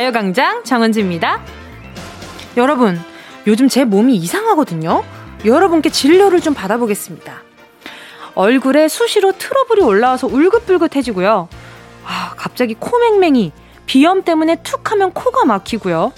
가요광장 0.00 0.64
정은지입니다. 0.64 1.42
여러분, 2.56 2.98
요즘 3.46 3.68
제 3.68 3.84
몸이 3.84 4.16
이상하거든요. 4.16 5.04
여러분께 5.44 5.90
진료를 5.90 6.40
좀 6.40 6.54
받아보겠습니다. 6.54 7.42
얼굴에 8.34 8.88
수시로 8.88 9.32
트러블이 9.32 9.82
올라와서 9.82 10.26
울긋불긋해지고요. 10.26 11.50
아, 12.06 12.32
갑자기 12.34 12.72
코맹맹이, 12.72 13.52
비염 13.84 14.22
때문에 14.22 14.62
툭 14.62 14.90
하면 14.90 15.12
코가 15.12 15.44
막히고요. 15.44 16.14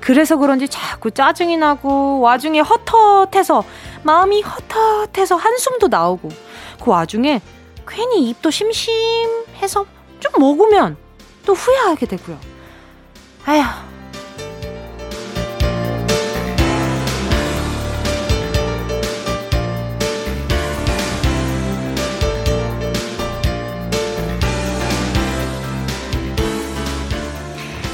그래서 0.00 0.38
그런지 0.38 0.66
자꾸 0.66 1.10
짜증이 1.10 1.58
나고 1.58 2.20
와중에 2.20 2.60
헛헛해서 2.60 3.62
마음이 4.04 4.40
헛헛해서 4.40 5.36
한숨도 5.36 5.88
나오고 5.88 6.30
그 6.82 6.90
와중에 6.90 7.42
괜히 7.86 8.30
입도 8.30 8.50
심심해서 8.50 9.84
좀 10.18 10.32
먹으면 10.38 10.96
또 11.44 11.52
후회하게 11.52 12.06
되고요. 12.06 12.57
아휴. 13.48 13.62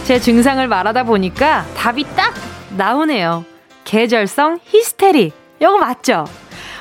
제 0.05 0.19
증상을 0.19 0.67
말하다 0.67 1.05
보니까 1.05 1.65
답이 1.77 2.05
딱 2.17 2.35
나오네요. 2.77 3.45
계절성 3.85 4.59
히스테리. 4.65 5.31
이거 5.61 5.79
맞죠? 5.79 6.25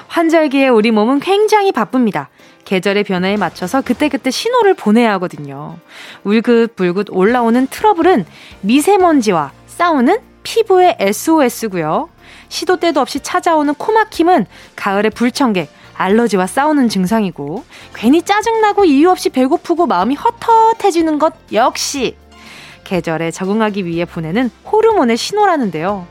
환절기에 0.08 0.70
우리 0.70 0.90
몸은 0.90 1.20
굉장히 1.20 1.72
바쁩니다. 1.72 2.30
계절의 2.66 3.04
변화에 3.04 3.38
맞춰서 3.38 3.82
그때그때 3.82 4.32
신호를 4.32 4.74
보내야 4.74 5.14
하거든요. 5.14 5.78
울긋불긋 6.24 7.08
올라오는 7.10 7.68
트러블은 7.68 8.26
미세먼지와 8.62 9.52
싸우는 9.68 10.20
피부의 10.44 10.98
SOS고요. 11.00 12.10
시도 12.50 12.78
때도 12.78 13.02
없이 13.02 13.20
찾아오는 13.20 13.74
코막힘은 13.74 14.46
가을의 14.76 15.12
불청객, 15.12 15.70
알러지와 15.96 16.48
싸우는 16.48 16.90
증상이고 16.90 17.64
괜히 17.96 18.22
짜증나고 18.22 18.86
이유 18.86 19.10
없이 19.10 19.30
배고프고 19.30 19.88
마음이 19.88 20.16
헛헛해지는 20.16 21.20
것 21.20 21.34
역시 21.52 22.16
계절에 22.84 23.32
적응하기 23.32 23.86
위해 23.86 24.06
보내는 24.06 24.50
호르몬의 24.70 25.18
신호라는데요. 25.18 26.08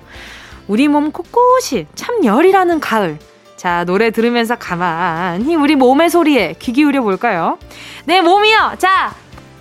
우리 0.68 0.88
몸 0.88 1.12
곳곳이 1.12 1.86
참 1.94 2.24
열이라는 2.24 2.80
가을. 2.80 3.18
자, 3.62 3.84
노래 3.84 4.10
들으면서 4.10 4.56
가만히 4.56 5.54
우리 5.54 5.76
몸의 5.76 6.10
소리에 6.10 6.56
귀 6.58 6.72
기울여 6.72 7.00
볼까요? 7.02 7.60
내 8.06 8.20
몸이요! 8.20 8.74
자! 8.76 9.14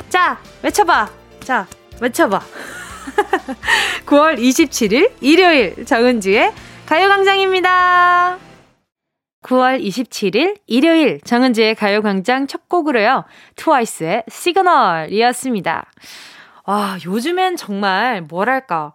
자! 0.10 0.40
외쳐봐! 0.64 1.08
자, 1.42 1.68
외쳐봐. 2.02 2.42
9월 4.08 4.40
27일 4.40 5.12
일요일 5.22 5.86
정은지의 5.86 6.52
가요광장입니다. 6.88 8.40
9월 9.44 9.80
27일 9.80 10.58
일요일 10.66 11.22
정은지의 11.24 11.76
가요광장 11.76 12.48
첫 12.48 12.68
곡으로요. 12.68 13.26
트와이스의 13.56 14.24
시그널이었습니다. 14.28 15.86
와, 16.66 16.98
요즘엔 17.06 17.56
정말 17.56 18.24
뭐랄까. 18.24 18.94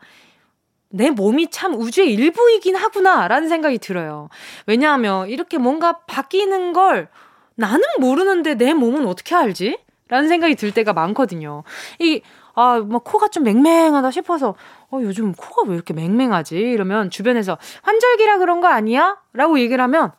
내 0.88 1.10
몸이 1.10 1.50
참 1.50 1.74
우주의 1.74 2.12
일부이긴 2.12 2.76
하구나, 2.76 3.28
라는 3.28 3.48
생각이 3.48 3.78
들어요. 3.78 4.28
왜냐하면 4.66 5.28
이렇게 5.28 5.58
뭔가 5.58 6.00
바뀌는 6.06 6.72
걸 6.72 7.08
나는 7.54 7.82
모르는데 7.98 8.54
내 8.54 8.74
몸은 8.74 9.06
어떻게 9.06 9.34
알지? 9.34 9.78
라는 10.08 10.28
생각이 10.28 10.54
들 10.54 10.72
때가 10.72 10.92
많거든요. 10.92 11.64
이, 11.98 12.22
아, 12.54 12.78
뭐 12.78 13.00
코가 13.00 13.28
좀 13.28 13.42
맹맹하다 13.42 14.10
싶어서, 14.12 14.54
어, 14.90 14.98
요즘 15.02 15.32
코가 15.32 15.68
왜 15.68 15.74
이렇게 15.74 15.92
맹맹하지? 15.94 16.56
이러면 16.56 17.10
주변에서 17.10 17.58
환절기라 17.82 18.38
그런 18.38 18.60
거 18.60 18.68
아니야? 18.68 19.18
라고 19.32 19.58
얘기를 19.58 19.82
하면 19.82 20.12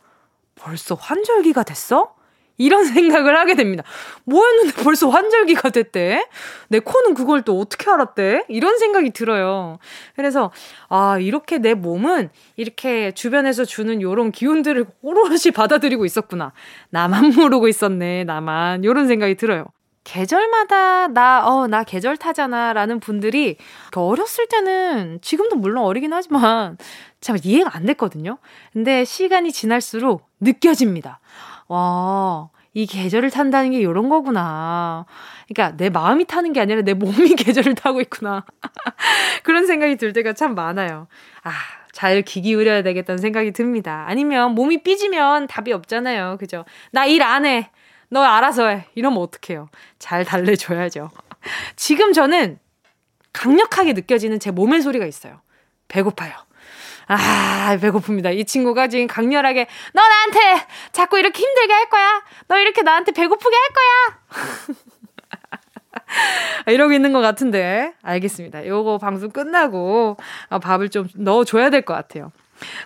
벌써 0.55 0.95
환절기가 0.95 1.63
됐어? 1.63 2.16
이런 2.57 2.85
생각을 2.85 3.37
하게 3.37 3.55
됩니다. 3.55 3.83
뭐였는데 4.25 4.81
벌써 4.83 5.09
환절기가 5.09 5.69
됐대? 5.69 6.27
내 6.69 6.79
코는 6.79 7.13
그걸 7.13 7.43
또 7.43 7.59
어떻게 7.59 7.89
알았대? 7.89 8.45
이런 8.49 8.77
생각이 8.77 9.11
들어요. 9.11 9.79
그래서, 10.15 10.51
아, 10.89 11.17
이렇게 11.19 11.57
내 11.59 11.73
몸은 11.73 12.29
이렇게 12.55 13.11
주변에서 13.11 13.65
주는 13.65 14.01
요런 14.01 14.31
기운들을 14.31 14.85
오롯이 15.01 15.51
받아들이고 15.55 16.05
있었구나. 16.05 16.53
나만 16.89 17.29
모르고 17.35 17.67
있었네, 17.67 18.23
나만. 18.23 18.83
요런 18.83 19.07
생각이 19.07 19.35
들어요. 19.35 19.65
계절마다 20.07 21.09
나, 21.09 21.45
어, 21.45 21.67
나 21.67 21.83
계절 21.83 22.15
타잖아. 22.15 22.71
라는 22.71 23.01
분들이 23.01 23.57
어렸을 23.93 24.47
때는 24.47 25.19
지금도 25.21 25.57
물론 25.57 25.83
어리긴 25.83 26.13
하지만 26.13 26.77
참 27.19 27.37
이해가 27.43 27.71
안 27.75 27.85
됐거든요. 27.85 28.37
근데 28.71 29.03
시간이 29.03 29.51
지날수록 29.51 30.29
느껴집니다. 30.39 31.19
와, 31.67 32.49
이 32.73 32.85
계절을 32.85 33.31
탄다는 33.31 33.71
게 33.71 33.79
이런 33.79 34.09
거구나. 34.09 35.05
그러니까 35.47 35.75
내 35.77 35.89
마음이 35.89 36.25
타는 36.25 36.53
게 36.53 36.59
아니라 36.61 36.81
내 36.81 36.93
몸이 36.93 37.35
계절을 37.35 37.75
타고 37.75 38.01
있구나. 38.01 38.45
그런 39.43 39.65
생각이 39.67 39.95
들 39.97 40.13
때가 40.13 40.33
참 40.33 40.55
많아요. 40.55 41.07
아, 41.43 41.51
잘 41.91 42.21
귀 42.23 42.41
기울여야 42.41 42.83
되겠다는 42.83 43.17
생각이 43.19 43.51
듭니다. 43.51 44.05
아니면 44.07 44.53
몸이 44.53 44.83
삐지면 44.83 45.47
답이 45.47 45.73
없잖아요. 45.73 46.37
그죠? 46.39 46.65
나 46.91 47.05
일 47.07 47.23
안 47.23 47.45
해. 47.45 47.69
너 48.09 48.23
알아서 48.23 48.67
해. 48.67 48.85
이러면 48.95 49.19
어떡해요. 49.19 49.69
잘 49.99 50.23
달래줘야죠. 50.23 51.09
지금 51.75 52.13
저는 52.13 52.59
강력하게 53.33 53.93
느껴지는 53.93 54.39
제 54.39 54.51
몸의 54.51 54.81
소리가 54.81 55.05
있어요. 55.05 55.41
배고파요. 55.89 56.33
아, 57.07 57.77
배고픕니다. 57.81 58.35
이 58.37 58.43
친구가 58.45 58.87
지금 58.89 59.07
강렬하게, 59.07 59.67
너 59.93 60.01
나한테 60.01 60.65
자꾸 60.91 61.17
이렇게 61.19 61.41
힘들게 61.41 61.73
할 61.73 61.89
거야? 61.89 62.21
너 62.47 62.59
이렇게 62.59 62.81
나한테 62.81 63.11
배고프게 63.13 63.55
할 63.55 63.73
거야? 63.73 64.75
이러고 66.67 66.93
있는 66.93 67.13
것 67.13 67.21
같은데. 67.21 67.93
알겠습니다. 68.03 68.65
요거 68.67 68.97
방송 68.97 69.29
끝나고 69.31 70.17
어, 70.49 70.59
밥을 70.59 70.89
좀 70.89 71.07
넣어줘야 71.15 71.69
될 71.69 71.81
것 71.83 71.93
같아요. 71.93 72.31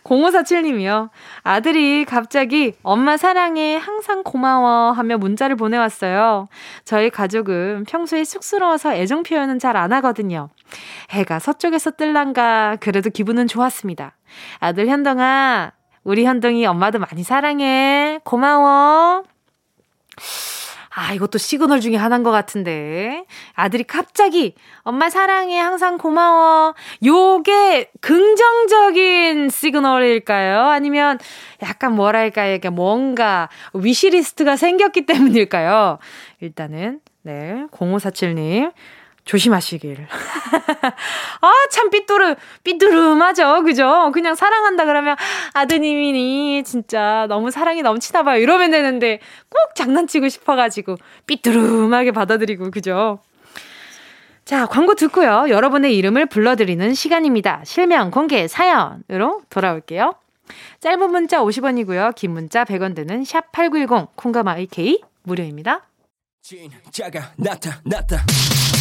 0547님이요. 0.04 1.10
아들이 1.44 2.06
갑자기 2.06 2.74
엄마 2.84 3.18
사랑해, 3.18 3.78
항상 3.78 4.24
고마워 4.24 4.92
하며 4.92 5.18
문자를 5.18 5.56
보내왔어요. 5.56 6.48
저희 6.86 7.10
가족은 7.10 7.86
평소에 7.88 8.24
쑥스러워서 8.24 8.94
애정 8.94 9.24
표현은 9.24 9.60
잘 9.60 9.72
안 9.82 9.94
하거든요. 9.94 10.50
해가 11.12 11.40
서쪽에서 11.40 11.92
뜰란가 11.92 12.78
그래도 12.82 13.10
기분은 13.10 13.48
좋았습니다. 13.48 14.18
아들 14.60 14.88
현동아, 14.88 15.72
우리 16.04 16.26
현동이 16.26 16.66
엄마도 16.66 17.00
많이 17.00 17.24
사랑해. 17.24 18.20
고마워. 18.24 19.24
아, 20.94 21.14
이것도 21.14 21.38
시그널 21.38 21.80
중에 21.80 21.96
하나인 21.96 22.22
것 22.24 22.32
같은데. 22.32 23.26
아들이 23.54 23.84
갑자기, 23.84 24.56
엄마 24.82 25.10
사랑해, 25.10 25.58
항상 25.58 25.98
고마워. 25.98 26.76
요게 27.06 27.92
긍정적인 28.02 29.50
시그널일까요? 29.50 30.68
아니면 30.68 31.18
약간 31.64 31.96
뭐랄까요? 31.96 32.56
이게 32.56 32.70
뭔가 32.70 33.48
위시리스트가 33.74 34.58
생겼기 34.58 35.06
때문일까요? 35.06 35.98
일단은, 36.42 37.00
네, 37.24 37.66
0547님. 37.72 38.74
조심하시길. 39.26 40.08
아, 41.42 41.52
참 41.72 41.90
삐뚤르, 41.90 42.36
삐뚤름하죠. 42.64 43.64
그죠? 43.64 44.12
그냥 44.14 44.36
사랑한다 44.36 44.86
그러면 44.86 45.16
아드님이니 45.54 46.64
진짜 46.64 47.26
너무 47.30 47.52
사랑이 47.52 47.82
넘치나 47.82 48.24
봐요. 48.24 48.42
이러면 48.42 48.72
되는데 48.72 49.20
꼭 49.50 49.76
장난치고 49.76 50.30
싶어가지고 50.30 50.98
삐뚤름하게 51.28 52.12
받아들이고, 52.12 52.72
그죠? 52.72 53.20
자, 54.44 54.66
광고 54.66 54.96
듣고요. 54.96 55.46
여러분의 55.50 55.96
이름을 55.96 56.26
불러드리는 56.26 56.94
시간입니다. 56.94 57.62
실명 57.64 58.12
공개 58.12 58.48
사연으로 58.48 59.42
돌아올게요. 59.50 60.16
짧은 60.80 61.12
문자 61.12 61.40
50원이고요. 61.40 62.16
긴 62.16 62.32
문자 62.32 62.66
100원 62.66 62.96
드는 62.96 63.24
샵 63.24 63.52
8910 63.52 64.16
콩가마 64.16 64.54
IK 64.54 65.02
무료입니다. 65.24 65.88
진짜가 66.42 66.82
진짜가 66.82 67.32
나타 67.86 68.18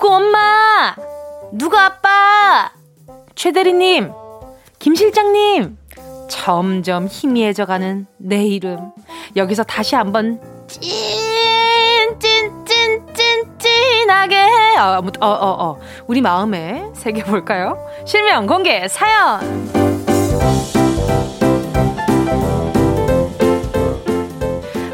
누구 0.00 0.14
엄마? 0.14 0.96
누구 1.52 1.76
아빠? 1.76 2.72
최 3.34 3.52
대리님, 3.52 4.10
김 4.78 4.94
실장님. 4.94 5.76
점점 6.30 7.06
희미해져가는 7.06 8.06
내 8.16 8.46
이름. 8.46 8.92
여기서 9.36 9.62
다시 9.64 9.96
한번 9.96 10.40
찐찐찐찐찐하게 12.18 14.38
어, 14.78 15.02
어, 15.20 15.28
어, 15.28 15.68
어. 15.68 15.78
우리 16.06 16.22
마음에 16.22 16.86
새겨볼까요? 16.94 17.76
실명 18.06 18.46
공개 18.46 18.88
사연! 18.88 19.79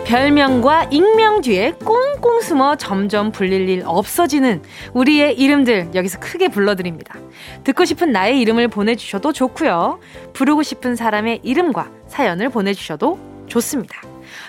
별명과 0.06 0.84
익명 0.92 1.40
뒤에 1.40 1.72
꽁꽁 1.84 2.40
숨어 2.40 2.76
점점 2.76 3.32
불릴 3.32 3.68
일 3.68 3.82
없어지는 3.84 4.62
우리의 4.94 5.36
이름들 5.36 5.90
여기서 5.96 6.20
크게 6.20 6.46
불러드립니다. 6.46 7.18
듣고 7.64 7.84
싶은 7.84 8.12
나의 8.12 8.40
이름을 8.40 8.68
보내주셔도 8.68 9.32
좋고요. 9.32 9.98
부르고 10.32 10.62
싶은 10.62 10.94
사람의 10.94 11.40
이름과 11.42 11.90
사연을 12.06 12.50
보내주셔도 12.50 13.18
좋습니다. 13.48 14.00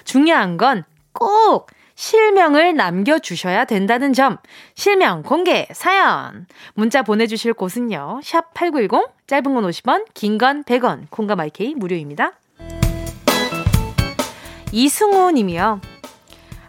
중요한 0.06 0.58
건 0.58 0.86
꼭 1.12 1.72
실명을 1.96 2.76
남겨주셔야 2.76 3.66
된다는 3.66 4.14
점. 4.14 4.38
실명 4.76 5.24
공개 5.24 5.68
사연. 5.72 6.46
문자 6.76 7.02
보내주실 7.02 7.56
곳은요. 7.56 8.20
샵 8.24 8.54
8910 8.54 9.08
짧은 9.26 9.52
건 9.56 9.64
50원 9.64 10.06
긴 10.14 10.38
건 10.38 10.64
100원 10.64 11.10
콩과 11.10 11.36
마이케이 11.36 11.74
무료입니다. 11.74 12.34
이승우 14.72 15.32
님이요. 15.32 15.82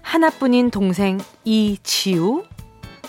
하나뿐인 0.03 0.71
동생 0.71 1.19
이지우? 1.45 2.45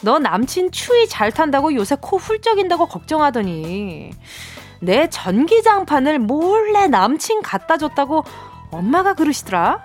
너 0.02 0.20
남친 0.20 0.72
추위 0.72 1.08
잘 1.08 1.32
탄다고 1.32 1.74
요새 1.76 1.96
코 2.00 2.18
훌쩍인다고 2.18 2.88
걱정하더니 2.88 4.12
내 4.82 5.10
전기장판을 5.10 6.20
몰래 6.20 6.88
남친 6.88 7.42
갖다 7.42 7.78
줬다고 7.78 8.24
엄마가 8.72 9.14
그러시더라? 9.14 9.82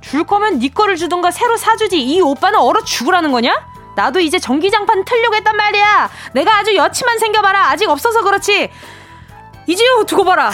줄 0.00 0.24
거면 0.24 0.60
네 0.60 0.68
거를 0.68 0.96
주던가 0.96 1.30
새로 1.30 1.56
사주지 1.56 2.00
이 2.00 2.20
오빠는 2.20 2.58
얼어 2.58 2.82
죽으라는 2.84 3.32
거냐? 3.32 3.66
나도 3.96 4.20
이제 4.20 4.38
전기장판 4.38 5.04
틀려고 5.04 5.34
했단 5.34 5.56
말이야 5.56 6.08
내가 6.32 6.58
아주 6.58 6.76
여치만 6.76 7.18
생겨봐라 7.18 7.70
아직 7.70 7.88
없어서 7.88 8.22
그렇지 8.22 8.70
이지우 9.66 10.04
두고 10.06 10.24
봐라 10.24 10.52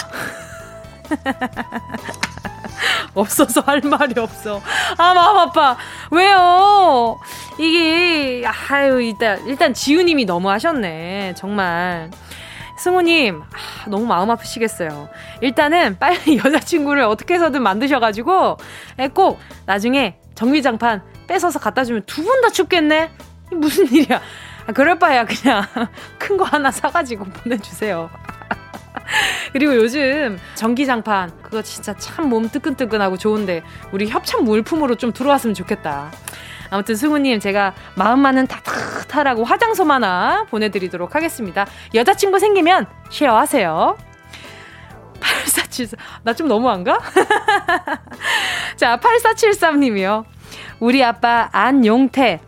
없어서 3.14 3.60
할 3.60 3.80
말이 3.82 4.18
없어. 4.18 4.60
아, 4.98 5.14
마음 5.14 5.38
아파. 5.38 5.76
왜요? 6.10 7.18
이게, 7.58 8.44
아유, 8.70 9.00
일단, 9.00 9.46
일단 9.46 9.72
지우님이 9.74 10.24
너무 10.24 10.50
하셨네. 10.50 11.34
정말. 11.36 12.10
승우님, 12.78 13.42
아, 13.42 13.88
너무 13.88 14.04
마음 14.06 14.30
아프시겠어요. 14.30 15.08
일단은 15.40 15.98
빨리 15.98 16.38
여자친구를 16.44 17.04
어떻게 17.04 17.34
해서든 17.34 17.62
만드셔가지고, 17.62 18.56
예, 18.98 19.08
꼭 19.08 19.38
나중에 19.66 20.18
정비장판 20.34 21.02
뺏어서 21.28 21.58
갖다 21.60 21.84
주면 21.84 22.02
두 22.06 22.24
분 22.24 22.40
다 22.42 22.50
춥겠네? 22.50 23.10
무슨 23.52 23.86
일이야. 23.92 24.20
아, 24.66 24.72
그럴 24.72 24.98
바에야 24.98 25.24
그냥 25.24 25.62
큰 26.18 26.36
거 26.36 26.44
하나 26.44 26.70
사가지고 26.72 27.26
보내주세요. 27.26 28.10
그리고 29.52 29.74
요즘 29.76 30.38
전기장판 30.54 31.32
그거 31.42 31.62
진짜 31.62 31.94
참 31.96 32.24
몸 32.28 32.48
뜨끈뜨끈하고 32.48 33.18
좋은데 33.18 33.62
우리 33.92 34.08
협찬 34.08 34.44
물품으로 34.44 34.94
좀 34.96 35.12
들어왔으면 35.12 35.54
좋겠다. 35.54 36.10
아무튼 36.70 36.96
승우님 36.96 37.38
제가 37.40 37.74
마음만은 37.96 38.46
따뜻하라고 38.46 39.44
화장솜 39.44 39.90
하나 39.90 40.44
보내드리도록 40.50 41.14
하겠습니다. 41.14 41.66
여자친구 41.94 42.38
생기면 42.38 42.86
쉐어하세요. 43.10 43.96
8473. 45.20 45.98
나좀 46.22 46.48
너무한가? 46.48 46.98
자, 48.76 48.98
8473님이요. 48.98 50.24
우리 50.80 51.02
아빠 51.04 51.48
안용태. 51.52 52.40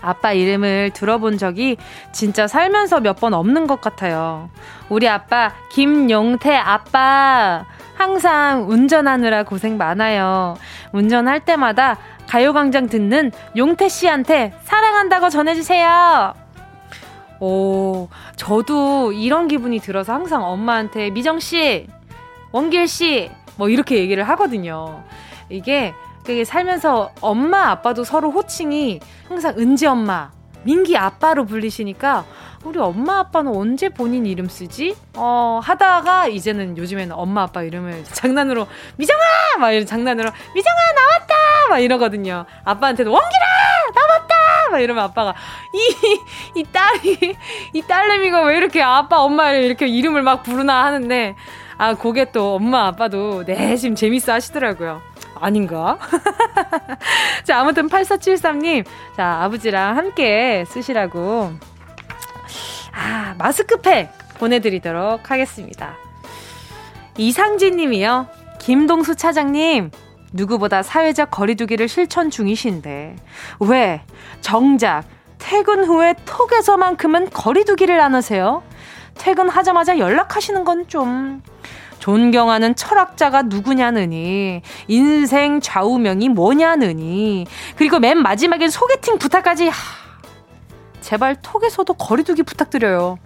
아빠 0.00 0.32
이름을 0.32 0.90
들어본 0.94 1.38
적이 1.38 1.76
진짜 2.12 2.46
살면서 2.46 3.00
몇 3.00 3.18
번 3.18 3.34
없는 3.34 3.66
것 3.66 3.80
같아요. 3.80 4.48
우리 4.88 5.08
아빠, 5.08 5.52
김용태 5.70 6.54
아빠. 6.56 7.64
항상 7.96 8.70
운전하느라 8.70 9.42
고생 9.42 9.76
많아요. 9.76 10.56
운전할 10.92 11.40
때마다 11.40 11.98
가요광장 12.28 12.88
듣는 12.88 13.32
용태 13.56 13.88
씨한테 13.88 14.52
사랑한다고 14.62 15.30
전해주세요. 15.30 16.32
오, 17.40 18.08
저도 18.36 19.12
이런 19.12 19.48
기분이 19.48 19.80
들어서 19.80 20.12
항상 20.12 20.44
엄마한테 20.44 21.10
미정 21.10 21.40
씨, 21.40 21.86
원길 22.52 22.86
씨, 22.86 23.30
뭐 23.56 23.68
이렇게 23.68 23.96
얘기를 23.96 24.22
하거든요. 24.30 25.02
이게 25.48 25.92
그게 26.28 26.44
살면서 26.44 27.12
엄마 27.22 27.70
아빠도 27.70 28.04
서로 28.04 28.30
호칭이 28.30 29.00
항상 29.26 29.54
은지 29.56 29.86
엄마, 29.86 30.30
민기 30.62 30.94
아빠로 30.94 31.46
불리시니까 31.46 32.26
우리 32.64 32.78
엄마 32.78 33.20
아빠는 33.20 33.56
언제 33.56 33.88
본인 33.88 34.26
이름 34.26 34.46
쓰지? 34.46 34.94
어 35.16 35.58
하다가 35.64 36.26
이제는 36.26 36.76
요즘에는 36.76 37.16
엄마 37.16 37.44
아빠 37.44 37.62
이름을 37.62 38.04
장난으로 38.12 38.66
미정아 38.98 39.20
막 39.58 39.70
이런 39.70 39.86
장난으로 39.86 40.30
미정아 40.54 40.76
나왔다 40.96 41.34
막 41.70 41.78
이러거든요. 41.78 42.44
아빠한테도 42.62 43.10
원기라 43.10 43.46
나왔다 43.94 44.34
막 44.72 44.80
이러면 44.80 45.04
아빠가 45.04 45.34
이 45.72 46.58
이 46.60 46.62
딸이 46.64 47.36
이 47.72 47.80
딸내미가 47.82 48.42
왜 48.42 48.58
이렇게 48.58 48.82
아빠 48.82 49.20
엄마를 49.20 49.62
이렇게 49.62 49.86
이름을 49.88 50.20
막 50.20 50.42
부르나 50.42 50.84
하는데 50.84 51.36
아 51.78 51.94
그게 51.94 52.30
또 52.32 52.56
엄마 52.56 52.86
아빠도 52.86 53.44
내심 53.46 53.94
재밌어 53.94 54.34
하시더라고요. 54.34 55.00
아닌가? 55.40 55.98
자, 57.44 57.60
아무튼 57.60 57.88
8473님. 57.88 58.84
자, 59.16 59.42
아버지랑 59.42 59.96
함께 59.96 60.64
쓰시라고. 60.68 61.52
아, 62.92 63.34
마스크팩 63.38 64.10
보내드리도록 64.38 65.30
하겠습니다. 65.30 65.96
이상진 67.16 67.76
님이요. 67.76 68.26
김동수 68.58 69.16
차장님. 69.16 69.90
누구보다 70.32 70.82
사회적 70.82 71.30
거리두기를 71.30 71.88
실천 71.88 72.30
중이신데, 72.30 73.16
왜 73.60 74.02
정작 74.40 75.04
퇴근 75.38 75.84
후에 75.84 76.14
톡에서만큼은 76.26 77.30
거리두기를 77.30 77.98
안 78.00 78.14
하세요? 78.14 78.62
퇴근하자마자 79.14 79.98
연락하시는 79.98 80.64
건 80.64 80.86
좀, 80.86 81.42
존경하는 81.98 82.74
철학자가 82.74 83.42
누구냐느니, 83.42 84.62
인생 84.86 85.60
좌우명이 85.60 86.28
뭐냐느니, 86.28 87.46
그리고 87.76 87.98
맨 87.98 88.18
마지막엔 88.18 88.70
소개팅 88.70 89.18
부탁까지, 89.18 89.68
하, 89.68 89.74
제발 91.00 91.36
톡에서도 91.40 91.92
거리두기 91.94 92.42
부탁드려요. 92.42 93.18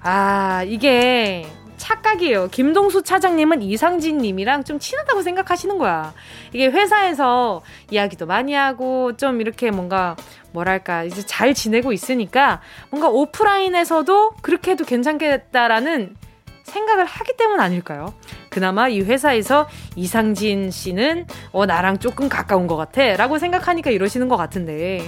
아, 0.00 0.62
이게 0.66 1.46
착각이에요. 1.76 2.48
김동수 2.48 3.02
차장님은 3.02 3.62
이상진 3.62 4.18
님이랑 4.18 4.64
좀 4.64 4.78
친하다고 4.78 5.22
생각하시는 5.22 5.76
거야. 5.78 6.14
이게 6.52 6.66
회사에서 6.66 7.62
이야기도 7.90 8.26
많이 8.26 8.54
하고 8.54 9.16
좀 9.16 9.40
이렇게 9.40 9.70
뭔가 9.70 10.16
뭐랄까 10.52 11.04
이제 11.04 11.24
잘 11.26 11.52
지내고 11.52 11.92
있으니까 11.92 12.60
뭔가 12.90 13.08
오프라인에서도 13.08 14.36
그렇게 14.40 14.72
해도 14.72 14.84
괜찮겠다라는 14.84 16.16
생각을 16.64 17.04
하기 17.04 17.36
때문 17.36 17.60
아닐까요? 17.60 18.12
그나마 18.50 18.88
이 18.88 19.00
회사에서 19.00 19.68
이상진 19.96 20.70
씨는 20.70 21.26
어 21.52 21.66
나랑 21.66 21.98
조금 21.98 22.28
가까운 22.28 22.66
것 22.66 22.76
같아 22.76 23.16
라고 23.16 23.38
생각하니까 23.38 23.90
이러시는 23.90 24.28
것 24.28 24.36
같은데. 24.36 25.00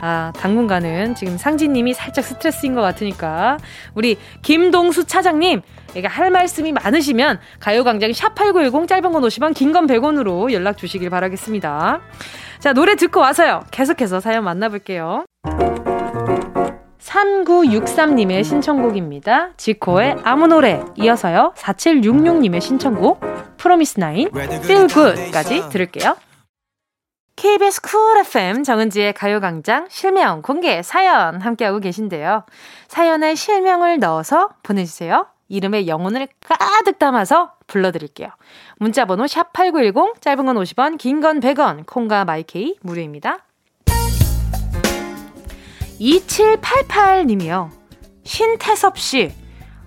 아 0.00 0.32
당분간은 0.36 1.14
지금 1.14 1.38
상진님이 1.38 1.94
살짝 1.94 2.24
스트레스인 2.24 2.74
것 2.74 2.80
같으니까 2.82 3.58
우리 3.94 4.18
김동수 4.42 5.04
차장님 5.04 5.62
얘가 5.94 6.08
할 6.08 6.30
말씀이 6.30 6.72
많으시면 6.72 7.38
가요광장 7.60 8.10
샵8910 8.10 8.88
짧은 8.88 9.12
건 9.12 9.22
50원 9.22 9.54
긴 9.54 9.72
건 9.72 9.86
100원으로 9.86 10.52
연락 10.52 10.76
주시길 10.76 11.08
바라겠습니다. 11.10 12.00
자 12.58 12.72
노래 12.72 12.96
듣고 12.96 13.20
와서요. 13.20 13.64
계속해서 13.70 14.20
사연 14.20 14.44
만나볼게요 14.44 15.24
3963님의 17.02 18.44
신청곡입니다. 18.44 19.50
지코의 19.56 20.16
아무 20.22 20.46
노래 20.46 20.82
이어서요. 20.96 21.52
4766님의 21.56 22.60
신청곡 22.60 23.20
프로미스나인 23.56 24.30
Good까지 24.88 25.68
들을게요. 25.70 26.16
KBS 27.34 27.80
쿨 27.82 28.18
FM 28.18 28.62
정은지의 28.62 29.14
가요광장 29.14 29.86
실명 29.90 30.42
공개 30.42 30.82
사연 30.82 31.40
함께하고 31.40 31.80
계신데요. 31.80 32.44
사연에 32.88 33.34
실명을 33.34 33.98
넣어서 33.98 34.50
보내주세요. 34.62 35.26
이름의 35.48 35.88
영혼을 35.88 36.28
가득 36.40 36.98
담아서 36.98 37.52
불러드릴게요. 37.66 38.28
문자번호 38.78 39.24
샵8910 39.24 40.20
짧은 40.20 40.46
건 40.46 40.56
50원 40.56 40.98
긴 40.98 41.20
건 41.20 41.40
100원 41.40 41.84
콩과 41.86 42.24
마이케이 42.24 42.76
무료입니다. 42.82 43.38
2788님이요. 46.00 47.70
신태섭 48.24 48.98
씨. 48.98 49.32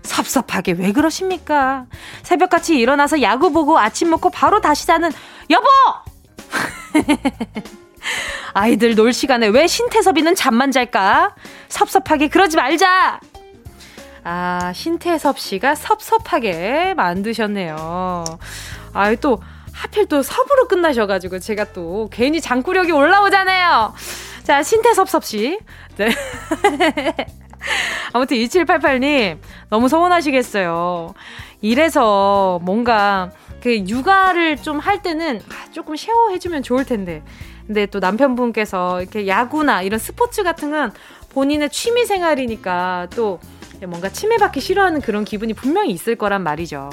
섭섭하게 0.04 0.74
왜 0.74 0.92
그러십니까? 0.92 1.88
새벽같이 2.24 2.78
일어나서 2.78 3.22
야구 3.22 3.52
보고 3.52 3.80
아침 3.80 4.10
먹고 4.12 4.30
바로 4.30 4.62
다시 4.62 4.86
자는 4.86 5.12
여보! 5.50 5.66
아이들 8.54 8.96
놀 8.96 9.14
시간에 9.14 9.48
왜 9.48 9.68
신태섭이는 9.68 10.36
잠만 10.36 10.72
잘까? 10.72 11.36
섭섭하게 11.70 12.30
그러지 12.30 12.56
말자! 12.56 13.20
아, 14.24 14.72
신태섭 14.74 15.40
씨가 15.40 15.76
섭섭하게 15.76 16.94
만드셨네요. 16.96 18.24
아이, 18.94 19.18
또, 19.18 19.40
하필 19.76 20.06
또 20.08 20.24
섭으로 20.24 20.68
끝나셔가지고 20.68 21.40
제가 21.40 21.74
또 21.74 22.08
괜히 22.12 22.40
장구력이 22.40 22.92
올라오잖아요. 22.92 23.94
자, 24.44 24.64
신태섭섭 24.64 25.26
씨. 25.26 25.60
네. 25.98 26.10
아무튼 28.14 28.38
2788님, 28.38 29.40
너무 29.70 29.90
서운하시겠어요. 29.90 31.14
이래서 31.62 32.60
뭔가 32.64 33.32
그 33.62 33.80
육아를 33.88 34.58
좀 34.58 34.80
할 34.80 35.02
때는 35.02 35.42
아, 35.50 35.72
조금 35.72 35.96
쉐어해주면 35.96 36.64
좋을 36.64 36.86
텐데. 36.86 37.24
근데 37.66 37.88
또 37.88 38.00
남편분께서 38.00 39.02
이렇게 39.02 39.28
야구나 39.28 39.82
이런 39.82 40.00
스포츠 40.00 40.44
같은 40.44 40.70
건 40.70 40.94
본인의 41.30 41.72
취미 41.72 42.06
생활이니까 42.06 43.08
또 43.16 43.40
뭔가 43.88 44.10
침해받기 44.10 44.60
싫어하는 44.62 45.02
그런 45.02 45.26
기분이 45.26 45.54
분명히 45.54 45.92
있을 45.92 46.16
거란 46.16 46.44
말이죠. 46.44 46.90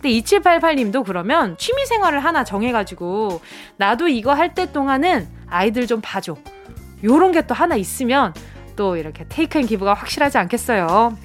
근데 0.00 0.10
2788님도 0.10 1.04
그러면 1.04 1.56
취미 1.58 1.86
생활을 1.86 2.20
하나 2.24 2.44
정해가지고 2.44 3.40
나도 3.76 4.08
이거 4.08 4.32
할 4.34 4.54
때 4.54 4.70
동안은 4.72 5.28
아이들 5.48 5.86
좀 5.86 6.00
봐줘. 6.02 6.36
요런 7.02 7.32
게 7.32 7.42
또 7.42 7.54
하나 7.54 7.76
있으면 7.76 8.32
또 8.76 8.96
이렇게 8.96 9.24
take 9.28 9.58
and 9.58 9.66
give가 9.66 9.94
확실하지 9.94 10.38
않겠어요. 10.38 11.16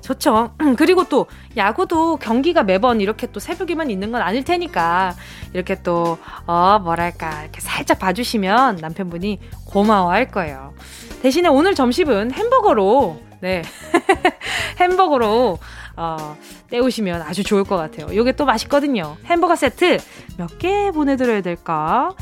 좋죠. 0.00 0.54
그리고 0.76 1.04
또 1.04 1.26
야구도 1.56 2.16
경기가 2.16 2.62
매번 2.64 3.00
이렇게 3.00 3.26
또 3.30 3.38
새벽에만 3.38 3.90
있는 3.90 4.10
건 4.12 4.22
아닐 4.22 4.44
테니까 4.44 5.14
이렇게 5.52 5.82
또 5.82 6.18
어 6.46 6.78
뭐랄까 6.80 7.42
이렇게 7.42 7.60
살짝 7.60 7.98
봐주시면 7.98 8.76
남편분이 8.76 9.38
고마워할 9.66 10.30
거예요. 10.30 10.74
대신에 11.22 11.48
오늘 11.48 11.74
점심은 11.74 12.32
햄버거로 12.32 13.20
네 13.40 13.62
햄버거로 14.80 15.58
어, 15.96 16.36
때우시면 16.70 17.22
아주 17.22 17.42
좋을 17.44 17.64
것 17.64 17.76
같아요. 17.76 18.14
요게 18.14 18.32
또 18.32 18.44
맛있거든요. 18.46 19.16
햄버거 19.26 19.54
세트 19.56 19.98
몇 20.38 20.58
개 20.58 20.90
보내드려야 20.92 21.42
될까? 21.42 22.12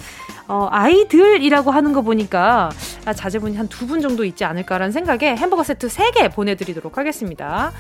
어, 0.49 0.69
아이들이라고 0.71 1.71
하는 1.71 1.93
거 1.93 2.03
보니까 2.03 2.71
아, 3.05 3.13
자제분이 3.13 3.57
한 3.57 3.69
두 3.69 3.87
분 3.87 4.01
정도 4.01 4.25
있지 4.25 4.45
않을까라는 4.45 4.91
생각에 4.93 5.37
햄버거 5.37 5.63
세트 5.63 5.89
세 5.89 6.11
개 6.13 6.29
보내드리도록 6.29 6.99
하겠습니다. 6.99 7.73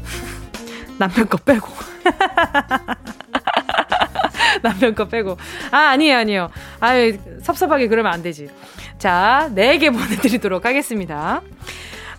남편 0.98 1.28
거 1.28 1.36
빼고. 1.38 1.68
남편 4.62 4.94
거 4.94 5.06
빼고. 5.06 5.36
아, 5.70 5.76
아니에요, 5.90 6.16
아니에요. 6.18 6.50
아유, 6.80 7.16
섭섭하게 7.42 7.88
그러면 7.88 8.12
안 8.12 8.22
되지. 8.22 8.48
자, 8.98 9.50
네 9.54 9.78
개 9.78 9.90
보내드리도록 9.90 10.64
하겠습니다. 10.64 11.42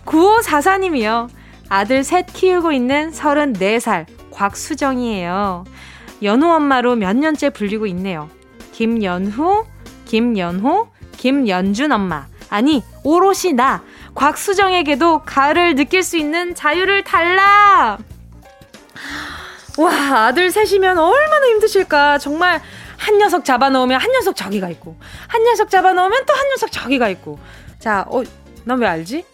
9544님이요. 0.08 1.28
아들 1.68 2.02
셋 2.02 2.26
키우고 2.32 2.72
있는 2.72 3.12
34살 3.12 4.06
곽수정이에요. 4.30 5.64
연호 6.22 6.48
엄마로 6.54 6.96
몇 6.96 7.14
년째 7.14 7.50
불리고 7.50 7.86
있네요. 7.88 8.30
김연후, 8.72 9.66
김연호, 10.06 10.88
김연준 11.16 11.92
엄마. 11.92 12.26
아니, 12.48 12.82
오롯이 13.04 13.52
나, 13.54 13.82
곽수정에게도 14.14 15.22
가을을 15.26 15.74
느낄 15.74 16.02
수 16.02 16.16
있는 16.16 16.54
자유를 16.54 17.04
달라! 17.04 17.98
와, 19.76 19.92
아들 20.26 20.50
셋이면 20.50 20.98
얼마나 20.98 21.46
힘드실까. 21.48 22.18
정말 22.18 22.60
한 22.96 23.18
녀석 23.18 23.44
잡아놓으면 23.44 24.00
한 24.00 24.10
녀석 24.12 24.34
저기가 24.34 24.68
있고, 24.70 24.96
한 25.28 25.44
녀석 25.44 25.70
잡아놓으면 25.70 26.24
또 26.24 26.34
한 26.34 26.48
녀석 26.48 26.72
저기가 26.72 27.08
있고. 27.10 27.38
자, 27.78 28.04
어, 28.08 28.22
난 28.68 28.80
왜 28.80 28.86
알지? 28.86 29.24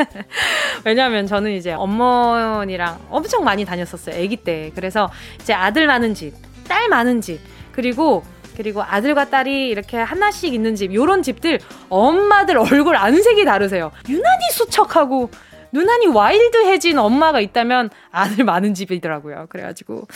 왜냐면 0.84 1.26
저는 1.26 1.52
이제 1.52 1.72
어머니랑 1.72 2.98
엄청 3.10 3.44
많이 3.44 3.66
다녔었어요. 3.66 4.16
아기 4.16 4.36
때. 4.36 4.72
그래서 4.74 5.10
이제 5.40 5.52
아들 5.52 5.86
많은 5.86 6.14
집, 6.14 6.32
딸 6.66 6.88
많은 6.88 7.20
집, 7.20 7.40
그리고 7.72 8.24
그리고 8.56 8.82
아들과 8.82 9.28
딸이 9.28 9.68
이렇게 9.68 9.98
하나씩 9.98 10.54
있는 10.54 10.76
집, 10.76 10.94
요런 10.94 11.22
집들 11.22 11.58
엄마들 11.90 12.56
얼굴 12.56 12.96
안색이 12.96 13.44
다르세요. 13.44 13.92
유난히 14.08 14.50
수척하고 14.52 15.28
누나니 15.74 16.06
와일드해진 16.06 17.00
엄마가 17.00 17.40
있다면 17.40 17.90
아들 18.12 18.44
많은 18.44 18.74
집이더라고요. 18.74 19.46
그래가지고 19.48 20.06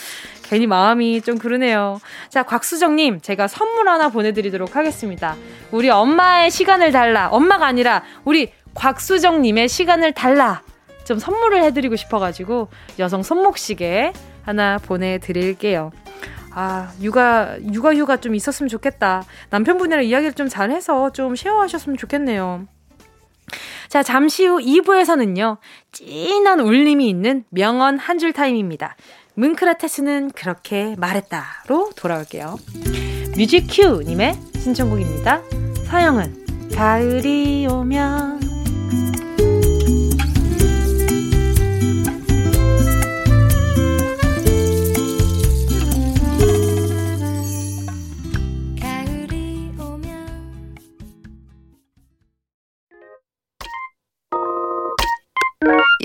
괜히 0.45 0.69
마음이 0.69 1.21
좀 1.23 1.37
그러네요. 1.37 2.01
자, 2.29 2.45
곽수정님, 2.45 3.21
제가 3.21 3.49
선물 3.49 3.89
하나 3.89 4.09
보내드리도록 4.09 4.77
하겠습니다. 4.77 5.35
우리 5.73 5.91
엄마의 5.91 6.53
시간을 6.53 6.93
달라. 6.93 7.29
엄마가 7.31 7.67
아니라 7.67 8.05
우리 8.25 8.53
곽수정님의 8.75 9.69
시간을 9.69 10.13
달라. 10.13 10.63
좀 11.05 11.19
선물을 11.19 11.65
해드리고 11.65 11.97
싶어가지고 11.97 12.69
여성 13.01 13.25
손목시계 13.25 14.13
하나 14.45 14.79
보내드릴게요. 14.79 15.91
아, 16.53 16.93
육아, 17.03 17.57
육아 17.73 17.95
휴가 17.97 18.19
좀 18.19 18.37
있었으면 18.37 18.69
좋겠다. 18.69 19.25
남편분이랑 19.51 20.05
이야기를 20.05 20.35
좀 20.35 20.49
잘해서 20.49 21.11
좀 21.11 21.35
쉐어하셨으면 21.35 21.97
좋겠네요. 21.97 22.69
자, 23.89 24.03
잠시 24.03 24.47
후 24.47 24.59
2부에서는요, 24.59 25.59
찐한 25.93 26.61
울림이 26.61 27.09
있는 27.09 27.45
명언 27.51 27.99
한 27.99 28.19
줄 28.19 28.33
타임입니다. 28.33 28.97
문크라테스는 29.35 30.31
그렇게 30.35 30.95
말했다로 30.99 31.91
돌아올게요. 31.97 32.57
뮤직 33.37 33.67
큐님의 33.71 34.35
신청곡입니다. 34.59 35.43
서영은 35.89 36.71
가을이 36.75 37.69
오면 37.71 38.48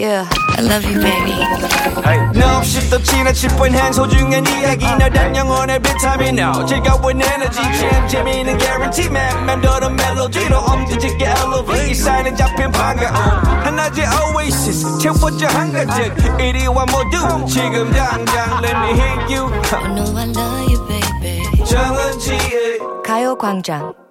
Yeah, 0.04 0.28
I 0.58 0.62
love 0.62 0.84
you, 0.84 1.00
baby. 1.00 1.32
No, 2.36 2.58
없이 2.58 2.90
또 2.90 3.02
지나칠 3.02 3.48
뻔한 3.56 3.94
소중한 3.94 4.46
이야기. 4.46 4.86
너란 4.86 5.34
영혼의 5.34 5.80
비타민. 5.80 6.38
No 6.38 6.66
즐거운 6.66 7.22
에너지. 7.22 7.62
참 7.62 8.06
재미있는 8.10 8.58
guarantee. 8.58 9.08
man 9.08 9.46
맘대로 9.46 9.90
멜로디로 9.90 10.58
엄지짓게 10.58 11.24
elevate. 11.24 11.90
이 11.92 11.96
사인은 11.96 12.36
잡힌 12.36 12.70
반가움 12.74 13.16
하나의 13.16 14.06
oasis. 14.36 15.00
채워져 15.00 15.48
한가득 15.48 16.38
이리와 16.38 16.86
모두 16.86 17.46
지금 17.48 17.90
당장 17.94 18.62
let 18.62 18.76
me 18.76 18.90
hit 19.00 19.34
you. 19.34 19.48
I 19.72 19.88
know 19.88 20.18
I 20.18 20.28
love 20.28 20.68
you, 20.68 20.86
baby. 20.86 21.64
정은지의 21.64 22.80
가요광장. 23.06 24.03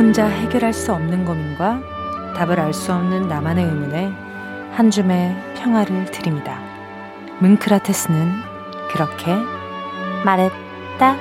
혼자 0.00 0.24
해결할 0.24 0.72
수 0.72 0.94
없는 0.94 1.26
고민과 1.26 1.82
답을 2.34 2.58
알 2.58 2.72
수 2.72 2.90
없는 2.90 3.28
나만의 3.28 3.66
의문에 3.66 4.10
한 4.72 4.90
줌의 4.90 5.36
평화를 5.56 6.06
드립니다. 6.06 6.58
문크라테스는 7.40 8.32
그렇게 8.90 9.36
말했다. 10.24 11.16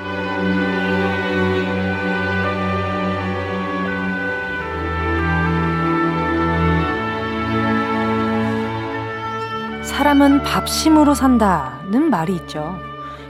사람은 9.84 10.44
밥심으로 10.44 11.16
산다는 11.16 12.10
말이 12.10 12.34
있죠. 12.36 12.80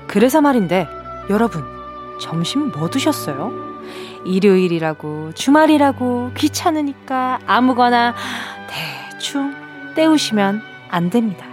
그래서 0.06 0.42
말인데, 0.42 0.88
여러분, 1.32 1.64
점심 2.22 2.70
뭐 2.70 2.88
드셨어요? 2.88 3.69
일요일이라고, 4.26 5.34
주말이라고, 5.34 6.32
귀찮으니까 6.36 7.40
아무거나 7.46 8.14
대충 8.68 9.54
때우시면 9.96 10.62
안 10.90 11.10
됩니다. 11.10 11.46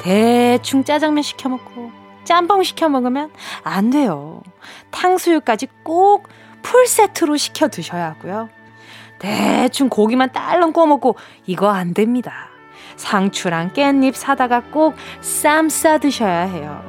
대충 0.00 0.84
짜장면 0.84 1.22
시켜 1.22 1.48
먹고, 1.48 1.90
짬뽕 2.24 2.62
시켜 2.62 2.88
먹으면 2.88 3.30
안 3.62 3.90
돼요. 3.90 4.42
탕수육까지 4.90 5.68
꼭 5.82 6.28
풀세트로 6.62 7.36
시켜 7.36 7.68
드셔야 7.68 8.06
하고요. 8.10 8.48
대충 9.18 9.88
고기만 9.88 10.32
딸렁 10.32 10.72
구워 10.72 10.86
먹고, 10.86 11.16
이거 11.46 11.68
안 11.70 11.94
됩니다. 11.94 12.48
상추랑 12.96 13.72
깻잎 13.72 14.14
사다가 14.14 14.62
꼭 14.62 14.94
쌈 15.20 15.68
싸 15.68 15.98
드셔야 15.98 16.42
해요. 16.42 16.82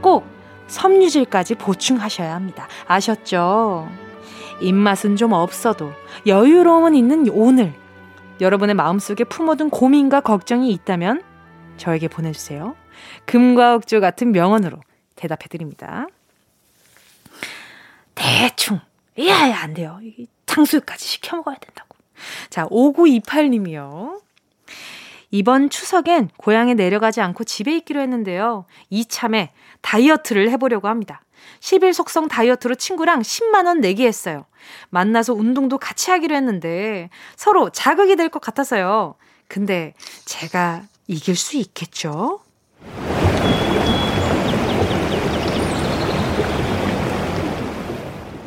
꼭 0.00 0.26
섬유질까지 0.68 1.54
보충하셔야 1.56 2.34
합니다. 2.34 2.68
아셨죠? 2.86 3.88
입맛은 4.60 5.16
좀 5.16 5.32
없어도 5.32 5.92
여유로움은 6.26 6.94
있는 6.94 7.28
오늘. 7.30 7.72
여러분의 8.40 8.74
마음속에 8.74 9.24
품어둔 9.24 9.70
고민과 9.70 10.20
걱정이 10.20 10.70
있다면 10.70 11.22
저에게 11.76 12.08
보내주세요. 12.08 12.76
금과 13.26 13.76
옥조 13.76 14.00
같은 14.00 14.32
명언으로 14.32 14.78
대답해드립니다. 15.16 16.06
대충. 18.14 18.80
야야, 19.18 19.60
안 19.60 19.74
돼요. 19.74 20.00
탕수육까지 20.46 21.06
시켜 21.06 21.36
먹어야 21.36 21.56
된다고. 21.56 21.96
자, 22.50 22.66
5928님이요. 22.66 24.20
이번 25.30 25.68
추석엔 25.70 26.30
고향에 26.36 26.74
내려가지 26.74 27.20
않고 27.20 27.44
집에 27.44 27.76
있기로 27.76 28.00
했는데요. 28.00 28.64
이참에 28.90 29.52
다이어트를 29.82 30.50
해보려고 30.50 30.88
합니다. 30.88 31.22
10일 31.60 31.92
속성 31.92 32.28
다이어트로 32.28 32.74
친구랑 32.76 33.20
10만원 33.22 33.78
내기 33.80 34.06
했어요. 34.06 34.46
만나서 34.90 35.34
운동도 35.34 35.78
같이 35.78 36.10
하기로 36.10 36.34
했는데 36.34 37.10
서로 37.36 37.70
자극이 37.70 38.16
될 38.16 38.28
것 38.28 38.40
같아서요. 38.40 39.14
근데 39.48 39.94
제가 40.26 40.82
이길 41.06 41.36
수 41.36 41.56
있겠죠? 41.56 42.40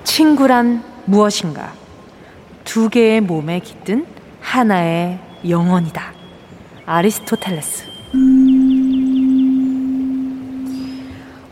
친구란 0.04 0.84
무엇인가? 1.06 1.74
두 2.64 2.90
개의 2.90 3.22
몸에 3.22 3.60
깃든 3.60 4.06
하나의 4.40 5.20
영혼이다. 5.48 6.14
아리스토텔레스. 6.86 7.86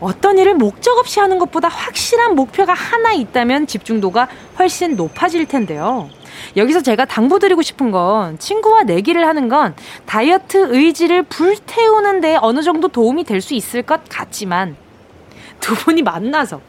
어떤 0.00 0.38
일을 0.38 0.54
목적 0.54 0.98
없이 0.98 1.20
하는 1.20 1.38
것보다 1.38 1.68
확실한 1.68 2.34
목표가 2.34 2.72
하나 2.72 3.12
있다면 3.12 3.66
집중도가 3.66 4.28
훨씬 4.58 4.96
높아질 4.96 5.46
텐데요. 5.46 6.08
여기서 6.56 6.80
제가 6.80 7.04
당부드리고 7.04 7.60
싶은 7.60 7.90
건 7.90 8.38
친구와 8.38 8.84
내기를 8.84 9.26
하는 9.26 9.48
건 9.48 9.74
다이어트 10.06 10.68
의지를 10.70 11.22
불태우는데 11.24 12.38
어느 12.40 12.62
정도 12.62 12.88
도움이 12.88 13.24
될 13.24 13.40
수 13.42 13.54
있을 13.54 13.82
것 13.82 14.02
같지만 14.08 14.76
두 15.60 15.74
분이 15.74 16.02
만나서 16.02 16.60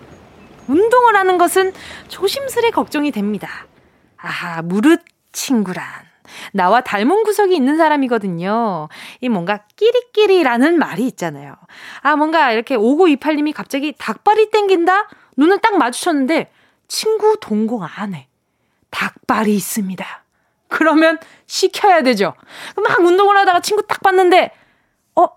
운동을 0.68 1.16
하는 1.16 1.38
것은 1.38 1.74
조심스레 2.10 2.72
걱정이 2.72 3.12
됩니다. 3.12 3.66
아하, 4.18 4.62
무릇 4.62 5.02
친구란. 5.32 5.84
나와 6.54 6.82
닮은 6.82 7.24
구석이 7.24 7.56
있는 7.56 7.78
사람이거든요. 7.78 8.90
이 9.22 9.30
뭔가 9.30 9.66
끼리끼리라는 9.76 10.78
말이 10.78 11.06
있잖아요. 11.08 11.56
아, 12.02 12.16
뭔가 12.16 12.52
이렇게 12.52 12.76
5928님이 12.76 13.54
갑자기 13.54 13.94
닭발이 13.98 14.52
땡긴다? 14.52 15.10
눈을 15.38 15.60
딱 15.60 15.78
마주쳤는데 15.78 16.52
친구 16.88 17.38
동공 17.40 17.84
안에 17.84 18.28
닭발이 18.90 19.56
있습니다. 19.56 20.06
그러면 20.68 21.18
시켜야 21.48 22.02
되죠. 22.02 22.34
막 22.76 23.00
운동을 23.00 23.38
하다가 23.38 23.60
친구 23.60 23.86
딱 23.88 24.02
봤는데, 24.02 24.52
어? 25.16 25.28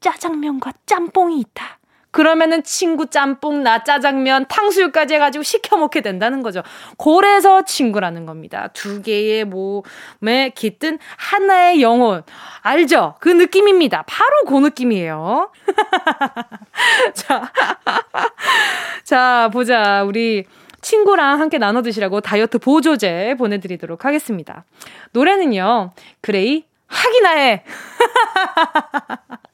짜장면과 0.00 0.72
짬뽕이 0.86 1.38
있다. 1.40 1.79
그러면은 2.10 2.62
친구 2.62 3.06
짬뽕, 3.06 3.62
나 3.62 3.84
짜장면, 3.84 4.46
탕수육까지 4.48 5.14
해가지고 5.14 5.42
시켜 5.42 5.76
먹게 5.76 6.00
된다는 6.00 6.42
거죠. 6.42 6.62
고래서 6.96 7.64
친구라는 7.64 8.26
겁니다. 8.26 8.68
두 8.72 9.02
개의 9.02 9.44
몸에 9.44 10.50
깃든 10.54 10.98
하나의 11.16 11.82
영혼. 11.82 12.22
알죠? 12.62 13.14
그 13.20 13.28
느낌입니다. 13.28 14.04
바로 14.06 14.44
그 14.46 14.54
느낌이에요. 14.58 15.50
자, 17.14 17.52
자, 19.04 19.50
보자. 19.52 20.02
우리 20.04 20.44
친구랑 20.80 21.40
함께 21.40 21.58
나눠 21.58 21.82
드시라고 21.82 22.20
다이어트 22.20 22.58
보조제 22.58 23.36
보내드리도록 23.38 24.04
하겠습니다. 24.04 24.64
노래는요, 25.12 25.92
그레이, 26.20 26.64
하기나 26.86 27.30
해! 27.30 27.64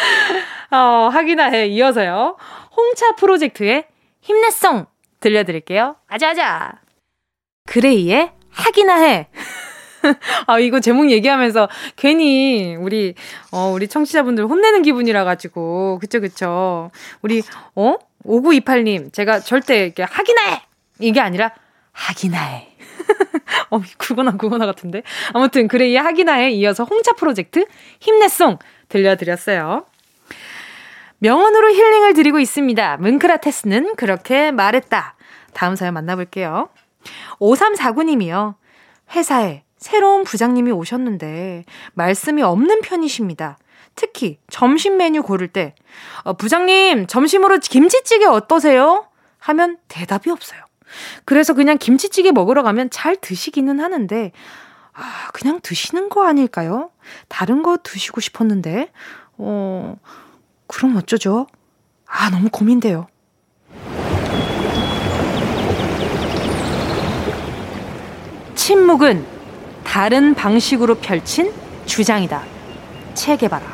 어, 0.70 1.08
하기나 1.12 1.44
해 1.50 1.66
이어서요. 1.66 2.36
홍차 2.76 3.12
프로젝트의 3.16 3.86
힘내성 4.20 4.86
들려드릴게요. 5.20 5.96
아자아자. 6.08 6.80
그레이의 7.66 8.32
하기나 8.50 8.96
해. 9.02 9.28
아, 10.46 10.58
이거 10.58 10.80
제목 10.80 11.10
얘기하면서 11.10 11.68
괜히 11.96 12.76
우리, 12.76 13.14
어, 13.52 13.70
우리 13.74 13.86
청취자분들 13.88 14.46
혼내는 14.46 14.82
기분이라 14.82 15.24
가지고. 15.24 15.98
그쵸, 16.00 16.20
그쵸. 16.20 16.90
우리, 17.22 17.42
어? 17.74 17.96
5928님, 18.24 19.12
제가 19.12 19.40
절대 19.40 19.84
이렇게 19.84 20.02
하기나 20.02 20.42
해! 20.50 20.62
이게 20.98 21.20
아니라 21.20 21.52
하기나 21.92 22.38
해. 22.38 22.68
어, 23.70 23.80
그거나 23.98 24.36
그거나 24.36 24.66
같은데. 24.66 25.02
아무튼, 25.32 25.68
그레이의 25.68 25.98
하기나 25.98 26.34
해 26.34 26.50
이어서 26.50 26.84
홍차 26.84 27.12
프로젝트 27.12 27.64
힘내송 28.00 28.58
들려드렸어요. 28.90 29.86
명언으로 31.18 31.70
힐링을 31.70 32.14
드리고 32.14 32.38
있습니다. 32.38 32.98
문크라테스는 32.98 33.96
그렇게 33.96 34.50
말했다. 34.50 35.14
다음 35.54 35.76
사연 35.76 35.94
만나볼게요. 35.94 36.68
5349님이요. 37.40 38.54
회사에 39.14 39.62
새로운 39.76 40.24
부장님이 40.24 40.70
오셨는데 40.72 41.64
말씀이 41.94 42.42
없는 42.42 42.82
편이십니다. 42.82 43.58
특히 43.96 44.38
점심 44.50 44.96
메뉴 44.96 45.22
고를 45.22 45.48
때 45.48 45.74
어, 46.22 46.34
부장님 46.34 47.06
점심으로 47.06 47.58
김치찌개 47.58 48.26
어떠세요? 48.26 49.06
하면 49.38 49.78
대답이 49.88 50.30
없어요. 50.30 50.60
그래서 51.24 51.54
그냥 51.54 51.78
김치찌개 51.78 52.30
먹으러 52.30 52.62
가면 52.62 52.90
잘 52.90 53.16
드시기는 53.16 53.80
하는데 53.80 54.32
아, 54.92 55.28
그냥 55.32 55.60
드시는 55.62 56.08
거 56.08 56.26
아닐까요? 56.26 56.90
다른 57.28 57.62
거 57.62 57.76
드시고 57.82 58.20
싶었는데, 58.20 58.90
어, 59.38 59.96
그럼 60.66 60.96
어쩌죠? 60.96 61.46
아, 62.06 62.30
너무 62.30 62.48
고민돼요. 62.50 63.06
침묵은 68.54 69.24
다른 69.84 70.34
방식으로 70.34 70.96
펼친 70.96 71.52
주장이다. 71.86 72.44
체계바라. 73.14 73.66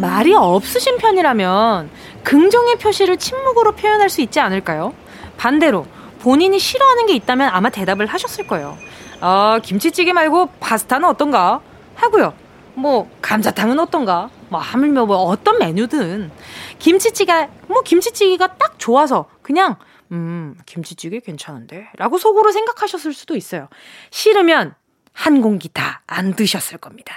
말이 0.00 0.34
없으신 0.34 0.98
편이라면 0.98 1.90
긍정의 2.22 2.76
표시를 2.76 3.16
침묵으로 3.16 3.72
표현할 3.72 4.10
수 4.10 4.20
있지 4.20 4.40
않을까요? 4.40 4.92
반대로 5.36 5.86
본인이 6.20 6.58
싫어하는 6.58 7.06
게 7.06 7.14
있다면 7.14 7.48
아마 7.48 7.70
대답을 7.70 8.06
하셨을 8.06 8.46
거예요. 8.46 8.76
아, 9.20 9.60
김치찌개 9.62 10.12
말고 10.12 10.46
파스타는 10.60 11.08
어떤가? 11.08 11.60
하고요. 11.94 12.34
뭐, 12.74 13.10
감자탕은 13.22 13.78
어떤가? 13.80 14.30
뭐, 14.48 14.60
하물며 14.60 15.06
뭐, 15.06 15.16
어떤 15.18 15.58
메뉴든. 15.58 16.30
김치찌개, 16.78 17.48
뭐, 17.66 17.82
김치찌개가 17.82 18.56
딱 18.56 18.78
좋아서 18.78 19.28
그냥, 19.42 19.76
음, 20.12 20.56
김치찌개 20.64 21.20
괜찮은데? 21.20 21.88
라고 21.96 22.18
속으로 22.18 22.52
생각하셨을 22.52 23.12
수도 23.12 23.36
있어요. 23.36 23.68
싫으면 24.10 24.74
한 25.12 25.40
공기 25.42 25.68
다 25.68 25.98
안 26.08 26.34
드셨을 26.34 26.78
겁니다. 26.78 27.14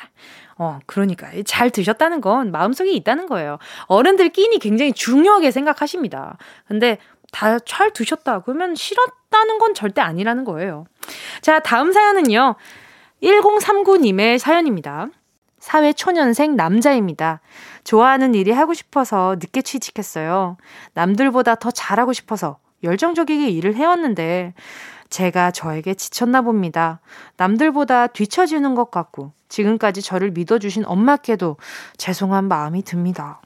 어, 0.58 0.80
그러니까. 0.86 1.28
잘 1.46 1.72
드셨다는 1.72 2.22
건 2.22 2.52
마음속에 2.52 2.92
있다는 2.92 3.26
거예요. 3.26 3.58
어른들 3.88 4.30
끼니 4.30 4.60
굉장히 4.60 4.94
중요하게 4.94 5.50
생각하십니다. 5.50 6.38
근데 6.68 7.00
다 7.32 7.60
잘 7.66 7.92
드셨다. 7.92 8.42
그러면 8.42 8.76
싫었다는 8.76 9.58
건 9.58 9.74
절대 9.74 10.02
아니라는 10.02 10.44
거예요. 10.44 10.86
자, 11.42 11.60
다음 11.60 11.92
사연은요. 11.92 12.56
1039님의 13.24 14.38
사연입니다. 14.38 15.08
사회 15.60 15.94
초년생 15.94 16.56
남자입니다. 16.56 17.40
좋아하는 17.84 18.34
일이 18.36 18.52
하고 18.52 18.74
싶어서 18.74 19.36
늦게 19.40 19.62
취직했어요. 19.62 20.58
남들보다 20.94 21.56
더 21.56 21.72
잘하고 21.72 22.14
싶어서 22.14 22.58
열정적이게 22.84 23.50
일을 23.50 23.76
해왔는데 23.76 24.54
제가 25.10 25.52
저에게 25.52 25.94
지쳤나 25.94 26.42
봅니다. 26.42 27.00
남들보다 27.38 28.08
뒤처지는 28.08 28.76
것 28.76 28.90
같고 28.90 29.34
지금까지 29.50 30.02
저를 30.02 30.32
믿어주신 30.32 30.86
엄마께도 30.86 31.58
죄송한 31.98 32.48
마음이 32.48 32.82
듭니다. 32.84 33.42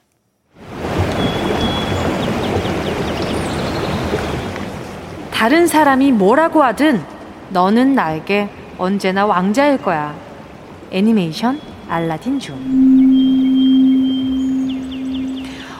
다른 5.36 5.66
사람이 5.66 6.12
뭐라고 6.12 6.62
하든 6.62 6.98
너는 7.50 7.94
나에게 7.94 8.48
언제나 8.78 9.26
왕자일 9.26 9.76
거야. 9.76 10.14
애니메이션 10.90 11.60
알라딘 11.90 12.38
중. 12.38 12.56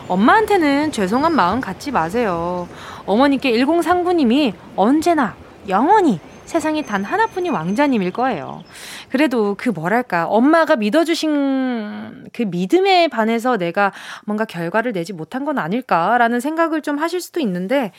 엄마한테는 0.09 0.93
죄송한 0.93 1.35
마음 1.35 1.63
갖지 1.63 1.91
마세요. 1.91 2.69
어머니께 3.07 3.53
1039님이 3.53 4.53
언제나 4.77 5.35
영원히 5.71 6.21
세상에 6.45 6.83
단 6.83 7.03
하나뿐인 7.03 7.51
왕자님일 7.51 8.13
거예요. 8.13 8.63
그래도 9.09 9.55
그 9.59 9.71
뭐랄까, 9.71 10.27
엄마가 10.27 10.77
믿어주신 10.77 12.29
그 12.35 12.43
믿음에 12.43 13.09
반해서 13.09 13.57
내가 13.57 13.93
뭔가 14.27 14.45
결과를 14.45 14.93
내지 14.93 15.15
못한 15.15 15.47
건 15.47 15.59
아닐까라는 15.59 16.41
생각을 16.41 16.83
좀 16.83 16.99
하실 16.99 17.23
수도 17.23 17.41
있는데, 17.41 17.93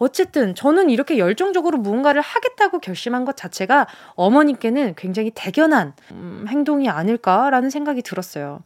어쨌든 0.00 0.54
저는 0.54 0.88
이렇게 0.88 1.18
열정적으로 1.18 1.76
무언가를 1.76 2.22
하겠다고 2.22 2.78
결심한 2.78 3.26
것 3.26 3.36
자체가 3.36 3.86
어머님께는 4.14 4.94
굉장히 4.96 5.30
대견한 5.34 5.92
음, 6.12 6.46
행동이 6.48 6.88
아닐까라는 6.88 7.68
생각이 7.68 8.00
들었어요. 8.00 8.60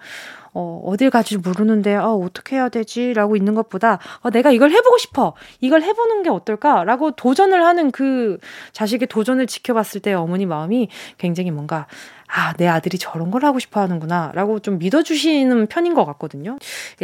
어, 0.52 0.80
어딜 0.86 1.10
가지 1.10 1.36
모르는데, 1.36 1.96
아, 1.96 2.12
어떻게 2.12 2.54
해야 2.54 2.68
되지? 2.68 3.12
라고 3.14 3.34
있는 3.34 3.56
것보다, 3.56 3.98
어, 4.20 4.30
내가 4.30 4.52
이걸 4.52 4.70
해보고 4.70 4.96
싶어! 4.98 5.34
이걸 5.60 5.82
해보는 5.82 6.22
게 6.22 6.30
어떨까? 6.30 6.84
라고 6.84 7.10
도전을 7.10 7.64
하는 7.66 7.90
그 7.90 8.38
자식의 8.70 9.08
도전을 9.08 9.48
지켜봤을 9.48 10.00
때 10.00 10.12
어머니 10.12 10.46
마음이 10.46 10.88
굉장히 11.18 11.50
뭔가, 11.50 11.88
아, 12.28 12.52
내 12.52 12.68
아들이 12.68 12.98
저런 12.98 13.32
걸 13.32 13.44
하고 13.44 13.58
싶어 13.58 13.80
하는구나. 13.80 14.30
라고 14.34 14.60
좀 14.60 14.78
믿어주시는 14.78 15.66
편인 15.66 15.94
것 15.94 16.04
같거든요. 16.04 16.58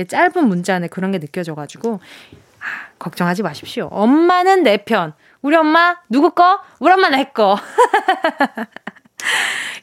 짧은 0.06 0.46
문자 0.46 0.76
안에 0.76 0.86
그런 0.86 1.10
게 1.10 1.18
느껴져가지고, 1.18 1.94
아, 1.94 2.49
걱정하지 2.98 3.42
마십시오. 3.42 3.88
엄마는 3.90 4.62
내 4.62 4.78
편. 4.78 5.14
우리 5.42 5.56
엄마, 5.56 5.96
누구 6.08 6.30
거? 6.30 6.60
우리 6.78 6.92
엄마 6.92 7.08
내 7.08 7.24
거. 7.24 7.56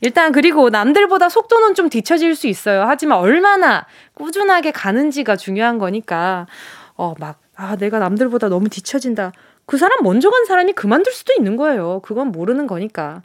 일단 0.01 0.31
그리고 0.31 0.69
남들보다 0.69 1.29
속도는 1.29 1.75
좀 1.75 1.89
뒤처질 1.89 2.35
수 2.35 2.47
있어요. 2.47 2.83
하지만 2.87 3.19
얼마나 3.19 3.85
꾸준하게 4.13 4.71
가는지가 4.71 5.35
중요한 5.35 5.77
거니까 5.77 6.47
어막 6.95 7.39
아 7.55 7.75
내가 7.75 7.99
남들보다 7.99 8.49
너무 8.49 8.69
뒤처진다. 8.69 9.31
그 9.65 9.77
사람 9.77 10.03
먼저 10.03 10.29
간 10.29 10.45
사람이 10.45 10.73
그만둘 10.73 11.13
수도 11.13 11.33
있는 11.33 11.57
거예요. 11.57 12.01
그건 12.01 12.31
모르는 12.31 12.67
거니까 12.67 13.21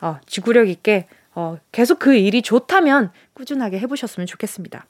어 0.00 0.18
지구력 0.26 0.68
있게 0.68 1.08
어 1.34 1.58
계속 1.72 1.98
그 1.98 2.14
일이 2.14 2.42
좋다면 2.42 3.12
꾸준하게 3.34 3.78
해보셨으면 3.80 4.26
좋겠습니다. 4.26 4.86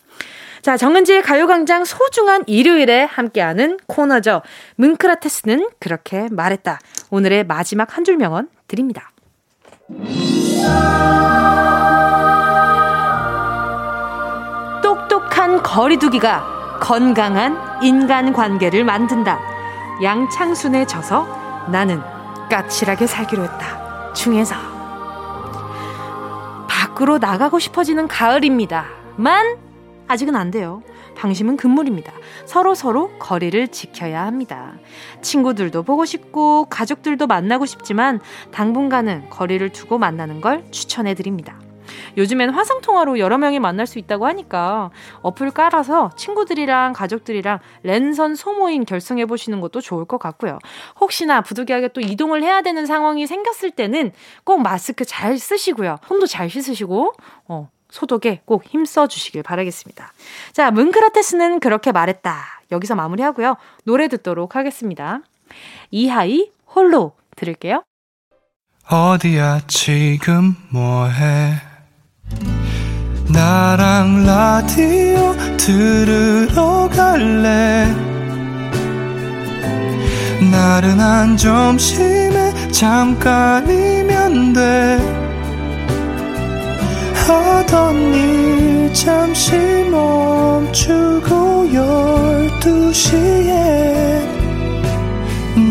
자, 0.67 0.77
정은지의 0.77 1.23
가요광장 1.23 1.85
소중한 1.85 2.43
일요일에 2.49 3.05
함께하는 3.05 3.79
코너죠. 3.87 4.43
문크라테스는 4.75 5.69
그렇게 5.79 6.27
말했다. 6.33 6.81
오늘의 7.11 7.45
마지막 7.45 7.97
한 7.97 8.03
줄 8.03 8.17
명언 8.17 8.49
드립니다. 8.67 9.13
똑똑한 14.83 15.63
거리두기가 15.63 16.79
건강한 16.81 17.57
인간관계를 17.83 18.85
만든다. 18.85 19.39
양창순에 20.03 20.87
져서 20.87 21.69
나는 21.71 22.01
까칠하게 22.51 23.07
살기로 23.07 23.45
했다. 23.45 24.13
중에서 24.15 24.55
밖으로 26.69 27.19
나가고 27.19 27.59
싶어지는 27.61 28.09
가을입니다. 28.09 28.87
만 29.17 29.66
아직은 30.09 30.37
안 30.37 30.51
돼요. 30.51 30.83
방심은 31.17 31.57
금물입니다. 31.57 32.13
서로 32.45 32.75
서로 32.75 33.11
거리를 33.19 33.69
지켜야 33.69 34.27
합니다. 34.27 34.75
친구들도 35.23 35.83
보고 35.83 36.05
싶고 36.05 36.67
가족들도 36.67 37.27
만나고 37.27 37.67
싶지만 37.67 38.21
당분간은 38.53 39.31
거리를 39.31 39.69
두고 39.71 39.99
만나는 39.99 40.41
걸 40.41 40.65
추천해 40.71 41.15
드립니다. 41.15 41.59
요즘엔 42.17 42.51
화상 42.51 42.81
통화로 42.81 43.19
여러 43.19 43.39
명이 43.39 43.59
만날 43.61 43.87
수 43.87 43.99
있다고 43.99 44.27
하니까 44.27 44.91
어플 45.23 45.51
깔아서 45.51 46.11
친구들이랑 46.17 46.93
가족들이랑 46.93 47.59
랜선 47.83 48.35
소모임 48.35 48.85
결성해 48.85 49.27
보시는 49.27 49.61
것도 49.61 49.81
좋을 49.81 50.05
것 50.05 50.19
같고요. 50.19 50.59
혹시나 51.01 51.41
부득이하게 51.41 51.89
또 51.89 52.01
이동을 52.01 52.43
해야 52.43 52.63
되는 52.63 52.87
상황이 52.87 53.27
생겼을 53.27 53.71
때는 53.71 54.13
꼭 54.45 54.63
마스크 54.63 55.05
잘 55.05 55.39
쓰시고요. 55.39 55.97
손도 56.09 56.27
잘 56.27 56.49
씻으시고, 56.49 57.13
어, 57.49 57.69
소독에 57.91 58.41
꼭 58.45 58.65
힘써 58.65 59.07
주시길 59.07 59.43
바라겠습니다. 59.43 60.13
자, 60.53 60.71
문크라테스는 60.71 61.61
그렇게 61.61 61.93
말했다. 61.93 62.61
여기서 62.73 62.95
마무리하고요. 62.95 63.57
노래 63.85 64.09
듣도록 64.09 64.57
하겠습니다. 64.57 65.21
이하이 65.91 66.51
홀로 66.75 67.13
들을게요. 67.37 67.83
어디야 68.89 69.63
지금 69.67 70.55
뭐해 70.71 71.55
나랑 73.33 74.25
라디오 74.25 75.35
들으러 75.57 76.89
갈래 76.89 77.87
나른한 80.53 81.37
점심에 81.37 82.71
잠깐이면 82.71 84.53
돼 84.53 85.26
하던 87.27 87.97
일 88.15 88.95
잠시 88.95 89.53
멈추고 89.91 91.73
열두 91.75 92.93
시에 92.93 94.21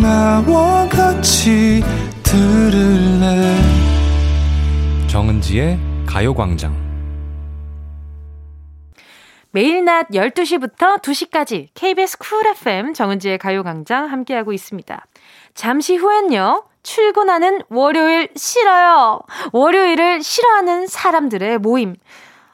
나와 0.02 0.88
같이 0.90 1.82
들을래 2.24 3.56
정은지의 5.08 5.80
가요광장 6.06 6.86
매일 9.52 9.86
낮 9.86 10.10
12시부터 10.10 11.02
2시까지 11.02 11.70
KBS 11.74 12.18
쿨 12.18 12.46
FM 12.48 12.94
정은지의 12.94 13.38
가요광장 13.38 14.12
함께하고 14.12 14.52
있습니다. 14.52 15.06
잠시 15.54 15.96
후엔요. 15.96 16.66
출근하는 16.86 17.62
월요일 17.70 18.30
싫어요. 18.36 19.20
월요일을 19.52 20.22
싫어하는 20.22 20.88
사람들의 20.88 21.58
모임. 21.58 21.96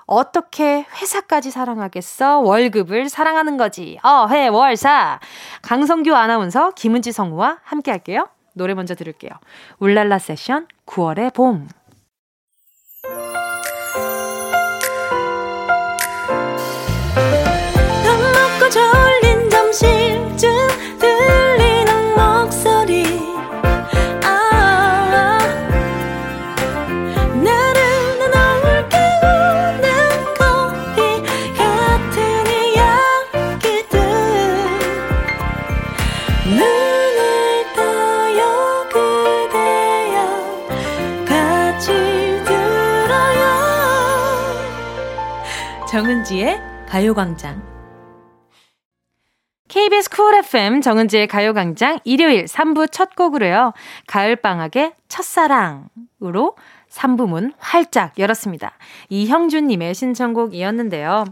어떻게 0.06 0.86
회사까지 1.02 1.52
사랑하겠어? 1.52 2.40
월급을 2.40 3.10
사랑하는 3.10 3.58
거지. 3.58 4.00
어회월사. 4.04 5.20
강성규 5.62 6.16
아나운서, 6.16 6.72
김은지 6.72 7.12
성우와 7.12 7.60
함께 7.64 7.92
할게요. 7.92 8.28
노래 8.54 8.74
먼저 8.74 8.96
들을게요. 8.96 9.32
울랄라 9.80 10.20
세션 10.20 10.68
9월의 10.86 11.34
봄. 11.34 11.68
가요광장. 47.12 47.62
KBS 49.68 50.10
쿨 50.10 50.36
FM 50.36 50.82
정은지의 50.82 51.28
가요광장 51.28 52.00
일요일 52.04 52.46
3부 52.46 52.92
첫 52.92 53.16
곡으로요. 53.16 53.74
가을방학의 54.08 54.94
첫사랑으로 55.08 56.56
3부 56.90 57.28
문 57.28 57.54
활짝 57.58 58.18
열었습니다. 58.18 58.74
이형준님의 59.10 59.94
신청곡이었는데요. 59.94 61.26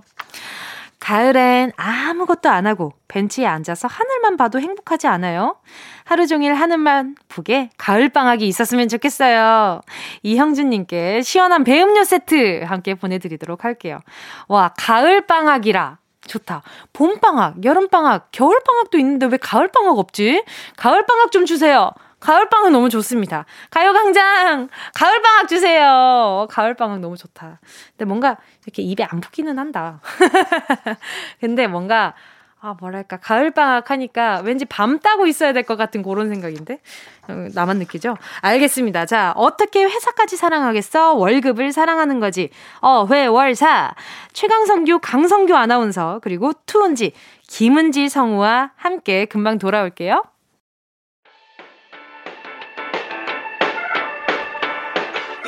가을엔 1.00 1.72
아무것도 1.78 2.50
안 2.50 2.68
하고 2.68 2.94
벤치에 3.08 3.46
앉아서 3.46 3.88
하늘만 3.88 4.38
봐도 4.38 4.60
행복하지 4.60 5.08
않아요? 5.08 5.56
하루 6.04 6.28
종일 6.28 6.54
하늘만 6.54 7.16
보게 7.30 7.70
가을방학이 7.78 8.48
있었으면 8.48 8.90
좋겠어요. 8.90 9.82
이형준님께 10.24 11.22
시원한 11.22 11.64
배음료 11.64 12.04
세트 12.04 12.64
함께 12.66 12.96
보내드리도록 12.96 13.64
할게요. 13.64 14.00
와, 14.48 14.74
가을방학이라. 14.78 16.00
좋다. 16.28 16.62
봄방학, 16.94 17.64
여름방학, 17.64 18.28
겨울방학도 18.32 18.98
있는데 19.00 19.26
왜 19.26 19.38
가을방학 19.38 19.98
없지? 19.98 20.44
가을방학 20.78 21.32
좀 21.32 21.46
주세요. 21.46 21.92
가을방학 22.20 22.72
너무 22.72 22.90
좋습니다. 22.90 23.46
가요광장! 23.72 24.70
가을방학 24.94 25.48
주세요! 25.48 26.48
가을방학 26.50 27.00
너무 27.00 27.18
좋다. 27.18 27.60
근데 27.92 28.06
뭔가 28.06 28.38
이렇게 28.66 28.82
입에 28.82 29.04
안 29.04 29.22
붙기는 29.22 29.58
한다. 29.58 30.02
근데 31.40 31.68
뭔가, 31.68 32.14
아, 32.62 32.76
뭐랄까, 32.80 33.18
가을방학 33.18 33.90
하니까 33.90 34.42
왠지 34.44 34.66
밤 34.66 35.00
따고 35.00 35.28
있어야 35.28 35.54
될 35.54 35.64
것 35.64 35.78
같은 35.78 36.04
그런 36.04 36.28
생각인데? 36.28 36.82
어, 37.30 37.48
나만 37.54 37.78
느끼죠? 37.80 38.18
알겠습니다. 38.42 39.06
자, 39.06 39.32
어떻게 39.38 39.84
회사까지 39.86 40.36
사랑하겠어? 40.36 41.14
월급을 41.14 41.72
사랑하는 41.72 42.20
거지. 42.20 42.50
어, 42.82 43.06
회, 43.10 43.28
월, 43.28 43.56
사. 43.56 43.94
최강성규, 44.34 45.00
강성규 45.02 45.56
아나운서, 45.56 46.20
그리고 46.22 46.52
투은지, 46.66 47.14
김은지 47.48 48.10
성우와 48.10 48.72
함께 48.76 49.24
금방 49.26 49.58
돌아올게요. 49.58 50.24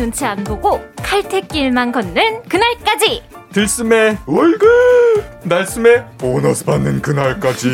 눈치 0.00 0.24
안 0.24 0.42
보고 0.44 0.80
칼퇴길만 1.02 1.92
걷는 1.92 2.44
그날까지. 2.48 3.22
들숨에 3.52 4.16
월급! 4.24 4.66
날숨에 5.42 6.06
보너스 6.16 6.64
받는 6.64 7.02
그날까지. 7.02 7.68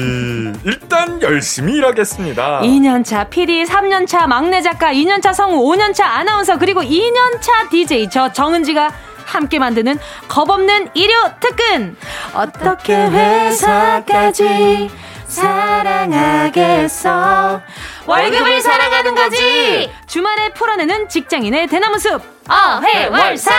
일단 0.65 1.23
열심히 1.23 1.75
일하겠습니다. 1.75 2.62
2년차 2.62 3.31
PD, 3.31 3.62
3년차 3.62 4.27
막내 4.27 4.61
작가, 4.61 4.93
2년차 4.93 5.33
성우, 5.35 5.62
5년차 5.71 6.01
아나운서, 6.01 6.59
그리고 6.59 6.81
2년차 6.81 7.71
DJ 7.71 8.11
저 8.11 8.33
정은지가 8.33 8.91
함께 9.25 9.61
만드는 9.61 9.97
겁없는 10.27 10.89
일요 10.95 11.15
특근. 11.39 11.97
어떻게 12.35 12.93
회사까지 12.97 14.91
사랑하겠어? 16.27 17.11
월급을 18.07 18.61
사랑하는 18.61 19.15
거지. 19.15 19.91
주말에 20.07 20.51
풀어내는 20.55 21.09
직장인의 21.09 21.67
대나무 21.69 21.99
숲. 21.99 22.23
어해월사. 22.49 23.53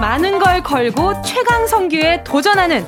많은 0.00 0.38
걸 0.38 0.62
걸고 0.62 1.20
최강 1.22 1.66
성규에 1.66 2.22
도전하는 2.24 2.86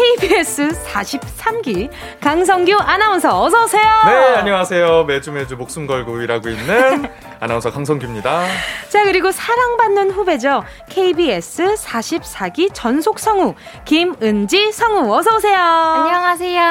KBS 0.00 0.68
43기 0.84 1.88
강성규 2.20 2.76
아나운서 2.78 3.42
어서 3.42 3.64
오세요. 3.64 3.82
네 4.04 4.36
안녕하세요 4.36 5.04
매주 5.04 5.32
매주 5.32 5.56
목숨 5.56 5.86
걸고 5.86 6.20
일하고 6.20 6.50
있는 6.50 7.08
아나운서 7.40 7.70
강성규입니다 7.72 8.44
자 8.90 9.04
그리고 9.04 9.32
사랑받는 9.32 10.10
후배죠. 10.10 10.64
KBS 10.90 11.76
44기 11.76 12.70
전속 12.74 13.18
성우 13.18 13.54
김은지 13.86 14.70
성우 14.70 15.10
어서 15.14 15.34
오세요. 15.36 15.56
안녕하세요. 15.56 16.62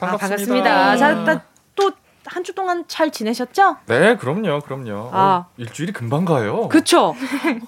아, 0.00 0.06
반갑습니다. 0.16 0.92
네. 0.92 0.98
자, 0.98 1.24
또 1.24 1.40
한 2.30 2.44
주 2.44 2.54
동안 2.54 2.84
잘 2.88 3.10
지내셨죠? 3.10 3.76
네 3.86 4.16
그럼요 4.16 4.60
그럼요 4.60 5.10
아. 5.12 5.18
어, 5.18 5.46
일주일이 5.56 5.92
금방 5.92 6.24
가요 6.24 6.68
그쵸? 6.68 7.14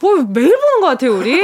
뭐 0.00 0.14
매일 0.28 0.48
보는 0.56 0.80
것 0.80 0.86
같아요 0.88 1.12
우리. 1.16 1.40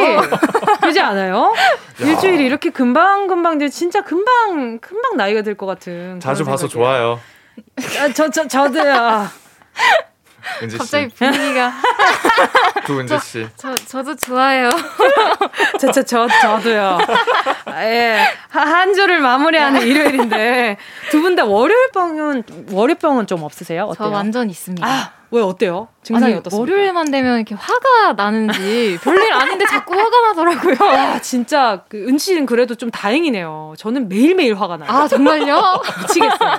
그러지 0.81 1.00
않아요? 1.00 1.52
일주일이 2.00 2.44
이렇게 2.46 2.70
금방 2.70 3.26
금방 3.26 3.59
돼 3.59 3.68
진짜 3.68 4.02
금방 4.02 4.79
금방 4.81 5.16
나이가 5.16 5.42
들 5.42 5.57
것 5.57 5.66
같은. 5.66 6.20
자주 6.20 6.44
봐서. 6.44 6.68
좋아요 6.68 7.18
아, 7.98 8.09
저, 8.14 8.29
저, 8.31 8.46
저도요. 8.46 9.26
은지 10.62 10.79
갑자기 10.79 11.09
씨 11.11 11.14
분위기가 11.16 11.72
두 12.85 13.00
은지 13.00 13.18
씨저 13.18 13.74
저도 13.87 14.14
좋아요. 14.14 14.70
저, 15.81 15.90
저, 15.90 16.02
저, 16.02 16.29
저도요. 16.40 16.98
아, 17.77 17.85
예. 17.85 18.19
한, 18.49 18.69
한 18.69 18.95
주를 18.95 19.21
마무리하는 19.21 19.83
일요일인데, 19.83 20.77
두 21.11 21.21
분 21.21 21.37
다 21.37 21.45
월요일 21.45 21.91
병은, 21.93 22.43
월요병은 22.73 23.27
좀 23.27 23.43
없으세요? 23.43 23.93
저 23.97 24.05
어때요? 24.05 24.15
완전 24.17 24.49
있습니다. 24.49 24.87
아, 24.87 25.11
왜 25.33 25.43
어때요? 25.43 25.89
증상이 26.05 26.27
아니, 26.35 26.39
어떻습니까? 26.39 26.61
월요일만 26.73 27.11
되면 27.11 27.35
이렇게 27.37 27.57
화가 27.57 28.12
나는지 28.12 28.97
별일 29.03 29.33
아닌데 29.33 29.67
자꾸 29.67 29.93
화가 29.93 30.21
나더라고요. 30.29 30.77
아, 30.89 31.19
진짜, 31.21 31.83
그, 31.89 32.07
은씨는 32.09 32.47
그래도 32.47 32.77
좀 32.77 32.93
다행이네요. 32.93 33.75
저는 33.77 34.09
매일매일 34.09 34.55
화가 34.55 34.77
나요. 34.77 34.89
아 34.89 35.09
정말요? 35.09 35.61
미치겠어요. 36.03 36.51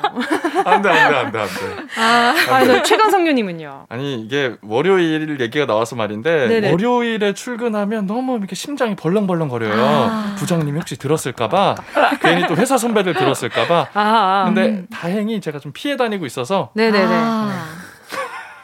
안 0.66 0.82
돼 0.82 0.90
안 0.90 1.12
돼 1.12 1.16
안 1.16 1.32
돼 1.32 1.40
안 1.40 1.48
돼 1.48 1.88
아 1.98 2.36
아, 2.56 2.66
저 2.66 2.84
최강성규 2.84 3.32
님은요? 3.32 3.86
아니 3.88 4.16
이게 4.22 4.56
월요일 4.62 5.40
얘기가 5.40 5.66
나와서 5.66 5.96
말인데 5.96 6.48
네네. 6.50 6.72
월요일에 6.72 7.34
출근하면 7.34 8.06
너무 8.06 8.38
이렇게 8.38 8.54
심장이 8.54 8.98
벌렁벌렁 8.98 9.48
거려요. 9.48 9.82
아. 9.82 10.36
부장님이 10.38 10.78
혹시 10.80 10.98
들 10.98 11.07
었을까봐 11.12 11.76
괜히 12.22 12.46
또 12.48 12.56
회사 12.56 12.78
선배들 12.78 13.14
들었을까봐. 13.14 13.88
아, 13.94 14.00
아. 14.02 14.44
근데 14.46 14.86
다행히 14.92 15.40
제가 15.42 15.60
좀 15.60 15.72
피해 15.74 15.96
다니고 15.98 16.26
있어서 16.26 16.72
네네네. 16.76 17.06
아. 17.10 17.66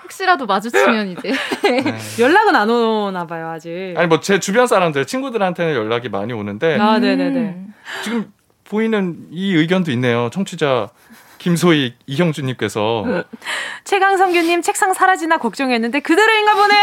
혹시라도 0.03 0.45
마주치면 0.45 1.07
이제 1.09 1.33
네. 1.63 1.83
연락은 2.19 2.55
안 2.55 2.69
오나 2.69 3.25
봐요, 3.25 3.49
아직. 3.49 3.93
아니 3.97 4.07
뭐 4.07 4.19
제 4.21 4.39
주변 4.39 4.67
사람들 4.67 5.05
친구들한테는 5.07 5.73
연락이 5.75 6.09
많이 6.09 6.33
오는데 6.33 6.77
아, 6.79 6.99
네네네. 6.99 7.39
음. 7.39 7.73
지금 8.03 8.31
보이는 8.63 9.27
이 9.31 9.53
의견도 9.55 9.91
있네요. 9.91 10.29
청취자 10.31 10.89
김소희 11.43 11.93
이형준님께서 12.07 13.03
최강성규님 13.83 14.61
책상 14.61 14.93
사라지나 14.93 15.39
걱정했는데 15.39 15.99
그대로인가 15.99 16.53
보네요. 16.55 16.81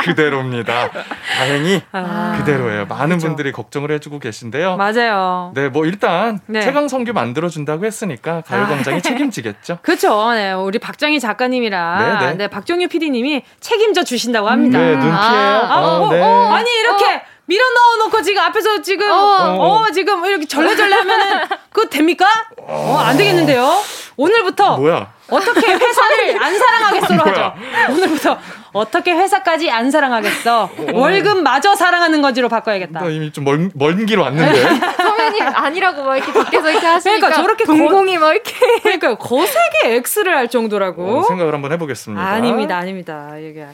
그대로입니다. 0.04 0.88
다행히 1.36 1.82
아, 1.92 2.36
그대로예요. 2.38 2.86
많은 2.86 3.16
그죠. 3.16 3.26
분들이 3.26 3.52
걱정을 3.52 3.90
해주고 3.90 4.20
계신데요. 4.20 4.76
맞아요. 4.76 5.52
네, 5.54 5.68
뭐 5.68 5.84
일단 5.84 6.40
네. 6.46 6.62
최강 6.62 6.88
성규 6.88 7.12
만들어준다고 7.12 7.84
했으니까 7.84 8.40
가요광장이 8.40 9.02
책임지겠죠. 9.02 9.80
그렇죠. 9.84 10.32
네, 10.32 10.52
우리 10.52 10.78
박정희 10.78 11.20
작가님이랑 11.20 11.98
네, 12.20 12.26
네. 12.28 12.34
네, 12.34 12.48
박정희 12.48 12.86
PD님이 12.86 13.42
책임져 13.60 14.02
주신다고 14.02 14.48
합니다. 14.48 14.78
네, 14.78 14.92
눈 14.92 15.00
피해요. 15.00 15.12
아, 15.12 15.78
어, 15.78 16.06
어, 16.06 16.10
네. 16.10 16.22
어, 16.22 16.52
아니 16.54 16.70
이렇게 16.80 17.22
밀어 17.46 17.62
넣어놓고 17.98 18.22
지금 18.22 18.40
앞에서 18.42 18.80
지금 18.82 19.10
어, 19.10 19.14
어. 19.58 19.90
지금 19.92 20.24
이렇게 20.24 20.46
절레절레 20.46 20.94
하면은 20.94 21.44
그거 21.72 21.88
됩니까? 21.88 22.26
어, 22.58 22.96
안 23.04 23.16
되겠는데요. 23.16 23.68
오늘부터 24.16 24.76
뭐야? 24.78 25.12
어떻게 25.30 25.72
회사를 25.72 26.36
안 26.42 26.58
사랑하겠어로? 26.58 27.20
하죠. 27.30 27.54
오늘부터 27.90 28.38
어떻게 28.74 29.12
회사까지 29.12 29.70
안 29.70 29.90
사랑하겠어. 29.90 30.70
월급 30.92 31.42
마저 31.42 31.74
사랑하는 31.74 32.22
거지로 32.22 32.48
바꿔야겠다. 32.48 33.00
나 33.00 33.08
이미 33.10 33.32
좀 33.32 33.44
먼 33.44 33.70
먼길 33.74 34.18
왔는데. 34.18 34.62
선배님 34.96 35.42
아니라고 35.42 36.04
막 36.04 36.16
이렇게 36.16 36.32
밖에서 36.32 36.70
이렇게 36.70 36.86
하시니까 36.86 37.18
그러니까 37.20 37.42
저렇게 37.42 37.64
동공이 37.64 38.18
막 38.18 38.32
이렇게 38.32 38.54
그러니까 38.82 39.16
거세게 39.16 40.02
X를 40.06 40.36
할 40.36 40.48
정도라고. 40.48 41.18
어, 41.18 41.22
생각을 41.24 41.52
한번 41.54 41.72
해보겠습니다. 41.72 42.22
아닙니다, 42.22 42.76
아닙니다. 42.78 43.30
이게. 43.38 43.66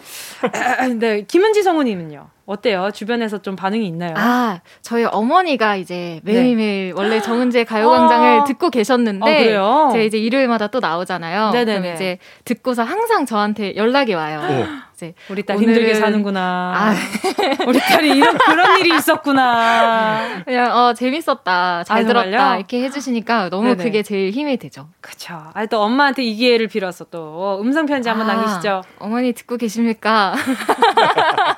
네, 0.98 1.22
김은지 1.28 1.62
성우님은요. 1.62 2.28
어때요? 2.48 2.90
주변에서 2.94 3.38
좀 3.42 3.56
반응이 3.56 3.86
있나요? 3.86 4.14
아 4.16 4.60
저희 4.80 5.04
어머니가 5.04 5.76
이제 5.76 6.20
매일매일 6.24 6.94
원래 6.96 7.20
정은지의 7.20 7.66
가요광장을 7.68 8.26
네. 8.26 8.38
어. 8.38 8.44
듣고 8.44 8.70
계셨는데 8.70 9.20
어, 9.20 9.38
그래요? 9.38 9.88
제가 9.92 10.02
이제 10.04 10.16
일요일마다 10.18 10.68
또 10.68 10.80
나오잖아요. 10.80 11.50
네네네. 11.50 11.80
그럼 11.80 11.94
이제 11.94 12.18
듣고서 12.46 12.82
항상 12.82 13.26
저한테 13.26 13.76
연락이 13.76 14.14
와요. 14.14 14.40
오. 14.48 14.88
이제 14.94 15.14
우리 15.30 15.44
딸 15.44 15.56
오늘은- 15.58 15.62
힘들게 15.62 15.94
사는구나. 15.94 16.72
아. 16.74 16.94
우리 17.68 17.78
딸이 17.78 18.16
이런 18.16 18.36
그런 18.38 18.80
일이 18.80 18.96
있었구나. 18.96 20.42
그냥 20.44 20.76
어 20.76 20.92
재밌었다, 20.94 21.84
잘 21.84 21.98
아, 21.98 22.04
들었다 22.04 22.30
정말요? 22.30 22.56
이렇게 22.56 22.82
해주시니까 22.82 23.50
너무 23.50 23.68
네네. 23.68 23.84
그게 23.84 24.02
제일 24.02 24.30
힘이 24.32 24.56
되죠. 24.56 24.88
그쵸. 25.00 25.38
아, 25.54 25.66
또 25.66 25.82
엄마한테 25.82 26.24
이 26.24 26.34
기회를 26.34 26.66
빌어서 26.66 27.04
또 27.10 27.20
어, 27.20 27.58
음성 27.60 27.86
편지 27.86 28.08
한번 28.08 28.28
아, 28.28 28.34
남기시죠. 28.34 28.82
어머니 28.98 29.32
듣고 29.34 29.56
계십니까? 29.56 30.34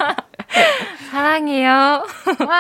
사랑해요. 1.31 1.71
와. 1.71 2.57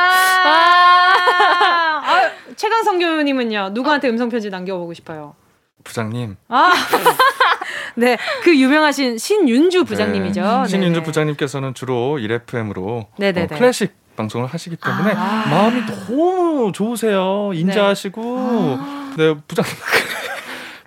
아, 2.07 2.31
최강성교님은요. 2.55 3.71
누구한테 3.73 4.09
음성 4.09 4.29
편지 4.29 4.49
남겨보고 4.49 4.95
싶어요? 4.95 5.35
부장님. 5.83 6.37
아. 6.49 6.73
네, 7.97 8.17
그 8.43 8.57
유명하신 8.57 9.19
신윤주 9.19 9.85
부장님이죠. 9.85 10.41
네. 10.41 10.69
신윤주 10.69 10.93
네네. 10.93 11.03
부장님께서는 11.03 11.75
주로 11.75 12.19
1FM으로 12.19 13.07
네네네. 13.19 13.57
클래식 13.57 13.93
방송을 14.17 14.47
하시기 14.47 14.77
때문에 14.77 15.15
아. 15.17 15.47
마음이 15.51 15.83
너무 15.87 16.71
좋으세요. 16.73 17.51
인자하시고. 17.55 18.79
네, 19.17 19.35
부장님. 19.49 19.75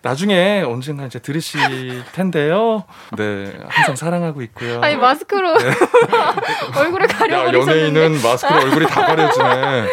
나중에 0.03 0.61
언젠가 0.67 1.05
이제 1.05 1.17
들으실 1.17 2.03
텐데요. 2.11 2.83
네, 3.17 3.53
항상 3.69 3.95
사랑하고 3.95 4.41
있고요. 4.43 4.81
아니 4.81 4.97
마스크로 4.97 5.53
얼굴을 6.77 7.03
야, 7.09 7.17
가려버리셨는데. 7.17 7.79
연예인은 7.99 8.21
마스크로 8.21 8.59
얼굴이 8.63 8.85
다 8.87 9.05
가려지네. 9.07 9.87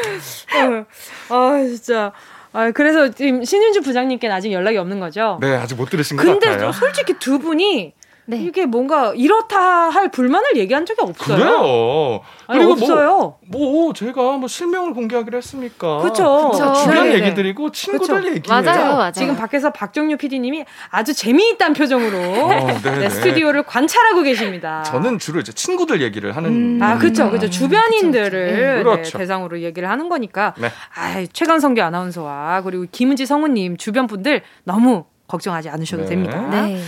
아, 1.30 1.64
진짜. 1.64 2.12
아, 2.52 2.72
그래서 2.72 3.08
지금 3.12 3.44
신윤주 3.44 3.82
부장님께 3.82 4.28
아직 4.28 4.50
연락이 4.52 4.76
없는 4.78 4.98
거죠? 4.98 5.38
네, 5.40 5.54
아직 5.56 5.76
못 5.76 5.88
들으신 5.88 6.16
것 6.16 6.24
근데 6.24 6.48
같아요. 6.48 6.72
솔직히 6.72 7.14
두 7.14 7.38
분이 7.38 7.94
네. 8.30 8.44
이게 8.44 8.64
뭔가 8.64 9.12
이렇다 9.14 9.58
할 9.88 10.08
불만을 10.10 10.56
얘기한 10.56 10.86
적이 10.86 11.02
없어요. 11.02 11.36
그래요. 11.36 12.20
아니, 12.46 12.58
그리고 12.58 12.72
없어요. 12.72 13.36
뭐, 13.48 13.70
뭐 13.72 13.92
제가 13.92 14.38
뭐 14.38 14.46
실명을 14.46 14.94
공개하기로 14.94 15.36
했습니까? 15.38 15.98
그쵸. 15.98 16.52
다 16.56 16.72
그쵸. 16.72 16.72
주변 16.84 17.08
네네. 17.08 17.14
얘기들이고 17.16 17.72
친구들 17.72 18.16
그쵸. 18.22 18.28
얘기예요. 18.36 18.62
맞아요, 18.62 18.96
맞아요. 18.96 19.12
지금 19.12 19.36
밖에서 19.36 19.72
박정유 19.72 20.16
PD님이 20.16 20.64
아주 20.90 21.12
재미있다는 21.12 21.74
표정으로 21.74 22.18
어, 22.18 22.80
네네. 22.82 22.98
네, 22.98 23.10
스튜디오를 23.10 23.64
관찰하고 23.64 24.22
계십니다. 24.22 24.84
저는 24.84 25.18
주로 25.18 25.40
이제 25.40 25.52
친구들 25.52 26.00
얘기를 26.00 26.36
하는. 26.36 26.76
음. 26.76 26.82
아, 26.82 26.98
그쵸, 26.98 27.24
겁니다. 27.24 27.46
그쵸. 27.46 27.50
주변인들을 27.50 28.30
그쵸, 28.30 28.56
네, 28.56 28.82
그렇죠. 28.82 29.18
대상으로 29.18 29.60
얘기를 29.62 29.88
하는 29.90 30.08
거니까. 30.08 30.54
네. 30.58 30.70
아 30.94 31.24
최강성규 31.32 31.82
아나운서와 31.82 32.62
그리고 32.62 32.86
김은지 32.92 33.26
성우님 33.26 33.76
주변 33.76 34.06
분들 34.06 34.42
너무 34.64 35.04
걱정하지 35.30 35.68
않으셔도 35.68 36.02
네. 36.02 36.08
됩니다. 36.10 36.40
네. 36.50 36.80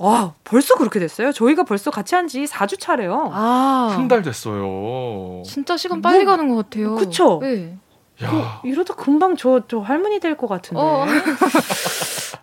와, 0.00 0.34
벌써 0.44 0.74
그렇게 0.74 0.98
됐어요? 0.98 1.30
저희가 1.32 1.62
벌써 1.64 1.90
같이 1.90 2.14
한 2.14 2.26
지 2.26 2.44
4주 2.44 2.78
차래요. 2.80 3.30
아. 3.32 3.88
한 3.92 4.08
달 4.08 4.22
됐어요. 4.22 5.42
진짜 5.44 5.76
시간 5.76 6.02
빨리 6.02 6.24
가는 6.24 6.48
것 6.48 6.56
같아요. 6.56 6.94
그쵸? 6.96 7.38
네. 7.42 7.76
야, 8.22 8.60
이러다 8.64 8.94
금방 8.94 9.36
저, 9.36 9.62
저 9.68 9.80
할머니 9.80 10.20
될 10.20 10.36
것 10.36 10.46
같은데. 10.48 10.80
어. 10.80 11.04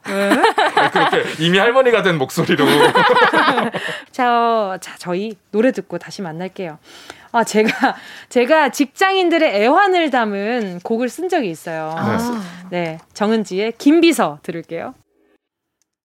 네? 0.08 0.42
그렇게 0.92 1.24
이미 1.44 1.58
할머니가 1.58 2.02
된 2.04 2.18
목소리로. 2.18 2.66
자, 4.12 4.78
자, 4.82 4.96
저희 4.98 5.36
노래 5.52 5.72
듣고 5.72 5.98
다시 5.98 6.22
만날게요. 6.22 6.78
아, 7.34 7.44
제가, 7.46 7.96
제가 8.30 8.70
직장인들의 8.70 9.56
애환을 9.62 10.10
담은 10.10 10.82
곡을 10.84 11.08
쓴 11.10 11.30
적이 11.30 11.50
있어요. 11.50 11.94
아. 11.98 12.42
네, 12.70 12.98
정은지의 13.14 13.74
김비서 13.78 14.40
들을게요. 14.44 14.94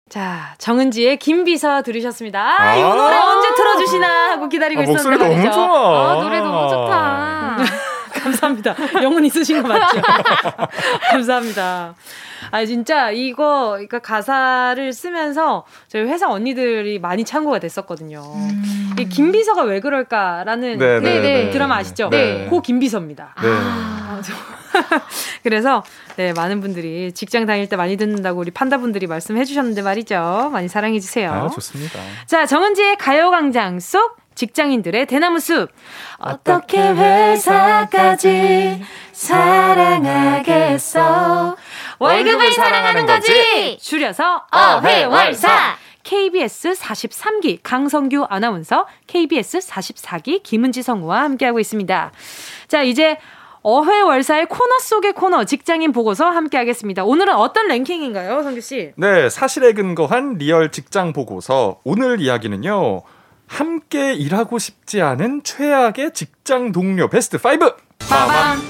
자, 0.09 0.55
정은지의 0.59 1.17
김비서 1.19 1.83
들으셨습니다. 1.83 2.61
아, 2.61 2.77
이 2.77 2.83
아. 2.83 2.95
노래 2.95 3.17
언제 3.19 3.55
틀어주시나 3.57 4.31
하고 4.33 4.49
기다리고 4.49 4.83
아, 4.83 4.85
목소리 4.85 5.17
있었는데 5.17 5.25
너무 5.25 5.37
말이죠. 5.37 5.53
좋아. 5.53 6.11
아, 6.11 6.15
노래 6.23 6.39
너무 6.41 6.69
좋다. 6.69 7.46
감사합니다. 8.27 8.75
영혼 9.03 9.25
있으신 9.25 9.63
거 9.63 9.69
맞죠? 9.69 10.01
감사합니다. 11.11 11.95
아 12.51 12.65
진짜 12.65 13.11
이거 13.11 13.71
그러니까 13.73 13.99
가사를 13.99 14.93
쓰면서 14.93 15.65
저희 15.89 16.03
회사 16.03 16.29
언니들이 16.29 16.99
많이 16.99 17.25
참고가 17.25 17.59
됐었거든요. 17.59 18.21
음. 18.21 18.95
이 18.99 19.09
김비서가 19.09 19.63
왜 19.63 19.81
그럴까라는 19.81 20.79
네, 20.79 21.01
그 21.01 21.07
네, 21.07 21.21
네. 21.21 21.51
드라마 21.51 21.77
아시죠? 21.77 22.09
네. 22.11 22.47
고 22.49 22.61
김비서입니다. 22.63 23.35
네. 23.43 23.49
아. 23.49 24.21
그래서 25.43 25.83
네 26.17 26.33
많은 26.33 26.61
분들이 26.61 27.13
직장 27.13 27.47
다닐 27.47 27.69
때 27.69 27.77
많이 27.77 27.97
듣는다고 27.97 28.41
우리 28.41 28.51
판다분들이 28.51 29.07
말씀해 29.07 29.45
주셨는데 29.45 29.83
말이죠. 29.83 30.51
많이 30.53 30.69
사랑해 30.69 31.01
주세요. 31.01 31.33
아, 31.33 31.49
좋습니다. 31.49 31.99
자, 32.27 32.47
정은지의 32.47 32.97
가요광장 32.97 33.81
속 33.81 34.17
직장인들의 34.37 35.07
대나무 35.07 35.41
숲. 35.41 35.71
어떻게 36.19 36.79
회사까지 36.79 38.83
사랑하겠어? 40.27 41.57
월급을 41.99 42.53
사랑하는 42.53 43.07
거지! 43.07 43.79
줄여서 43.81 44.43
어회월사! 44.53 45.77
KBS 46.05 46.75
43기 46.75 47.59
강성규 47.65 48.27
아나운서, 48.29 48.87
KBS 49.09 49.59
44기 49.59 50.41
김은지 50.45 50.85
성우와 50.85 51.25
함께하고 51.25 51.59
있습니다. 51.59 52.13
자, 52.69 52.83
이제 52.83 53.19
어회월사의 53.63 54.47
코너 54.47 54.79
속의 54.79 55.15
코너 55.15 55.43
직장인 55.43 55.91
보고서 55.91 56.31
함께하겠습니다. 56.31 57.03
오늘은 57.03 57.35
어떤 57.35 57.67
랭킹인가요, 57.67 58.45
성규 58.45 58.61
씨? 58.61 58.93
네, 58.95 59.29
사실에 59.29 59.73
근거한 59.73 60.35
real 60.35 60.71
직장 60.71 61.13
보고서 61.13 61.81
오늘 61.83 62.21
이야기는요. 62.21 63.03
함께 63.47 64.13
일하고 64.15 64.59
싶지 64.59 65.03
않은 65.03 65.43
최악의 65.43 66.13
직장 66.15 66.73
동료 66.73 67.09
베스트 67.09 67.37
5. 67.37 67.41
빠밤. 68.09 68.61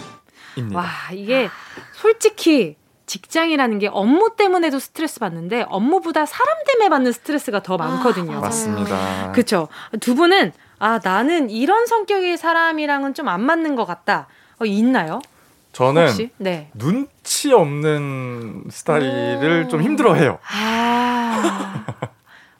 입니다. 0.56 0.78
와, 0.78 0.86
이게 1.12 1.48
솔직히 1.92 2.76
직장이라는 3.06 3.78
게 3.78 3.88
업무 3.88 4.34
때문에도 4.36 4.78
스트레스 4.78 5.20
받는데 5.20 5.64
업무보다 5.68 6.26
사람 6.26 6.56
때문에 6.66 6.88
받는 6.88 7.12
스트레스가 7.12 7.62
더 7.62 7.76
많거든요. 7.76 8.26
맞아요. 8.32 8.40
맞습니다. 8.40 9.32
그렇죠. 9.32 9.68
두 10.00 10.14
분은 10.14 10.52
아 10.78 10.98
나는 11.02 11.48
이런 11.50 11.86
성격의 11.86 12.36
사람이랑은 12.36 13.14
좀 13.14 13.28
안 13.28 13.42
맞는 13.42 13.76
것 13.76 13.84
같다. 13.86 14.26
어, 14.58 14.64
있나요? 14.64 15.20
저는 15.72 16.08
혹시? 16.08 16.30
네. 16.38 16.70
눈치 16.74 17.52
없는 17.52 18.64
스타일을 18.70 19.68
좀 19.68 19.82
힘들어해요. 19.82 20.38
아 20.50 21.84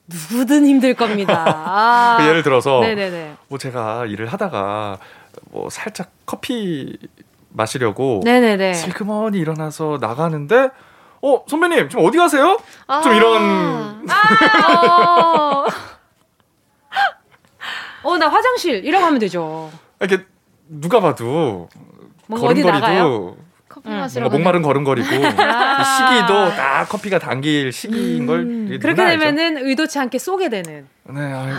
누구든 0.07 0.67
힘들 0.67 0.95
겁니다. 0.95 1.45
아. 1.47 2.17
그 2.21 2.27
예를 2.29 2.43
들어서 2.43 2.81
네네네. 2.81 3.37
뭐 3.49 3.59
제가 3.59 4.07
일을 4.07 4.27
하다가 4.27 4.99
뭐 5.51 5.69
살짝 5.71 6.11
커피 6.25 6.97
마시려고 7.51 8.21
네네네. 8.25 8.75
슬그머니 8.75 9.39
일어나서 9.39 9.99
나가는데 10.01 10.71
어 11.23 11.45
선배님 11.49 11.89
지금 11.89 12.05
어디 12.05 12.19
가세요? 12.19 12.59
좀 13.03 13.15
이런 13.15 14.07
아. 14.09 15.65
어. 15.65 15.67
어 18.05 18.17
나 18.19 18.29
화장실 18.29 18.85
하면 19.03 19.19
되죠. 19.19 19.71
이렇게 20.01 20.25
누가 20.69 21.01
봐도? 21.01 21.69
걸음걸이도 22.31 23.37
커피 23.77 23.91
응. 23.91 23.99
마시러 23.99 24.23
뭔가 24.23 24.39
목마른 24.39 24.63
걸음걸이고 24.63 25.07
아. 25.39 25.85
시기도 25.85 26.49
딱 26.57 26.89
커피가 26.89 27.19
당길 27.19 27.73
시기인 27.73 28.25
걸 28.27 28.41
음, 28.41 28.67
이게 28.69 28.79
그렇게 28.79 28.97
누나 29.03 29.11
알죠? 29.11 29.25
되면은 29.27 29.67
의도치 29.67 29.99
않게 29.99 30.19
쏘게 30.19 30.49
되는. 30.49 30.87
네, 31.11 31.21
아이, 31.21 31.53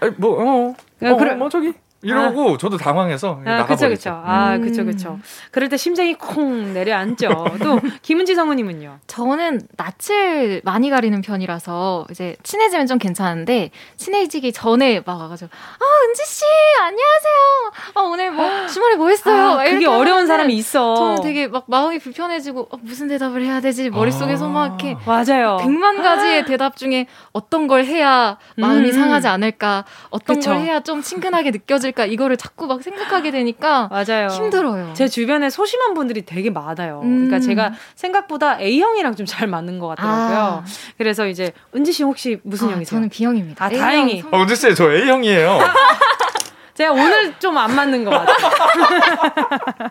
아이, 0.00 0.10
뭐, 0.18 0.40
어, 0.68 0.74
야, 1.02 1.10
어, 1.10 1.16
그래- 1.16 1.34
뭐 1.34 1.48
저기 1.48 1.72
이러고 2.02 2.58
저도 2.58 2.76
당황해서 2.76 3.40
아, 3.44 3.50
나가버리죠. 3.50 3.88
그쵸, 3.88 3.88
그쵸. 3.88 4.22
아, 4.24 4.54
음. 4.54 4.62
그쵸, 4.62 4.84
그쵸. 4.84 5.18
그럴 5.50 5.68
때 5.68 5.76
심장이 5.76 6.14
콩 6.14 6.72
내려앉죠. 6.72 7.28
또, 7.62 7.80
김은지 8.02 8.36
성우님은요? 8.36 8.98
저는 9.08 9.62
낯을 9.76 10.60
많이 10.64 10.90
가리는 10.90 11.20
편이라서 11.20 12.06
이제 12.10 12.36
친해지면 12.44 12.86
좀 12.86 12.98
괜찮은데 12.98 13.70
친해지기 13.96 14.52
전에 14.52 15.02
막 15.04 15.20
와가지고 15.20 15.50
아 15.52 15.84
은지 16.06 16.22
씨 16.24 16.44
안녕하세요. 16.80 17.72
아 17.94 18.00
오늘 18.02 18.30
뭐 18.30 18.66
주말에 18.68 18.94
뭐 18.94 19.08
했어요? 19.08 19.34
아, 19.34 19.56
막 19.56 19.64
그게 19.64 19.86
어려운 19.86 20.26
사람이 20.28 20.54
있어. 20.56 20.94
저는 20.94 21.22
되게 21.22 21.48
막 21.48 21.64
마음이 21.66 21.98
불편해지고 21.98 22.68
어, 22.70 22.76
무슨 22.80 23.08
대답을 23.08 23.42
해야 23.42 23.60
되지 23.60 23.90
머릿속에서 23.90 24.46
아. 24.46 24.48
막 24.48 24.66
이렇게 24.66 24.96
맞아요. 25.04 25.56
백만 25.60 26.00
가지의 26.00 26.44
대답 26.44 26.76
중에 26.76 27.06
어떤 27.32 27.66
걸 27.66 27.84
해야 27.84 28.38
마음이 28.56 28.88
음. 28.88 28.92
상하지 28.92 29.26
않을까, 29.26 29.84
어떤 30.10 30.36
그쵸. 30.36 30.50
걸 30.50 30.60
해야 30.60 30.80
좀 30.80 31.02
친근하게 31.02 31.50
느껴질 31.50 31.87
까, 31.92 32.04
이거를 32.06 32.36
자꾸 32.36 32.66
막 32.66 32.82
생각하게 32.82 33.30
되니까 33.30 33.88
맞아요. 33.92 34.28
힘들어요. 34.28 34.92
제 34.94 35.06
주변에 35.08 35.48
소심한 35.50 35.94
분들이 35.94 36.22
되게 36.24 36.50
많아요. 36.50 37.00
그러니까 37.02 37.36
음. 37.36 37.40
제가 37.40 37.72
생각보다 37.94 38.60
A형이랑 38.60 39.14
좀 39.14 39.28
잘 39.28 39.46
맞는 39.46 39.78
것 39.78 39.88
같더라고요. 39.88 40.38
아. 40.38 40.64
그래서 40.96 41.26
이제, 41.26 41.52
은지 41.76 41.92
씨 41.92 42.02
혹시 42.02 42.40
무슨 42.44 42.68
아, 42.68 42.72
형이세요? 42.72 42.96
저는 42.96 43.08
B형입니다. 43.10 43.62
아, 43.64 43.68
다행히. 43.68 44.24
어, 44.30 44.40
은지 44.40 44.56
씨, 44.56 44.74
저 44.74 44.90
A형이에요. 44.90 45.58
제가 46.78 46.92
오늘 46.92 47.34
좀 47.40 47.58
안 47.58 47.74
맞는 47.74 48.04
것 48.04 48.10
같아요. 48.10 48.36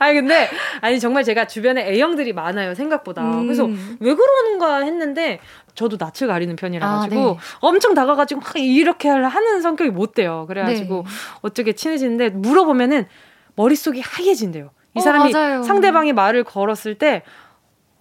아니, 0.00 0.14
근데, 0.14 0.50
아니, 0.80 0.98
정말 0.98 1.22
제가 1.22 1.46
주변에 1.46 1.88
A형들이 1.88 2.32
많아요, 2.32 2.74
생각보다. 2.74 3.22
음. 3.22 3.44
그래서 3.44 3.64
왜 4.00 4.12
그러는가 4.12 4.78
했는데, 4.78 5.38
저도 5.76 5.96
낯을 6.00 6.26
가리는 6.26 6.56
편이라 6.56 6.84
아, 6.84 6.98
가지고 6.98 7.20
네. 7.20 7.36
엄청 7.60 7.94
다가가지고 7.94 8.40
막 8.40 8.56
이렇게 8.56 9.08
하는 9.08 9.60
성격이 9.60 9.90
못 9.90 10.14
돼요. 10.14 10.46
그래가지고 10.48 11.04
네. 11.06 11.10
어떻게 11.42 11.72
친해지는데 11.74 12.30
물어보면은 12.30 13.06
머릿속이 13.54 14.00
하얘진대요. 14.00 14.70
이 14.94 14.98
어, 14.98 15.02
사람이 15.02 15.32
맞아요. 15.32 15.62
상대방이 15.62 16.12
말을 16.12 16.42
걸었을 16.42 16.96
때, 16.96 17.22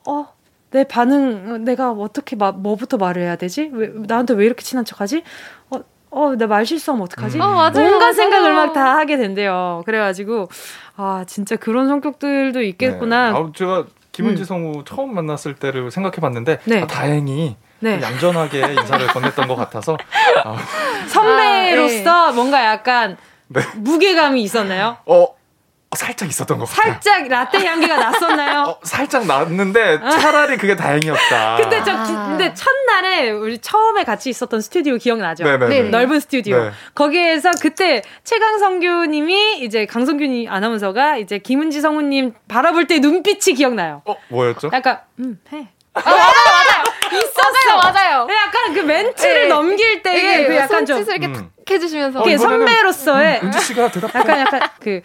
어, 0.07 0.33
내 0.71 0.83
반응, 0.83 1.63
내가 1.63 1.91
어떻게, 1.91 2.35
마, 2.35 2.51
뭐부터 2.51 2.97
말을 2.97 3.21
해야 3.21 3.35
되지? 3.35 3.69
왜, 3.71 3.91
나한테 4.07 4.33
왜 4.33 4.45
이렇게 4.45 4.63
친한 4.63 4.83
척 4.83 4.99
하지? 5.01 5.23
어, 5.69 5.79
어, 6.15 6.35
나 6.35 6.47
말 6.47 6.65
실수하면 6.65 7.03
어떡하지? 7.05 7.37
음. 7.37 7.41
어, 7.41 7.47
맞아요. 7.49 7.71
온갖 7.87 7.99
맞아요. 7.99 8.13
생각을 8.13 8.53
막 8.53 8.73
다 8.73 8.95
하게 8.97 9.17
된대요. 9.17 9.81
그래가지고, 9.85 10.47
아, 10.95 11.23
진짜 11.27 11.55
그런 11.55 11.87
성격들도 11.87 12.61
있겠구나. 12.61 13.31
네. 13.31 13.37
아, 13.37 13.51
제가 13.55 13.85
김은지 14.11 14.43
음. 14.43 14.45
성우 14.45 14.83
처음 14.85 15.15
만났을 15.15 15.55
때를 15.55 15.89
생각해 15.89 16.17
봤는데 16.17 16.59
네. 16.65 16.81
아, 16.83 16.87
다행히 16.87 17.55
네. 17.79 17.99
얌전하게 18.01 18.59
인사를 18.73 19.07
건넸던 19.07 19.47
것 19.47 19.55
같아서 19.55 19.97
아, 20.45 20.55
선배로서 21.09 22.33
뭔가 22.33 22.63
약간 22.65 23.17
네. 23.47 23.61
무게감이 23.75 24.41
있었나요? 24.43 24.97
어 25.07 25.27
살짝 25.95 26.29
있었던 26.29 26.57
것 26.59 26.65
같아요. 26.69 26.93
살짝 26.93 27.27
라떼 27.27 27.65
향기가 27.65 27.97
났었나요? 27.97 28.61
어, 28.61 28.79
살짝 28.83 29.25
났는데 29.25 29.99
차라리 29.99 30.57
그게 30.57 30.75
다행이었다. 30.75 31.57
근데 31.57 31.83
저 31.83 31.91
아. 31.91 32.03
기- 32.03 32.13
근데 32.13 32.53
첫날에 32.53 33.29
우리 33.31 33.57
처음에 33.59 34.03
같이 34.03 34.29
있었던 34.29 34.61
스튜디오 34.61 34.97
기억나죠? 34.97 35.43
네네네. 35.43 35.67
네네. 35.75 35.89
넓은 35.89 36.19
스튜디오. 36.19 36.63
네. 36.63 36.71
거기에서 36.95 37.51
그때 37.61 38.01
최강성규님이 38.23 39.59
이제 39.59 39.85
강성균이 39.85 40.47
아나운서가 40.47 41.17
이제 41.17 41.37
김은지 41.39 41.81
성우님 41.81 42.33
바라볼 42.47 42.87
때 42.87 42.99
눈빛이 42.99 43.55
기억나요. 43.55 44.01
어 44.05 44.15
뭐였죠? 44.29 44.69
약간 44.73 44.99
음 45.19 45.39
해. 45.51 45.67
맞아요, 45.93 46.15
맞아요. 46.15 46.83
있었어. 47.13 47.77
맞아요. 47.91 48.27
약간 48.31 48.73
그 48.73 48.79
멘트를 48.79 49.41
네. 49.43 49.47
넘길 49.47 50.01
때의 50.01 50.21
되게 50.21 50.47
그 50.47 50.55
약간 50.55 50.85
좀 50.85 50.97
손짓을 50.97 51.17
이렇게 51.17 51.27
음. 51.27 51.33
탁 51.33 51.45
해주시면서 51.69 52.21
어, 52.21 52.37
선배로서의 52.37 53.39
은지 53.43 53.59
씨가 53.59 53.89
대답. 53.91 54.13
약간 54.15 54.39
약간 54.39 54.61
그 54.81 55.01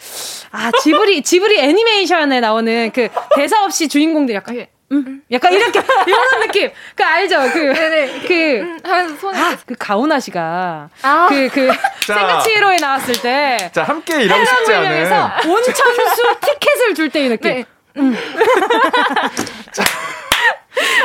아 0.50 0.70
지브리 0.82 1.22
지브리 1.22 1.58
애니메이션에 1.60 2.40
나오는 2.40 2.90
그 2.92 3.08
대사 3.34 3.62
없이 3.64 3.88
주인공들 3.88 4.34
약간 4.34 4.54
이렇게 4.54 4.70
음 4.90 5.22
약간 5.30 5.52
이렇게 5.52 5.78
이런 6.06 6.40
느낌 6.40 6.70
그 6.94 7.04
알죠 7.04 7.40
네네. 7.52 8.20
그그 8.22 8.34
음, 8.60 8.80
하면서 8.82 9.16
손을 9.16 9.38
아, 9.40 9.56
그 9.66 9.74
가오나 9.78 10.18
씨가 10.20 10.88
아. 11.02 11.26
그그 11.28 11.70
자. 12.06 12.14
생가치히로에 12.14 12.76
나왔을 12.78 13.20
때 13.20 13.70
자, 13.74 13.82
함께 13.82 14.22
일하고 14.22 14.44
싶지 14.44 14.72
않은. 14.72 15.48
온천수 15.50 16.36
티켓을 16.40 16.94
줄때이 16.94 17.28
느낌. 17.28 17.52
네. 17.52 17.64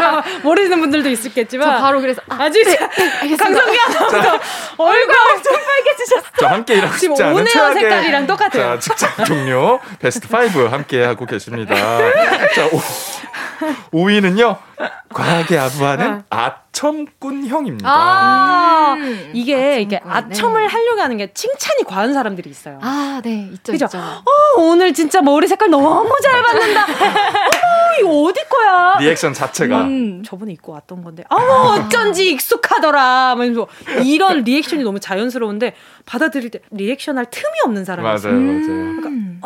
아, 0.02 0.24
모르시는 0.42 0.80
분들도 0.80 1.04
저 1.04 1.10
있었겠지만 1.10 1.82
바로 1.82 2.02
그래서 2.02 2.22
아, 2.30 2.36
아주 2.44 2.60
알겠습니다. 2.60 3.38
강성기 3.38 3.80
아나운서 3.80 4.40
얼굴 4.78 5.16
엄청 5.34 5.54
빨개지셨어. 5.54 6.28
자, 6.40 6.50
함께 6.52 6.74
일하고 6.76 6.98
지금 6.98 7.16
싶지 7.16 7.24
않은 7.24 7.46
최악의 7.46 7.82
색깔이랑 7.82 8.28
똑같아요. 8.28 8.80
자, 8.80 8.80
직장 8.80 9.26
동료 9.26 9.80
베스트 10.00 10.28
5 10.34 10.68
함께 10.70 11.04
하고 11.04 11.26
계십니다. 11.26 11.76
자, 11.76 12.66
오, 12.72 12.82
5위는요. 13.92 14.58
과하게 15.14 15.58
아부하는 15.58 16.24
아 16.30 16.56
첨꾼형입니다. 16.74 17.88
아, 17.90 18.96
음. 18.98 19.32
이게 19.34 19.80
이게 19.80 19.98
아첨꾼, 19.98 20.30
네. 20.30 20.36
아첨을 20.36 20.68
하려고 20.68 21.02
하는 21.02 21.18
게 21.18 21.32
칭찬이 21.34 21.84
과한 21.86 22.14
사람들이 22.14 22.50
있어요. 22.50 22.80
아, 22.82 23.22
네, 23.24 23.50
있죠, 23.54 23.72
그죠? 23.72 23.86
있죠. 23.86 23.98
어, 24.00 24.62
오늘 24.62 24.94
진짜 24.94 25.22
머리 25.22 25.48
색깔 25.48 25.70
너무 25.70 26.12
잘 26.22 26.42
받는다. 26.42 26.86
어머, 26.90 28.00
이거 28.02 28.10
어디 28.24 28.42
거야? 28.50 28.98
리액션 29.00 29.34
자체가 29.34 29.84
음. 29.84 30.24
저번에 30.26 30.52
입고 30.54 30.72
왔던 30.74 31.04
건데, 31.04 31.24
어머, 31.30 31.76
어쩐지 31.86 32.32
익숙하더라. 32.32 33.30
하면서 33.30 33.68
이런 34.04 34.44
리액션이 34.44 34.84
너무 34.84 35.00
자연스러운데, 35.00 35.76
받아들일 36.06 36.50
때 36.50 36.60
리액션 36.72 37.18
할 37.18 37.28
틈이 37.30 37.54
없는 37.66 37.86
사람이 37.86 38.04
맞아요, 38.04 38.18
있어요. 38.18 38.34
맞아요. 38.34 38.74
음. 39.06 39.42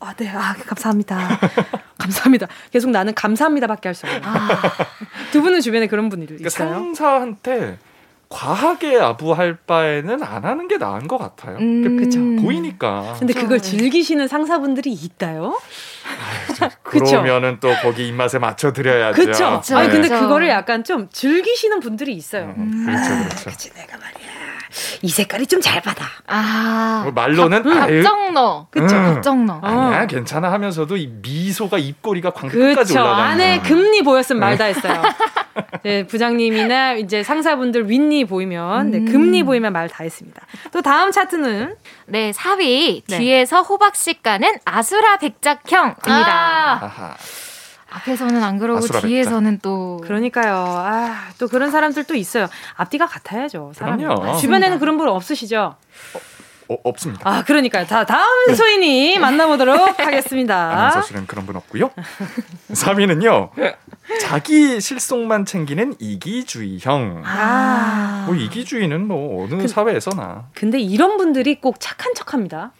아, 0.00 0.14
네, 0.16 0.28
아, 0.30 0.54
감사합니다. 0.66 1.18
감사합니다. 1.98 2.46
계속 2.72 2.90
나는 2.90 3.14
감사합니다밖에 3.14 3.88
할 3.90 3.94
수 3.94 4.06
없어요. 4.06 4.22
두 5.32 5.42
분은 5.42 5.60
주변에 5.60 5.86
그런 5.86 6.08
분이 6.08 6.26
그러니까 6.26 6.46
있어요? 6.48 6.70
상사한테 6.72 7.78
과하게 8.30 8.96
아부할 8.98 9.56
바에는 9.66 10.22
안 10.22 10.44
하는 10.44 10.68
게 10.68 10.78
나은 10.78 11.08
것 11.08 11.18
같아요. 11.18 11.56
음. 11.58 11.96
그쵸. 11.98 12.20
보이니까. 12.42 13.16
근데 13.18 13.32
그쵸. 13.34 13.44
그걸 13.44 13.60
즐기시는 13.60 14.28
상사분들이 14.28 14.92
있다요? 14.92 15.58
그쵸. 16.82 17.04
그러면은 17.04 17.58
또 17.60 17.72
거기 17.82 18.06
입맛에 18.06 18.38
맞춰 18.38 18.72
드려야죠. 18.72 19.16
그쵸. 19.16 19.60
그쵸. 19.60 19.76
아니, 19.76 19.90
근데 19.90 20.08
네. 20.08 20.18
그거를 20.20 20.48
약간 20.48 20.84
좀 20.84 21.08
즐기시는 21.10 21.80
분들이 21.80 22.14
있어요. 22.14 22.54
음, 22.56 22.86
그렇죠, 22.86 23.08
그렇죠. 23.28 23.50
그치, 23.50 23.74
내가 23.74 23.98
말이야. 23.98 24.19
이 25.02 25.08
색깔이 25.08 25.46
좀 25.46 25.60
잘 25.60 25.80
받아. 25.82 26.06
아, 26.26 27.00
뭐 27.04 27.12
말로는 27.12 27.66
아유, 27.70 28.02
갑정 28.02 28.32
넣어. 28.34 28.66
그쵸. 28.70 28.86
갑정 28.86 29.44
넣어. 29.46 29.60
아니야 29.62 30.06
괜찮아 30.06 30.50
하면서도 30.52 30.96
이 30.96 31.06
미소가 31.20 31.76
입꼬리가 31.78 32.30
광끝까지 32.30 32.92
그쵸. 32.94 33.02
올라가는. 33.02 33.30
안에 33.32 33.60
금리 33.60 34.02
보였으면 34.02 34.40
말다 34.40 34.64
했어요. 34.64 35.02
네, 35.82 36.06
부장님이나 36.06 36.94
이제 36.94 37.22
상사분들 37.22 37.90
윗니 37.90 38.24
보이면, 38.26 38.90
네, 38.90 38.98
음. 38.98 39.04
금리 39.06 39.42
보이면 39.42 39.72
말 39.72 39.88
다 39.88 40.04
했습니다. 40.04 40.40
또 40.72 40.80
다음 40.82 41.10
차트는 41.10 41.74
네, 42.06 42.30
4위. 42.30 43.02
네. 43.08 43.18
뒤에서 43.18 43.62
호박씨 43.62 44.22
까는 44.22 44.58
아수라 44.64 45.16
백작형입니다. 45.18 46.78
아하. 46.82 47.16
앞에서는 47.90 48.42
안 48.42 48.58
그러고 48.58 48.78
아수라 48.78 49.00
뒤에서는 49.00 49.58
또. 49.62 50.00
그러니까요. 50.04 50.54
아, 50.56 51.28
또 51.38 51.48
그런 51.48 51.70
사람들 51.70 52.04
또 52.04 52.14
있어요. 52.14 52.46
앞뒤가 52.76 53.06
같아야죠. 53.06 53.72
사람이. 53.74 54.02
그럼요. 54.04 54.36
주변에는 54.38 54.78
그런 54.78 54.96
분 54.96 55.08
없으시죠? 55.08 55.74
어, 56.68 56.76
없습니다. 56.84 57.28
아, 57.28 57.42
그러니까요. 57.42 57.84
다 57.84 58.06
다음 58.06 58.54
소인이 58.54 59.18
만나보도록 59.18 59.98
하겠습니다. 60.06 60.70
아나운서실은 60.70 61.26
그런 61.26 61.44
분 61.44 61.56
없고요. 61.56 61.90
3위는요. 62.70 63.50
자기 64.20 64.80
실속만 64.80 65.44
챙기는 65.46 65.94
이기주의형. 65.98 67.22
아. 67.26 68.24
뭐 68.26 68.36
이기주의는 68.36 69.08
뭐 69.08 69.44
어느 69.44 69.66
사회에서나 69.66 70.48
근데 70.54 70.78
이런 70.78 71.16
분들이 71.16 71.60
꼭 71.60 71.80
착한 71.80 72.14
척합니다. 72.14 72.70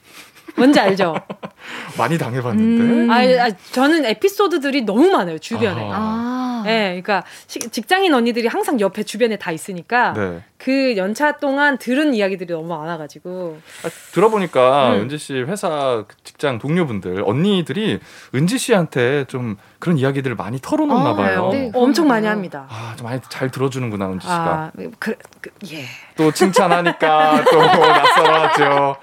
뭔지 0.56 0.80
알죠? 0.80 1.14
많이 1.98 2.18
당해봤는데. 2.18 2.84
음. 2.84 3.10
아, 3.10 3.16
아, 3.44 3.50
저는 3.72 4.04
에피소드들이 4.06 4.82
너무 4.82 5.10
많아요 5.10 5.38
주변에. 5.38 5.90
아. 5.92 6.62
네, 6.64 7.00
그러니까 7.02 7.24
시- 7.46 7.58
직장인 7.58 8.12
언니들이 8.12 8.46
항상 8.46 8.78
옆에 8.80 9.02
주변에 9.02 9.36
다 9.36 9.50
있으니까 9.50 10.12
네. 10.12 10.42
그 10.58 10.94
연차 10.98 11.38
동안 11.38 11.78
들은 11.78 12.12
이야기들이 12.12 12.52
너무 12.52 12.68
많아가지고 12.68 13.58
아, 13.82 13.88
들어보니까 14.12 14.90
음. 14.90 15.00
은지 15.00 15.16
씨 15.16 15.34
회사 15.40 16.04
직장 16.22 16.58
동료분들 16.58 17.22
언니들이 17.26 17.98
은지 18.34 18.58
씨한테 18.58 19.24
좀 19.24 19.56
그런 19.78 19.96
이야기들을 19.96 20.36
많이 20.36 20.58
털어놓나 20.60 21.10
어, 21.12 21.16
봐요. 21.16 21.48
네. 21.50 21.70
엄청 21.74 22.08
많이? 22.08 22.26
합니다. 22.26 22.66
아, 22.68 22.92
좀 22.96 23.06
많이 23.06 23.20
잘 23.30 23.50
들어주는구나 23.50 24.10
은지 24.10 24.24
씨가. 24.26 24.34
아, 24.34 24.70
그, 24.98 25.16
그, 25.40 25.50
예. 25.72 25.84
또 26.16 26.30
칭찬하니까 26.30 27.44
또 27.50 27.56
낯설어하죠. 27.64 28.96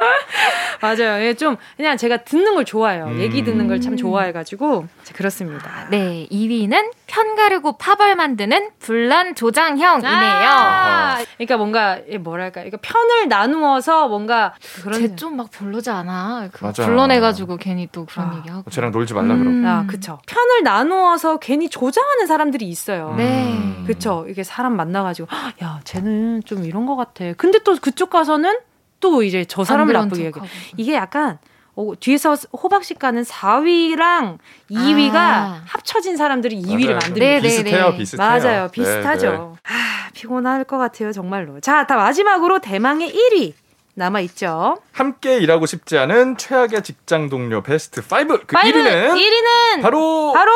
맞아요. 0.82 1.24
예, 1.24 1.34
좀 1.34 1.58
그냥 1.76 1.98
제가 1.98 2.18
듣는 2.18 2.56
걸 2.56 2.66
좋아해요. 2.66 3.06
음. 3.08 3.20
얘기 3.20 3.44
듣는 3.44 3.68
걸 3.68 3.78
참 3.80 3.96
좋아해가지고 3.96 4.88
그렇습니다. 5.14 5.88
네, 5.92 6.28
2위는 6.32 6.92
편 7.06 7.36
가르고 7.36 7.78
파벌 7.78 8.16
만드는 8.16 8.70
분란 8.80 9.36
조장형이네요. 9.36 10.10
아, 10.50 11.18
그러니까 11.38 11.58
뭔가 11.58 12.00
예, 12.10 12.18
뭐랄까, 12.18 12.62
이거 12.64 12.78
편을 12.82 13.28
나누어서 13.30 14.08
뭔가 14.08 14.54
그런 14.82 15.00
쟤좀막 15.00 15.52
별로지 15.52 15.90
않아? 15.90 16.50
그 16.52 16.66
맞아. 16.66 16.86
불러내가지고 16.86 17.58
괜히 17.58 17.88
또 17.92 18.06
그런 18.06 18.30
아, 18.30 18.38
얘기하고. 18.38 18.70
쟤랑 18.72 18.92
놀지 18.92 19.14
말라 19.14 19.36
그러고. 19.36 19.50
음. 19.52 19.66
아, 19.66 19.86
그쵸. 19.88 20.20
편을 20.28 20.64
나누어서 20.64 21.38
괜히 21.38 21.70
조장하는 21.70 22.26
사람들이 22.28 22.66
있어요. 22.68 23.14
네. 23.18 23.52
음. 23.54 23.84
그쵸. 23.88 24.26
이게 24.28 24.44
사람 24.44 24.76
만나가지고, 24.76 25.28
"헉, 25.32 25.54
야, 25.62 25.80
쟤는 25.84 26.42
좀 26.46 26.66
이런 26.66 26.86
것 26.86 26.96
같아. 26.96 27.26
근데 27.38 27.60
또 27.60 27.76
그쪽 27.80 28.10
가서는 28.10 28.58
또 29.00 29.24
이제 29.24 29.46
저 29.46 29.64
사람을 29.64 29.94
나쁘게 29.94 30.22
얘기. 30.26 30.34
척하고. 30.34 30.48
이게 30.78 30.94
약간, 30.96 31.38
어, 31.76 31.92
뒤에서 32.00 32.36
호박씨 32.52 32.96
가는 32.96 33.22
4위랑 33.24 34.38
2위가 34.72 35.16
아. 35.16 35.62
합쳐진 35.68 36.18
사람들이 36.18 36.60
2위를 36.62 36.86
맞아요. 36.86 36.94
만듭니다. 36.94 37.20
네, 37.26 37.36
네, 37.36 37.42
비슷해요, 37.42 37.90
네. 37.92 37.98
비슷해요. 37.98 38.28
맞아요. 38.28 38.62
네, 38.66 38.72
비슷하죠. 38.72 39.58
아, 39.64 40.10
피곤할 40.14 40.64
것 40.64 40.78
같아요, 40.80 41.12
정말로. 41.12 41.60
자, 41.60 41.86
다 41.86 41.96
마지막으로 41.96 42.60
대망의 42.60 43.12
1위 43.14 43.54
남아 43.94 44.20
있죠. 44.22 44.78
함께 44.92 45.38
일하고 45.38 45.66
싶지 45.66 45.98
않은 45.98 46.38
최악의 46.38 46.84
직장 46.84 47.30
동료 47.30 47.62
베스트 47.64 48.02
5. 48.02 48.28
그 48.46 48.56
1위는 48.56 49.14
1위는 49.16 49.82
바로, 49.82 50.34
바로 50.34 50.52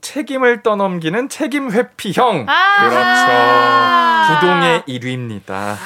책임을 0.00 0.62
떠넘기는 0.62 1.28
책임 1.28 1.70
회피형. 1.70 2.46
아. 2.48 2.88
그렇죠. 2.88 4.40
부동의 4.40 4.82
1위입니다. 4.82 5.76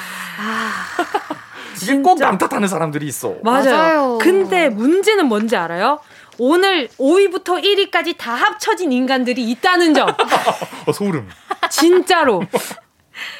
이게 1.81 1.97
꼭 2.01 2.19
남 2.19 2.37
탓하는 2.37 2.67
사람들이 2.67 3.05
있어. 3.07 3.35
맞아요. 3.43 3.63
맞아요. 3.71 4.17
근데 4.19 4.69
문제는 4.69 5.27
뭔지 5.27 5.55
알아요? 5.55 5.99
오늘 6.39 6.87
5위부터 6.99 7.63
1위까지 7.63 8.15
다 8.17 8.33
합쳐진 8.35 8.91
인간들이 8.91 9.43
있다는 9.49 9.93
점. 9.93 10.09
어, 10.85 10.91
소름. 10.91 11.27
진짜로. 11.69 12.43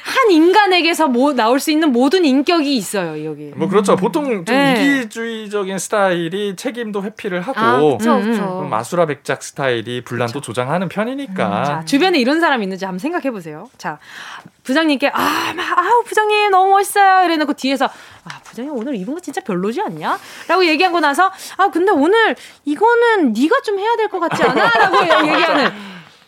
한 0.03 0.31
인간에게서 0.31 1.07
모, 1.07 1.33
나올 1.33 1.59
수 1.59 1.69
있는 1.69 1.91
모든 1.91 2.25
인격이 2.25 2.75
있어요, 2.75 3.23
여기. 3.29 3.51
뭐 3.55 3.67
그렇죠. 3.67 3.95
보통 3.95 4.43
좀 4.43 4.45
네. 4.45 4.73
이기주의적인 5.03 5.77
스타일이 5.77 6.55
책임도 6.55 7.03
회피를 7.03 7.41
하고 7.41 7.59
아, 7.59 7.97
그쵸, 7.97 8.15
음, 8.15 8.21
음. 8.23 8.31
그쵸. 8.31 8.67
마수라 8.67 9.05
백작 9.05 9.43
스타일이 9.43 10.03
분란도 10.03 10.41
조장하는 10.41 10.89
편이니까. 10.89 11.63
자, 11.63 11.85
주변에 11.85 12.17
이런 12.17 12.39
사람이 12.39 12.63
있는지 12.63 12.85
한번 12.85 12.97
생각해 12.97 13.29
보세요. 13.29 13.69
자, 13.77 13.99
부장님께 14.72 15.07
아, 15.13 15.53
막, 15.55 15.80
아우 15.80 16.03
부장님 16.03 16.51
너무 16.51 16.72
멋있어요. 16.72 17.24
이래놓고 17.26 17.53
뒤에서 17.53 17.86
아, 17.86 18.39
부장님 18.43 18.76
오늘 18.76 18.95
입은 18.95 19.13
거 19.13 19.20
진짜 19.22 19.39
별로지 19.39 19.82
않냐? 19.82 20.20
라고 20.49 20.65
얘기하고 20.65 20.99
나서 20.99 21.32
아, 21.55 21.70
근데 21.70 21.91
오늘 21.93 22.36
이거는 22.65 23.32
네가 23.32 23.61
좀 23.63 23.80
해야 23.80 23.95
될 23.95 24.09
것 24.09 24.20
같지 24.20 24.43
않아? 24.43 24.70
라고 24.78 24.97
얘기하는. 25.01 25.72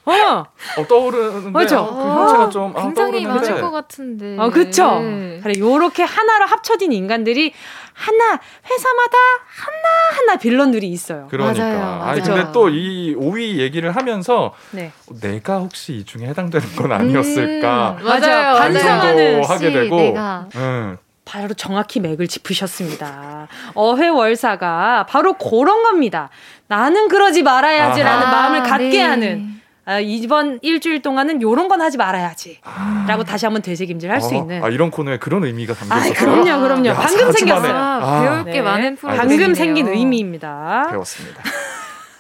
어, 0.06 0.46
어, 0.78 0.88
떠오르는데 0.88 1.52
그렇죠. 1.52 1.80
어, 1.80 1.94
그 1.94 2.22
형체가 2.22 2.50
좀 2.50 2.74
아, 2.76 2.82
굉장히 2.82 3.24
떠오르는데 3.24 3.50
많을 3.52 3.62
것 3.62 3.72
같은데. 3.72 4.38
어, 4.40 4.50
그쵸? 4.50 5.00
네. 5.02 5.40
그래, 5.44 5.54
요렇게 5.60 6.04
하나로 6.04 6.46
합쳐진 6.46 6.94
인간들이 6.94 7.54
하나, 8.00 8.40
회사마다 8.70 9.18
하나 9.46 10.18
하나 10.18 10.36
빌런들이 10.38 10.88
있어요. 10.88 11.28
그러니까. 11.30 11.64
맞아요, 11.64 12.00
맞아요. 12.00 12.22
근데 12.24 12.52
또 12.54 12.70
이 12.70 13.14
5위 13.16 13.58
얘기를 13.58 13.94
하면서 13.94 14.54
네. 14.72 14.92
내가 15.22 15.58
혹시 15.58 15.94
이 15.98 16.06
중에 16.06 16.28
해당되는 16.28 16.76
건 16.78 16.92
아니었을까? 16.94 17.98
음, 18.00 18.06
맞아요. 18.06 18.22
맞아요. 18.22 18.56
반성하는 18.60 19.44
하게 19.44 19.72
되고. 19.74 19.96
내가 19.98 20.48
응. 20.56 20.98
바로 21.26 21.54
정확히 21.54 22.00
맥을 22.00 22.28
짚으셨습니다. 22.28 23.48
어회월사가 23.76 25.06
바로 25.08 25.34
그런 25.34 25.84
겁니다. 25.84 26.30
나는 26.68 27.08
그러지 27.08 27.44
말아야지라는 27.44 28.28
아, 28.28 28.32
마음을 28.32 28.64
갖게 28.64 28.90
네. 28.90 29.02
하는 29.04 29.59
아, 29.90 30.00
이번 30.00 30.60
일주일 30.62 31.02
동안은 31.02 31.42
요런 31.42 31.68
건 31.68 31.82
하지 31.82 31.98
말아야지. 31.98 32.60
라고 33.08 33.24
다시 33.24 33.48
한번 33.48 33.64
되새김질 33.64 34.12
할수 34.12 34.36
어, 34.36 34.38
있는. 34.38 34.64
아, 34.64 34.70
이런 34.70 34.92
코너에 34.92 35.18
그런 35.18 35.44
의미가 35.44 35.74
담겨 35.74 35.96
아, 35.96 35.98
있었어요. 36.06 36.14
그럼요, 36.14 36.62
그럼요. 36.62 36.90
야, 36.90 36.94
방금 36.94 37.32
생겼어요. 37.32 37.74
아, 37.74 38.00
아, 38.04 38.22
배울 38.22 38.46
게 38.46 38.52
네. 38.52 38.62
많은 38.62 38.96
프로그램. 38.98 39.28
방금 39.28 39.54
생긴 39.56 39.88
의미입니다. 39.88 40.90
배웠습니다. 40.92 41.42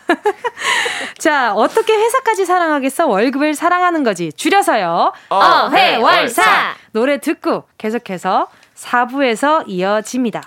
자, 1.20 1.54
어떻게 1.54 1.94
회사까지 1.94 2.48
사랑하겠어? 2.48 3.06
월급을 3.06 3.54
사랑하는 3.54 4.04
거지. 4.04 4.34
줄여서요. 4.34 5.14
어회월사. 5.30 6.74
노래 6.94 7.20
듣고 7.20 7.66
계속해서 7.78 8.48
4부에서 8.76 9.66
이어집니다. 9.68 10.42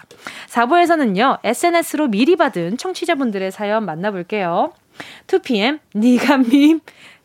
4부에서는요, 0.49 1.39
SNS로 1.45 2.09
미리 2.09 2.35
받은 2.35 2.79
청취자분들의 2.79 3.53
사연 3.53 3.85
만나볼게요. 3.85 4.73
2PM, 5.27 5.81
니가 5.95 6.39
밈, 6.39 6.81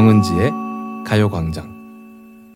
정은지의 0.00 0.50
가요광장 1.06 2.54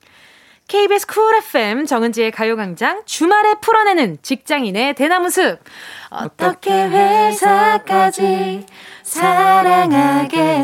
KBS 0.67 1.07
쿨 1.07 1.37
FM 1.37 1.85
정은지의 1.85 2.31
가요광장 2.31 3.03
주말에 3.05 3.57
풀어내는 3.61 4.17
직장인의 4.23 4.95
대나무 4.95 5.29
숲. 5.29 5.59
어떻게 6.09 6.73
회사까지 6.73 8.65
사랑하겠어? 9.03 10.55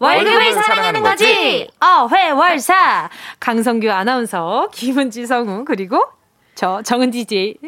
월급을 0.00 0.54
사랑하는 0.54 1.04
거지. 1.04 1.70
어회월사. 1.78 3.08
강성규 3.38 3.92
아나운서, 3.92 4.70
김은지 4.72 5.24
성우 5.24 5.64
그리고 5.64 6.02
저 6.56 6.82
정은 6.82 7.12
DJ. 7.12 7.58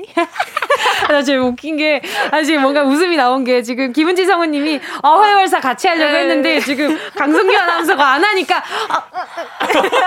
나 1.08 1.22
지금 1.22 1.46
웃긴 1.46 1.76
게, 1.76 2.00
아, 2.30 2.42
지금 2.42 2.62
뭔가 2.62 2.82
웃음이 2.82 3.16
나온 3.16 3.44
게 3.44 3.62
지금 3.62 3.92
김은지 3.92 4.24
성우님이 4.24 4.80
어회월사 5.02 5.60
같이 5.60 5.88
하려고 5.88 6.16
했는데 6.16 6.60
지금 6.60 6.98
강성규 7.16 7.56
아나운서가 7.56 8.06
안 8.12 8.24
하니까 8.24 8.62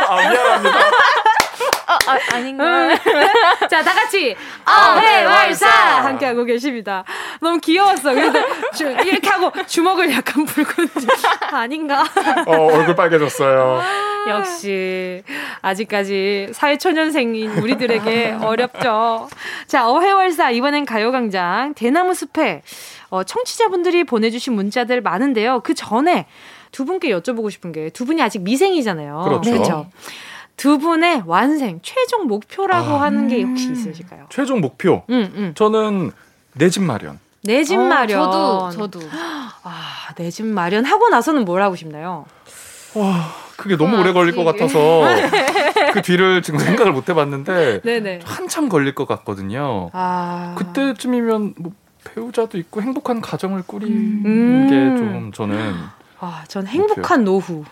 아, 0.07 0.15
미안합니다. 0.29 0.79
아, 2.33 2.37
닌가 2.39 2.63
음. 2.63 2.95
자, 3.69 3.81
다 3.83 3.93
같이 3.93 4.35
어회월사 4.65 5.67
함께 5.67 6.25
하고 6.25 6.43
계십니다. 6.43 7.03
너무 7.39 7.59
귀여웠어. 7.59 8.13
그래서 8.13 8.33
주- 8.75 8.89
이렇게 9.05 9.29
하고 9.29 9.51
주먹을 9.67 10.11
약간 10.11 10.45
불고 10.45 10.83
아닌가? 11.51 12.03
어, 12.47 12.67
얼굴 12.73 12.95
빨개졌어요. 12.95 13.81
역시 14.29 15.23
아직까지 15.61 16.49
사회초년생인 16.53 17.51
우리들에게 17.59 18.37
어렵죠. 18.41 19.29
자, 19.67 19.89
어회월사 19.89 20.51
이번엔 20.51 20.85
가요광장 20.85 21.73
대나무 21.75 22.13
숲에 22.13 22.61
어, 23.09 23.23
청취자분들이 23.23 24.03
보내주신 24.03 24.53
문자들 24.53 25.01
많은데요. 25.01 25.61
그 25.61 25.73
전에 25.73 26.25
두 26.71 26.85
분께 26.85 27.09
여쭤보고 27.09 27.49
싶은 27.51 27.71
게 27.71 27.89
두 27.91 28.05
분이 28.05 28.21
아직 28.21 28.41
미생이잖아요. 28.41 29.21
그렇죠. 29.25 29.51
그쵸? 29.51 29.87
두 30.57 30.77
분의 30.77 31.23
완생 31.25 31.79
최종 31.83 32.27
목표라고 32.27 32.95
아. 32.95 33.01
하는 33.01 33.27
게 33.27 33.41
혹시 33.43 33.71
있으실까요? 33.71 34.25
최종 34.29 34.61
목표. 34.61 35.03
응, 35.09 35.31
응. 35.35 35.53
저는 35.55 36.11
내 36.53 36.69
집 36.69 36.81
마련. 36.83 37.19
내집 37.43 37.77
어, 37.77 37.83
마련. 37.83 38.19
저도 38.31 38.71
저도 38.71 38.99
아, 39.63 40.13
내 40.15 40.29
집 40.31 40.45
마련 40.45 40.83
하고 40.85 41.09
나서는 41.09 41.45
뭘 41.45 41.61
하고 41.61 41.75
싶나요? 41.75 42.25
와, 42.95 43.25
그게 43.57 43.77
너무 43.77 43.97
아, 43.97 43.99
오래 44.01 44.13
걸릴 44.13 44.35
것. 44.35 44.43
같아서 44.43 45.03
그 45.93 46.01
뒤를 46.01 46.41
지금 46.41 46.59
생각을 46.59 46.91
못 46.91 47.09
해봤는데 47.09 47.81
네네. 47.81 48.19
한참 48.23 48.69
걸릴 48.69 48.95
것 48.95 49.07
같거든요. 49.07 49.89
아. 49.93 50.55
그때쯤이면 50.57 51.55
뭐 51.57 51.71
배우자도 52.03 52.57
있고 52.57 52.81
행복한 52.81 53.21
가정을 53.21 53.63
꾸리는 53.65 54.25
음. 54.25 54.67
게좀 54.69 55.31
저는 55.33 55.73
아, 56.19 56.43
전 56.47 56.67
행복한 56.67 57.23
노후. 57.23 57.65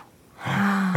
아, 0.44 0.92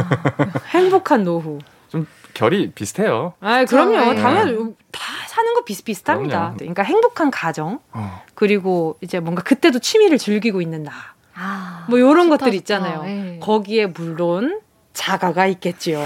행복한 0.70 1.24
노후. 1.24 1.58
좀 1.88 2.06
결이 2.34 2.72
비슷해요. 2.72 3.32
아, 3.40 3.64
그럼요. 3.64 4.12
네. 4.12 4.20
당연 4.20 4.76
다 4.92 5.00
사는 5.26 5.54
거 5.54 5.64
비슷비슷합니다. 5.64 6.38
그럼요. 6.38 6.56
그러니까 6.58 6.82
행복한 6.82 7.30
가정 7.30 7.78
어. 7.92 8.22
그리고 8.34 8.98
이제 9.00 9.20
뭔가 9.20 9.42
그때도 9.42 9.78
취미를 9.78 10.18
즐기고 10.18 10.60
있는 10.60 10.82
나. 10.82 10.92
아, 11.38 11.84
뭐 11.88 12.00
요런 12.00 12.26
좋다, 12.26 12.36
것들 12.38 12.46
좋다. 12.52 12.56
있잖아요. 12.56 13.02
네. 13.04 13.38
거기에 13.40 13.86
물론 13.86 14.60
자가가 14.92 15.46
있겠지요. 15.46 16.00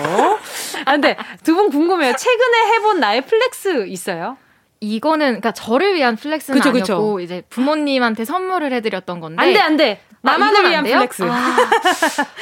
아, 0.84 0.92
근데 0.92 1.16
두 1.44 1.54
분 1.54 1.70
궁금해요. 1.70 2.14
최근에 2.16 2.74
해본 2.74 3.00
나의 3.00 3.22
flex 3.22 3.86
있어요? 3.86 4.36
이거는 4.80 5.26
그러니까 5.26 5.52
저를 5.52 5.94
위한 5.94 6.16
flex는 6.16 6.58
그쵸, 6.58 6.70
아니었고 6.70 7.14
그쵸. 7.14 7.20
이제 7.20 7.42
부모님한테 7.48 8.24
선물을 8.24 8.72
해드렸던 8.72 9.20
건데 9.20 9.40
안 9.40 9.52
돼, 9.52 9.58
안 9.60 9.76
돼. 9.76 10.00
나만을 10.24 10.66
아, 10.66 10.68
위한? 10.68 10.84
flex. 10.84 11.22
아, 11.22 11.56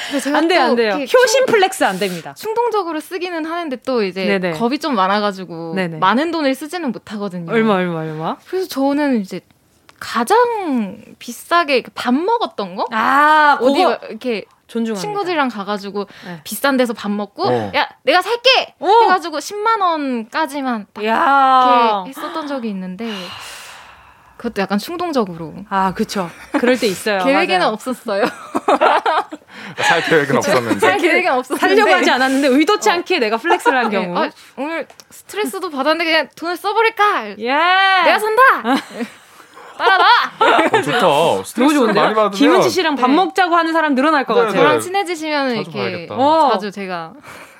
근데 0.09 0.21
제가 0.21 0.39
안 0.39 0.49
돼, 0.49 0.57
또안 0.57 0.77
돼요. 0.77 0.89
이렇게 0.99 1.07
효심 1.17 1.47
flex 1.47 1.85
안 1.85 1.99
됩니다. 1.99 2.35
충동적으로 2.35 2.99
쓰기는 3.01 3.45
하는데 3.45 3.77
또 3.85 4.03
이제 4.03 4.25
네네. 4.27 4.53
겁이 4.59 4.79
좀 4.79 4.95
많아가지고 4.95 5.75
네네. 5.77 5.99
많은 5.99 6.31
돈을 6.31 6.55
쓰지는 6.55 6.93
못하거든요. 6.93 7.51
얼마, 7.53 7.75
얼마, 7.75 8.01
얼마? 8.01 8.37
그래서 8.47 8.67
저는 8.69 9.21
이제 9.21 9.41
가장 10.01 10.97
비싸게 11.19 11.85
밥 11.95 12.15
먹었던 12.15 12.75
거? 12.75 12.87
아, 12.91 13.59
어디 13.61 13.83
그거 13.85 13.99
이렇게 14.09 14.45
존중합니다. 14.67 15.01
친구들이랑 15.01 15.49
가가지고 15.49 16.07
네. 16.25 16.41
비싼 16.45 16.77
데서 16.77 16.93
밥 16.95 17.11
먹고 17.11 17.47
어. 17.47 17.73
야 17.75 17.89
내가 18.03 18.23
살게 18.23 18.75
오! 18.79 18.89
해가지고 19.03 19.39
10만 19.39 19.81
원까지만 19.81 20.87
딱 20.95 21.05
야. 21.05 22.05
이렇게 22.05 22.09
했었던 22.11 22.47
적이 22.47 22.71
있는데 22.71 23.13
그것도 24.37 24.63
약간 24.63 24.79
충동적으로 24.79 25.55
아, 25.69 25.93
그쵸. 25.93 26.31
그럴 26.53 26.79
때 26.79 26.87
있어요. 26.87 27.19
계획에는 27.25 27.59
맞아요. 27.59 27.73
없었어요. 27.75 28.25
살 29.77 30.03
계획은 30.03 30.37
없었는데. 30.39 30.79
살 30.81 30.97
계획은 30.99 31.33
없었는데 31.33 31.67
살려고 31.77 31.93
하지 31.93 32.11
않았는데 32.11 32.49
의도치 32.49 32.89
않게 32.91 33.19
내가 33.19 33.37
flex를 33.37 33.77
한 33.79 33.91
네, 33.91 34.01
경우. 34.01 34.17
아, 34.19 34.31
오늘 34.57 34.87
스트레스도 35.11 35.69
받았는데 35.69 36.05
그냥 36.11 36.29
돈을 36.37 36.57
써버릴까? 36.57 37.31
예. 37.39 37.53
내가 38.05 38.19
산다. 38.19 38.43
따라라. 39.81 40.05
어, 40.39 40.83
좋다. 40.83 40.99
너무 41.01 41.43
스트레스 41.45 41.75
좋은데요? 41.75 42.03
많이 42.03 42.15
받으면 42.15 42.31
김은지 42.33 42.71
씨랑 42.71 42.97
밥 42.97 43.09
네. 43.11 43.17
먹자고 43.17 43.57
하는 43.57 43.73
사람 43.73 43.95
늘어날 43.95 44.25
것 44.25 44.35
네, 44.35 44.41
같아요. 44.41 44.55
네. 44.55 44.59
저랑 44.61 44.81
친해지시면 44.81 45.51
이렇게 45.57 45.71
봐야겠다. 45.73 46.15
어. 46.15 46.51
자주 46.53 46.71
제가 46.71 47.13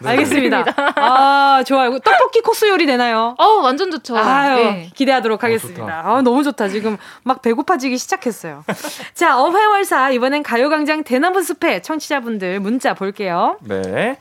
알겠습니다. 0.05 0.65
아, 0.97 1.63
좋아요. 1.67 1.99
떡볶이 1.99 2.41
코스 2.41 2.69
요리 2.69 2.87
되나요? 2.87 3.35
어 3.39 3.45
완전 3.63 3.91
좋죠. 3.91 4.17
아유, 4.17 4.57
네. 4.57 4.91
기대하도록 4.95 5.43
하겠습니다. 5.43 6.03
아, 6.05 6.23
너무 6.23 6.43
좋다. 6.43 6.69
지금 6.69 6.97
막 7.23 7.43
배고파지기 7.43 7.99
시작했어요. 7.99 8.65
자, 9.15 9.39
어회월사 9.41 10.11
이번엔 10.11 10.43
가요광장 10.43 11.05
대나무 11.05 11.43
숲에 11.43 11.83
청취자분들 11.83 12.61
문자 12.61 12.95
볼게요. 12.95 13.57
네. 13.61 14.17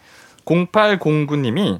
0809님이 0.45 1.80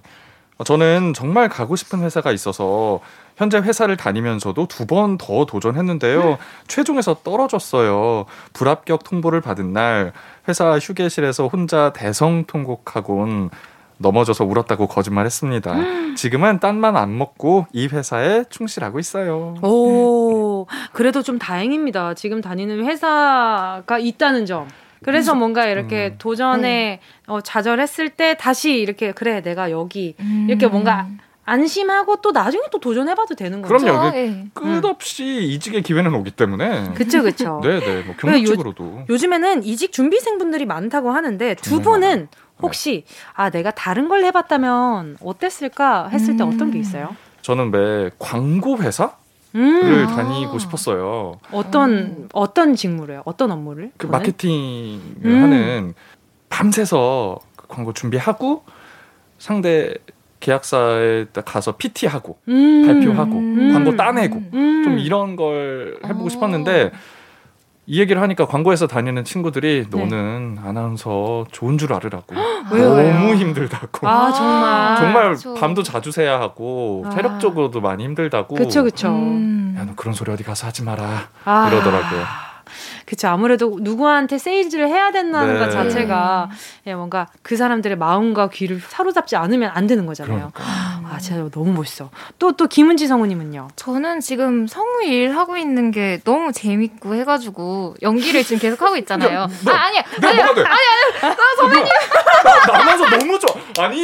저는 0.64 1.14
정말 1.14 1.50
가고 1.50 1.76
싶은 1.76 2.02
회사가 2.02 2.32
있어서 2.32 3.00
현재 3.40 3.58
회사를 3.58 3.96
다니면서도 3.98 4.68
두 4.68 4.86
번 4.86 5.18
더 5.18 5.46
도전했는데요. 5.46 6.38
최종에서 6.68 7.16
떨어졌어요. 7.24 8.26
불합격 8.54 9.04
통보를 9.04 9.40
받은 9.42 9.72
날 9.72 10.12
회사 10.48 10.78
휴게실에서 10.78 11.48
혼자 11.48 11.94
대성 11.94 12.44
통곡하곤 12.46 13.50
넘어져서 13.98 14.46
울었다고 14.46 14.88
거짓말했습니다. 14.88 15.76
지금은 16.16 16.60
딴만 16.60 16.96
안 16.98 17.18
먹고 17.18 17.68
이 17.74 17.88
회사에 17.88 18.44
충실하고 18.50 19.00
있어요. 19.00 19.56
오, 19.62 20.68
그래도 20.94 21.22
좀 21.22 21.38
다행입니다. 21.38 22.14
지금 22.16 22.42
다니는 22.42 22.86
회사가 22.86 24.00
있다는 24.00 24.46
점. 24.46 24.68
그래서 25.04 25.34
뭔가 25.34 25.66
이렇게 25.66 26.08
음. 26.08 26.16
도전에 26.18 27.00
어, 27.28 27.40
좌절했을 27.42 28.10
때 28.10 28.36
다시 28.38 28.74
이렇게 28.74 29.12
그래 29.14 29.42
내가 29.42 29.72
여기 29.72 30.16
이렇게 30.48 30.66
음. 30.66 30.72
뭔가 30.72 31.08
안심하고 31.50 32.18
또 32.18 32.32
나중에 32.32 32.64
또 32.72 32.80
도전해봐도 32.80 33.34
되는 33.36 33.62
거죠. 33.62 33.78
그럼요. 33.78 34.12
그렇죠. 34.12 34.12
그 34.54 34.68
예. 34.70 34.82
끝없이 34.82 35.24
이직의 35.46 35.82
기회는 35.82 36.14
오기 36.14 36.32
때문에. 36.32 36.94
그쵸 36.94 37.24
그쵸. 37.24 37.60
네네. 37.64 38.04
뭐 38.04 38.16
경력직으로도. 38.18 39.06
요 39.10 39.18
즘에는 39.18 39.64
이직 39.64 39.92
준비생분들이 39.92 40.66
많다고 40.66 41.12
하는데 41.12 41.56
두 41.56 41.82
분은 41.82 42.28
혹시 42.62 43.06
아 43.34 43.50
내가 43.50 43.72
다른 43.72 44.10
걸 44.10 44.24
해봤다면 44.26 45.18
어땠을까 45.22 46.10
했을 46.10 46.38
때 46.38 46.44
음. 46.44 46.54
어떤 46.54 46.72
게 46.72 46.78
있어요? 46.78 47.16
저는 47.42 47.74
왜 47.74 48.12
광고 48.20 48.78
회사 48.78 49.14
를 49.52 49.62
음. 49.62 50.06
다니고 50.08 50.60
싶었어요. 50.60 51.40
어떤 51.52 52.30
어떤 52.34 52.76
직무로요? 52.76 53.24
어떤 53.26 53.50
업무를? 53.50 53.92
그? 53.98 54.06
마케팅을 54.06 55.00
음. 55.26 55.44
하는 55.44 55.94
밤새서 56.50 57.40
그 57.56 57.68
광고 57.68 57.92
준비하고 57.94 58.64
상대 59.40 59.96
계약사에 60.40 61.26
딱 61.34 61.46
가서 61.46 61.76
PT하고 61.78 62.38
음. 62.48 62.86
발표하고 62.86 63.32
음. 63.38 63.74
광고 63.74 63.96
따내고 63.96 64.42
음. 64.54 64.82
좀 64.84 65.00
이런 65.00 65.36
걸 65.36 66.00
해보고 66.06 66.26
어. 66.26 66.30
싶었는데 66.30 66.92
이 67.86 68.00
얘기를 68.00 68.22
하니까 68.22 68.46
광고회사 68.46 68.86
다니는 68.86 69.24
친구들이 69.24 69.88
네. 69.90 69.98
너는 69.98 70.60
아나운서 70.64 71.46
좋은 71.52 71.80
줄 71.80 71.92
알으라고? 71.92 72.36
너무 72.70 73.34
힘들다고 73.34 74.08
아 74.08 74.32
정말 74.32 74.96
정말 74.98 75.24
그렇죠. 75.24 75.54
밤도 75.56 75.82
자주 75.82 76.12
새야 76.12 76.40
하고 76.40 77.04
아. 77.08 77.10
체력적으로도 77.10 77.82
많이 77.82 78.04
힘들다고 78.04 78.56
그쵸 78.56 78.84
그쵸. 78.84 79.10
음. 79.10 79.76
야너 79.78 79.94
그런 79.96 80.14
소리 80.14 80.32
어디 80.32 80.44
가서 80.44 80.68
하지 80.68 80.84
마라 80.84 81.30
아. 81.46 81.68
이러더라고요. 81.70 82.24
그쵸 83.10 83.28
아무래도 83.28 83.76
누구한테 83.82 84.38
세일즈를 84.38 84.88
해야 84.88 85.12
된다는 85.12 85.56
네. 85.56 85.60
것 85.60 85.72
자체가 85.72 86.50
예, 86.86 86.94
뭔가 86.94 87.26
그 87.42 87.58
사람들의 87.58 87.98
마음과 87.98 88.50
귀를 88.50 88.80
사로잡지 88.80 89.36
않으면 89.36 89.72
안 89.74 89.88
되는 89.88 90.06
거잖아요. 90.06 90.52
그러니까 90.54 90.64
아 91.12 91.18
진짜 91.20 91.44
너무 91.52 91.74
멋있어. 91.74 92.12
또 92.38 92.52
또 92.60 92.68
김은지 92.68 93.08
성우님은요? 93.08 93.70
저는 93.78 94.20
지금 94.20 94.68
성우 94.68 95.04
일 95.06 95.36
하고 95.36 95.56
있는 95.56 95.92
게 95.92 96.20
너무 96.26 96.52
재밌고 96.52 97.16
해가지고 97.16 97.96
연기를 98.02 98.44
지금 98.44 98.60
계속 98.60 98.82
하고 98.82 98.98
있잖아요. 98.98 99.48
뭐, 99.64 99.74
아 99.74 99.86
아니야. 99.86 100.04
내가 100.20 100.34
뭐가 100.34 100.54
돼? 100.56 100.62
아니 100.62 100.80
아니 101.22 101.36
나 101.36 101.44
선배님 101.56 101.86
나, 102.44 102.74
나 102.74 102.80
아나운서 102.82 103.18
너무 103.18 103.40
좋아 103.40 103.86
아니 103.86 104.04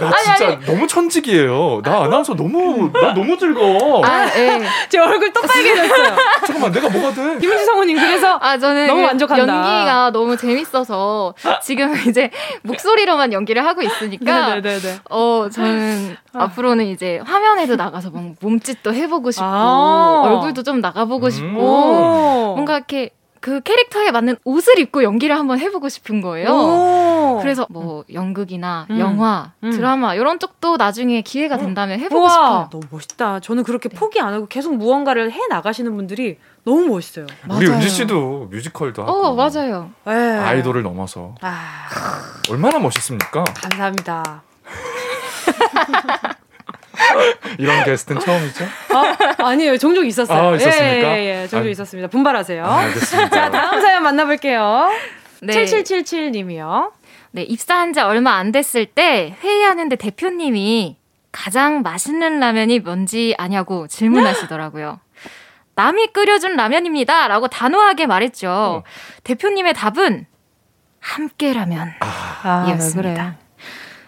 나 0.00 0.12
진짜 0.36 0.58
너무 0.66 0.86
천직이에요 0.88 1.82
나 1.84 2.02
아나운서 2.04 2.34
너무 2.34 2.90
나 2.92 3.14
너무 3.14 3.38
즐거워 3.38 4.04
아 4.04 4.26
예. 4.36 4.60
제 4.88 4.98
얼굴 4.98 5.32
또 5.32 5.40
빨개졌어요. 5.40 6.16
잠깐만 6.46 6.72
내가 6.72 6.88
뭐가 6.88 7.12
돼 7.14 7.38
김은지 7.38 7.64
성우님 7.64 7.96
그래서 7.96 8.33
아 8.40 8.58
저는 8.58 8.86
너무 8.86 9.00
그 9.02 9.06
만족한다. 9.06 9.42
연기가 9.54 10.10
너무 10.10 10.36
재밌어서 10.36 11.34
지금 11.62 11.94
이제 12.08 12.30
목소리로만 12.62 13.32
연기를 13.32 13.64
하고 13.64 13.82
있으니까 13.82 14.60
네네네. 14.60 15.00
어 15.10 15.48
저는 15.50 16.16
앞으로는 16.32 16.86
이제 16.86 17.18
화면에도 17.24 17.76
나가서 17.76 18.10
막 18.10 18.34
몸짓도 18.40 18.92
해보고 18.94 19.30
싶고 19.30 19.44
아. 19.46 20.22
얼굴도 20.26 20.62
좀 20.62 20.80
나가보고 20.80 21.26
음. 21.26 21.30
싶고 21.30 21.60
오. 21.60 22.52
뭔가 22.54 22.76
이렇게 22.76 23.10
그 23.44 23.60
캐릭터에 23.60 24.10
맞는 24.10 24.36
옷을 24.44 24.78
입고 24.78 25.02
연기를 25.02 25.38
한번 25.38 25.58
해보고 25.58 25.90
싶은 25.90 26.22
거예요. 26.22 26.48
오. 26.48 27.38
그래서 27.42 27.66
뭐 27.68 28.02
연극이나 28.10 28.86
음. 28.88 28.98
영화, 28.98 29.52
음. 29.62 29.70
드라마 29.70 30.14
이런 30.14 30.38
쪽도 30.38 30.78
나중에 30.78 31.20
기회가 31.20 31.58
된다면 31.58 32.00
해보고 32.00 32.22
우와, 32.22 32.30
싶어요. 32.30 32.68
너무 32.72 32.84
멋있다. 32.88 33.40
저는 33.40 33.64
그렇게 33.64 33.90
포기 33.90 34.18
안 34.18 34.32
하고 34.32 34.46
계속 34.46 34.74
무언가를 34.74 35.30
해 35.30 35.46
나가시는 35.50 35.94
분들이 35.94 36.38
너무 36.64 36.86
멋있어요. 36.86 37.26
우리 37.50 37.66
맞아요. 37.66 37.76
은지 37.76 37.90
씨도 37.90 38.48
뮤지컬도 38.50 39.02
하고 39.02 39.12
어 39.12 39.34
맞아요. 39.34 39.90
예. 40.06 40.10
아이돌을 40.12 40.82
넘어서 40.82 41.34
아, 41.42 41.88
얼마나 42.48 42.78
멋있습니까 42.78 43.44
감사합니다. 43.44 44.42
이런 47.58 47.84
게스트는 47.84 48.20
처음이죠 48.20 48.64
어? 48.64 49.44
아니에요. 49.44 49.78
종종 49.78 50.06
있었어요. 50.06 50.52
아, 50.52 50.56
있었습니까? 50.56 51.18
예, 51.18 51.18
예, 51.18 51.42
예. 51.42 51.48
종종 51.48 51.68
아, 51.68 51.70
있었습니다. 51.70 52.08
분발하세요. 52.08 52.64
아, 52.64 52.78
알겠습니다 52.80 53.30
자, 53.30 53.50
다음 53.50 53.80
사연 53.80 54.02
만나볼게요. 54.02 54.90
네. 55.42 55.64
7777님이요. 55.64 56.92
네, 57.32 57.42
입사한 57.42 57.92
지 57.92 58.00
얼마 58.00 58.34
안 58.34 58.52
됐을 58.52 58.86
때 58.86 59.36
회의하는데 59.42 59.96
대표님이 59.96 60.96
가장 61.32 61.82
맛있는 61.82 62.38
라면이 62.38 62.78
뭔지 62.80 63.34
아냐고 63.38 63.88
질문하시더라고요. 63.88 65.00
남이 65.74 66.12
끓여준 66.12 66.54
라면입니다. 66.54 67.26
라고 67.26 67.48
단호하게 67.48 68.06
말했죠. 68.06 68.84
대표님의 69.24 69.74
답은 69.74 70.26
함께 71.00 71.52
라면. 71.52 71.92
아, 72.00 72.66
이었습니다. 72.68 73.36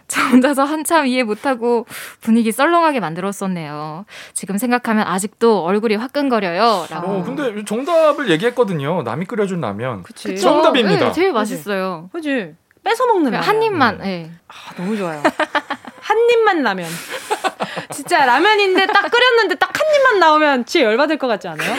저 0.08 0.20
혼자서 0.22 0.64
한참 0.64 1.06
이해 1.06 1.22
못하고 1.24 1.86
분위기 2.20 2.52
썰렁하게 2.52 3.00
만들었었네요. 3.00 4.04
지금 4.34 4.56
생각하면 4.58 5.06
아직도 5.06 5.64
얼굴이 5.64 5.96
화끈거려요. 5.96 6.86
라고. 6.90 7.08
어, 7.10 7.22
근데 7.24 7.64
정답을 7.64 8.30
얘기했거든요 8.30 9.02
남이 9.02 9.26
끓여준 9.26 9.60
라면 9.60 10.02
그치. 10.04 10.28
그쵸? 10.28 10.40
정답입니다. 10.42 11.06
네, 11.06 11.12
제일 11.12 11.32
맛있어요. 11.32 12.08
그지? 12.12 12.54
뺏어 12.84 13.06
먹는 13.06 13.32
라면. 13.32 13.42
한 13.48 13.62
입만, 13.62 14.00
예. 14.04 14.30
아, 14.46 14.54
너무 14.76 14.96
좋아요. 14.96 15.20
한 16.00 16.18
입만 16.30 16.62
라면. 16.62 16.88
진짜 17.90 18.24
라면인데 18.24 18.86
딱 18.86 19.10
끓였는데 19.10 19.56
딱 19.56 19.76
한 19.76 19.94
입만 19.94 20.18
나오면 20.20 20.64
진짜 20.66 20.86
열받을 20.86 21.18
것 21.18 21.26
같지 21.26 21.48
않아요? 21.48 21.74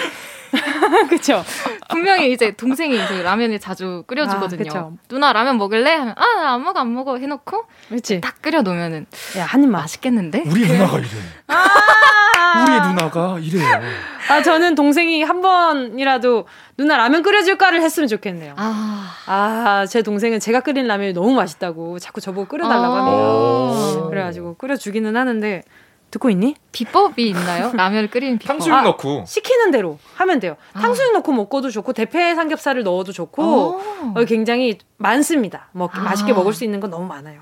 그쵸? 1.10 1.44
분명히 1.90 2.32
이제 2.32 2.52
동생이 2.52 2.96
이제 2.96 3.24
라면을 3.24 3.60
자주 3.60 4.04
끓여주거든요. 4.08 4.72
아. 4.74 4.92
누나 5.10 5.34
라면 5.34 5.58
먹을래? 5.58 5.94
하면 5.96 6.14
아, 6.18 6.44
나안 6.44 6.64
먹어, 6.64 6.80
안 6.80 6.94
먹어 6.94 7.18
해놓고 7.18 7.66
그치? 7.90 8.22
딱 8.22 8.42
끓여 8.42 8.62
놓으면은 8.62 9.06
야, 9.38 9.46
한 9.46 9.64
입만. 9.64 9.82
맛있겠는데? 9.82 10.44
우리 10.48 10.68
누나가 10.68 10.98
이래 11.00 11.08
아, 11.48 12.64
우리 12.64 12.88
누나가 12.90 13.38
이래요 13.40 13.82
아, 14.30 14.42
저는 14.42 14.76
동생이 14.76 15.24
한 15.24 15.42
번이라도 15.42 16.46
누나 16.78 16.98
라면 16.98 17.24
끓여줄까를 17.24 17.82
했으면 17.82 18.08
좋겠네요. 18.10 18.54
아, 18.58 19.14
아, 19.26 19.86
제 19.88 20.02
동생은 20.02 20.40
제가 20.40 20.60
끓인 20.62 20.88
라면이 20.88 21.14
너무 21.14 21.34
맛있다고 21.34 22.00
자꾸 22.00 22.20
저보고 22.20 22.48
끓여달라고 22.48 22.94
아. 22.94 22.98
합니다. 22.98 24.02
오. 24.04 24.10
그래가지고 24.10 24.56
끓여주기는 24.56 25.16
하는데, 25.16 25.64
듣고 26.12 26.30
있니? 26.30 26.56
비법이 26.72 27.28
있나요? 27.30 27.72
라면을 27.74 28.10
끓이는 28.10 28.38
비법. 28.40 28.54
탕수육 28.58 28.76
아, 28.76 28.82
넣고 28.82 29.26
시키는 29.28 29.72
대로 29.72 30.00
하면 30.16 30.40
돼요. 30.40 30.56
아. 30.74 30.80
탕수육 30.80 31.14
넣고 31.14 31.32
먹어도 31.34 31.70
좋고, 31.70 31.94
대패 31.94 32.34
삼겹살을 32.36 32.84
넣어도 32.84 33.12
좋고, 33.12 33.44
오. 33.44 33.82
어, 34.16 34.26
굉장히 34.26 34.78
많습니다. 34.98 35.68
먹, 35.74 35.96
아. 35.98 36.02
맛있게 36.02 36.34
먹을 36.34 36.54
수 36.54 36.64
있는 36.64 36.80
건 36.80 36.90
너무 36.90 37.06
많아요. 37.08 37.42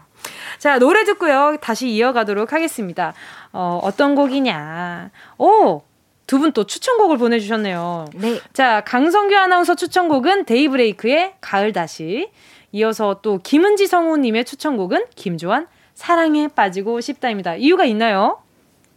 자, 0.57 0.79
노래 0.79 1.03
듣고요. 1.03 1.57
다시 1.61 1.89
이어가도록 1.89 2.53
하겠습니다. 2.53 3.13
어, 3.53 3.79
어떤 3.83 4.15
곡이냐. 4.15 5.11
오! 5.37 5.81
두 6.27 6.39
분 6.39 6.53
또 6.53 6.63
추천곡을 6.63 7.17
보내주셨네요. 7.19 8.05
네. 8.15 8.39
자, 8.51 8.81
강성규 8.81 9.35
아나운서 9.37 9.75
추천곡은 9.75 10.45
데이브레이크의 10.45 11.35
가을 11.39 11.71
다시. 11.71 12.31
이어서 12.71 13.19
또 13.21 13.37
김은지 13.37 13.85
성우님의 13.85 14.43
추천곡은 14.45 15.05
김조한 15.15 15.67
사랑에 15.93 16.47
빠지고 16.47 16.99
싶다입니다. 16.99 17.55
이유가 17.57 17.85
있나요? 17.85 18.39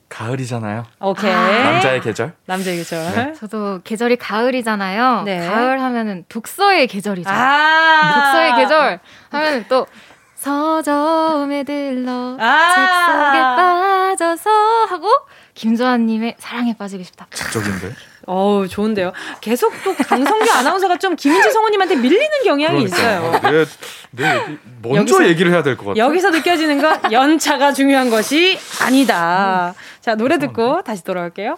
가을이잖아요 0.08 0.84
오케이. 1.00 1.30
남자의 1.32 2.00
계절 2.00 2.32
남자의 2.46 2.78
계절. 2.78 2.98
네. 3.14 3.32
저도 3.38 3.80
계절이 3.84 4.16
가을이잖아요. 4.16 5.22
네. 5.24 5.46
가을 5.46 5.80
하면은 5.82 6.24
독서의 6.28 6.86
계절이죠. 6.86 7.28
아. 7.30 8.14
독서의 8.14 8.54
계절 8.56 9.00
하면은 9.30 9.64
또 9.68 9.86
서점에 10.34 11.64
들러 11.64 12.36
아. 12.40 12.74
책 12.74 14.16
속에 14.16 14.26
빠져서 14.26 14.50
하고 14.88 15.08
김조한님의 15.54 16.36
사랑에 16.38 16.76
빠지고 16.76 17.02
싶다. 17.02 17.26
적인데 17.52 17.92
어우, 18.30 18.68
좋은데요. 18.68 19.12
계속 19.40 19.72
또 19.82 19.94
강성규 19.94 20.50
아나운서가 20.52 20.98
좀 20.98 21.16
김은지 21.16 21.50
성우님한테 21.50 21.96
밀리는 21.96 22.28
경향이 22.44 22.82
있어요. 22.84 23.32
그러니까 23.40 23.50
내, 23.50 23.64
내 24.10 24.36
얘기 24.42 24.58
먼저 24.82 25.16
여기서- 25.18 25.26
얘기를 25.28 25.50
해야 25.50 25.62
될 25.62 25.78
것 25.78 25.86
같아 25.86 25.98
여기서 25.98 26.28
느껴지는 26.30 26.82
건 26.82 27.10
연차가 27.10 27.72
중요한 27.72 28.10
것이 28.10 28.58
아니다. 28.82 29.74
자, 30.02 30.14
노래 30.14 30.36
듣고 30.38 30.82
다시 30.82 31.02
돌아올게요. 31.04 31.56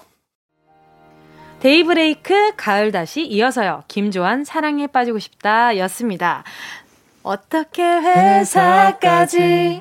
데이브레이크 1.61 2.53
가을 2.57 2.93
다시 2.93 3.23
이어서요. 3.27 3.83
김조한 3.89 4.45
사랑에 4.45 4.87
빠지고 4.87 5.19
싶다 5.19 5.77
였습니다. 5.79 6.45
어떻게 7.23 7.83
회사까지 7.83 9.81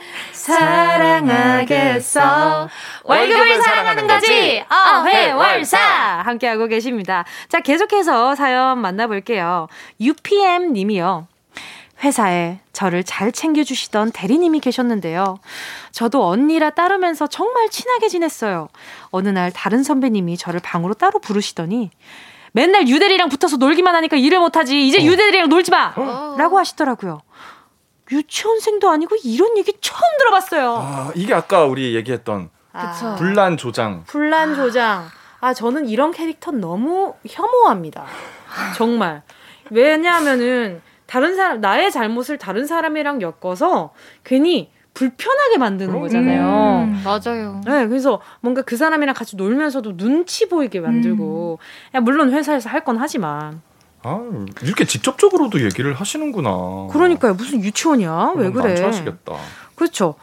사랑하겠어 1.30 2.68
월급을 3.10 3.62
사랑하는 3.62 4.08
거지 4.08 4.64
어회월사 4.70 5.78
함께하고 6.26 6.68
계십니다 6.68 7.26
자 7.48 7.60
계속해서 7.60 8.36
사연 8.36 8.80
만나볼게요 8.80 9.68
UPM 10.00 10.74
님이요 10.74 11.28
회사에 12.04 12.60
저를 12.72 13.04
잘 13.04 13.32
챙겨주시던 13.32 14.12
대리님이 14.12 14.62
계셨는데요. 14.62 15.38
저도 15.92 16.26
언니라 16.26 16.70
따르면서 16.70 17.28
정말 17.28 17.70
친하게 17.70 18.08
지냈어요. 18.08 18.70
어느 19.10 19.28
날 19.30 19.52
다른 19.52 19.84
선배님이 19.84 20.38
저를 20.38 20.62
방으로 20.62 20.94
따로 20.94 21.20
부르시더니 21.20 21.92
맨날 22.54 22.88
유대리랑 22.88 23.30
붙어서 23.30 23.58
놀기만 23.58 23.96
하니까 23.96 24.16
일을 24.16 24.40
못하지. 24.40 24.88
이제 24.88 25.04
유대리랑 25.04 25.50
놀지 25.50 25.72
마! 25.72 25.94
라고 26.38 26.58
하시더라고요. 26.58 27.22
유치원생도 28.12 28.90
아니고 28.90 29.18
이런 29.24 29.58
얘기 29.58 29.74
처음 29.82 30.00
들어봤어요. 30.20 30.78
아, 30.78 31.12
이게 31.16 31.34
아까 31.34 31.66
우리 31.66 31.96
얘기했던 31.96 32.50
그쵸. 32.80 33.16
분란 33.18 33.58
조장 33.58 34.04
분란 34.08 34.56
조장. 34.56 35.06
아, 35.42 35.54
저는 35.54 35.88
이런 35.88 36.12
캐릭터 36.12 36.52
너무 36.52 37.14
혐오합니다. 37.28 38.06
정말. 38.76 39.22
왜냐하면은 39.70 40.82
다른 41.06 41.36
사람, 41.36 41.62
나의 41.62 41.92
잘못을 41.92 42.38
다른 42.38 42.66
사람이랑 42.68 43.22
엮어서 43.22 43.92
괜히 44.24 44.70
불편하게 44.94 45.58
만드는. 45.58 45.98
거잖아요. 46.00 46.88
음, 46.90 47.02
맞아요. 47.06 47.62
네, 47.66 47.88
그래서 47.88 48.20
뭔가 48.42 48.62
그 48.64 48.76
사람이랑 48.76 49.16
같이 49.16 49.36
놀면서도 49.38 49.96
눈치 49.98 50.50
보이게 50.50 50.80
만들고, 50.82 51.60
야, 51.96 52.00
물론 52.02 52.32
회사에서 52.34 52.70
할 52.70 52.84
건 52.84 52.98
하지만. 52.98 53.62
아, 54.04 54.20
이렇게 54.64 54.86
직접적으로도 54.86 55.62
얘기를 55.64 55.94
하시는구나. 55.94 56.88
그러니까요, 56.92 57.34
무슨 57.36 57.62
유치원이야? 57.64 58.34
왜 58.36 58.52
그래? 58.52 58.70
난처하시겠다. 58.70 59.34
그렇죠. 59.76 60.16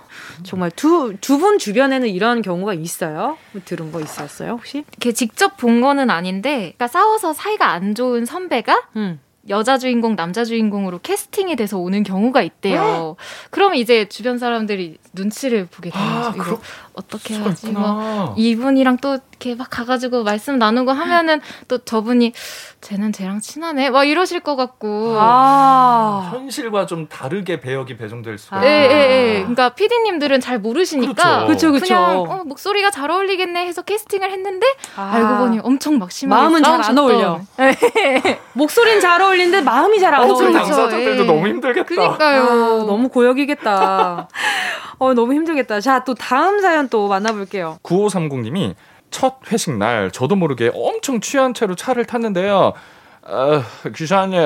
정말 0.42 0.70
두, 0.70 1.14
두 1.20 1.36
분 1.38 1.58
주변에는 1.58 2.08
이런 2.08 2.40
경우가 2.42 2.74
있어요? 2.74 3.36
뭐 3.52 3.62
들은 3.64 3.92
거 3.92 4.00
있었어요, 4.00 4.52
혹시? 4.52 4.78
이렇게 4.88 5.12
직접 5.12 5.56
본 5.56 5.80
거는 5.80 6.08
아닌데, 6.10 6.56
그러니까 6.76 6.88
싸워서 6.88 7.32
사이가 7.34 7.70
안 7.70 7.94
좋은 7.94 8.24
선배가 8.24 8.88
음. 8.96 9.20
여자 9.48 9.78
주인공, 9.78 10.16
남자 10.16 10.44
주인공으로 10.44 10.98
캐스팅이 11.04 11.54
돼서 11.54 11.78
오는 11.78 12.02
경우가 12.02 12.42
있대요. 12.42 13.14
그러면 13.50 13.78
이제 13.78 14.08
주변 14.08 14.38
사람들이 14.38 14.98
눈치를 15.12 15.66
보게 15.70 15.90
되는 15.90 16.04
아, 16.04 16.32
거죠. 16.32 16.34
이거 16.34 16.44
그럴 16.44 16.58
어떻게 16.94 17.36
하지? 17.36 17.68
뭐. 17.70 18.34
이분이랑 18.36 18.96
또 18.96 19.18
이렇게 19.38 19.54
막 19.54 19.68
가가지고 19.70 20.24
말씀 20.24 20.58
나누고 20.58 20.90
하면은 20.92 21.40
또 21.68 21.78
저분이 21.78 22.32
쟤는 22.80 23.12
쟤랑 23.12 23.40
친하네? 23.40 23.90
막 23.90 24.04
이러실 24.04 24.40
것 24.40 24.56
같고. 24.56 25.16
아. 25.18 26.30
현실과 26.32 26.86
좀 26.86 27.06
다르게 27.08 27.60
배역이 27.60 27.96
배정될 27.96 28.38
수가 28.38 28.64
예, 28.64 28.68
예. 28.68 29.34
예. 29.36 29.38
그러니까 29.40 29.70
피디님들은 29.70 30.40
잘 30.40 30.58
모르시니까 30.58 31.46
그렇죠. 31.46 31.72
그쵸, 31.72 31.72
그쵸. 31.72 31.94
냥 31.94 32.20
어, 32.20 32.42
목소리가 32.44 32.90
잘 32.90 33.10
어울리겠네 33.10 33.66
해서 33.66 33.82
캐스팅을 33.82 34.30
했는데 34.30 34.66
아. 34.96 35.10
알고 35.14 35.36
보니 35.38 35.60
엄청 35.62 35.98
막 35.98 36.10
심하게 36.10 36.40
마음은 36.42 36.62
잘 36.62 36.82
안. 36.82 36.98
어울려. 36.98 37.40
목소리는 38.54 39.00
잘 39.00 39.20
어울리는데 39.20 39.62
마음이 39.62 40.00
잘 40.00 40.14
안 40.14 40.22
어, 40.22 40.26
그 40.28 40.32
어울려. 40.34 40.52
그렇죠. 40.52 40.70
당사자들도 40.70 41.22
예. 41.22 41.26
너무 41.26 41.46
힘들겠다. 41.48 41.86
그니까요. 41.86 42.42
아, 42.42 42.84
너무 42.86 43.08
고역이겠다. 43.08 44.28
어, 44.98 45.14
너무 45.14 45.34
힘들겠다. 45.34 45.80
자, 45.80 46.04
또 46.04 46.14
다음 46.14 46.60
사연 46.60 46.88
또 46.88 47.08
만나볼게요. 47.08 47.78
9530님이 47.82 48.74
첫 49.10 49.36
회식 49.50 49.76
날 49.76 50.10
저도 50.10 50.36
모르게 50.36 50.70
엄청 50.74 51.20
취한 51.20 51.54
채로 51.54 51.74
차를 51.74 52.04
탔는데요. 52.04 52.72
아, 53.22 53.62
기사님, 53.94 54.40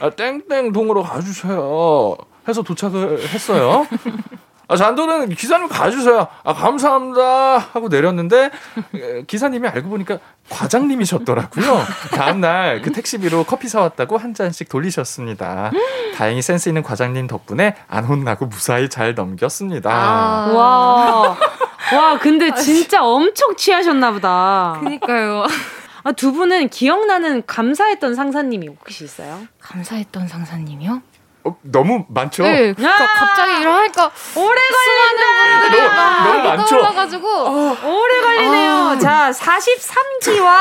아, 0.00 0.10
땡땡 0.10 0.72
동으로 0.72 1.02
가주세요. 1.02 2.16
해서 2.48 2.62
도착을 2.62 3.28
했어요. 3.28 3.86
아, 4.68 4.76
잔도는 4.76 5.28
기사님 5.30 5.68
가주세요. 5.68 6.26
아, 6.42 6.54
감사합니다. 6.54 7.58
하고 7.58 7.88
내렸는데, 7.88 8.50
에, 8.94 9.22
기사님이 9.26 9.68
알고 9.68 9.90
보니까 9.90 10.18
과장님이셨더라고요. 10.48 11.84
다음날 12.16 12.82
그 12.82 12.90
택시비로 12.90 13.44
커피 13.44 13.68
사왔다고 13.68 14.16
한 14.16 14.34
잔씩 14.34 14.68
돌리셨습니다. 14.68 15.70
다행히 16.16 16.42
센스 16.42 16.68
있는 16.68 16.82
과장님 16.82 17.26
덕분에 17.28 17.76
안 17.86 18.04
혼나고 18.04 18.46
무사히 18.46 18.88
잘 18.88 19.14
넘겼습니다. 19.14 19.90
아. 19.90 20.52
와. 20.52 21.36
와, 21.94 22.18
근데 22.18 22.52
진짜 22.54 23.02
엄청 23.04 23.54
취하셨나 23.56 24.10
보다. 24.12 24.76
그니까요. 24.80 25.46
아, 26.04 26.12
두 26.12 26.32
분은 26.32 26.68
기억나는 26.68 27.44
감사했던 27.46 28.14
상사님이 28.14 28.68
혹시 28.68 29.04
있어요? 29.04 29.40
감사했던 29.60 30.28
상사님이요? 30.28 31.02
어, 31.44 31.56
너무 31.62 32.04
많죠? 32.08 32.42
네, 32.42 32.72
그러니까 32.72 33.04
야! 33.04 33.08
갑자기 33.14 33.60
이러니까 33.60 34.10
오래 34.34 34.60
걸린다! 34.60 35.60
분들이 35.60 35.80
너무- 35.82 35.94
막 35.94 36.24
너무 36.24 36.42
많죠? 36.48 36.76
떠올라가지고 36.76 37.28
오래 37.84 38.20
걸리네요. 38.20 38.98
자, 39.00 39.30
43기와 39.32 40.56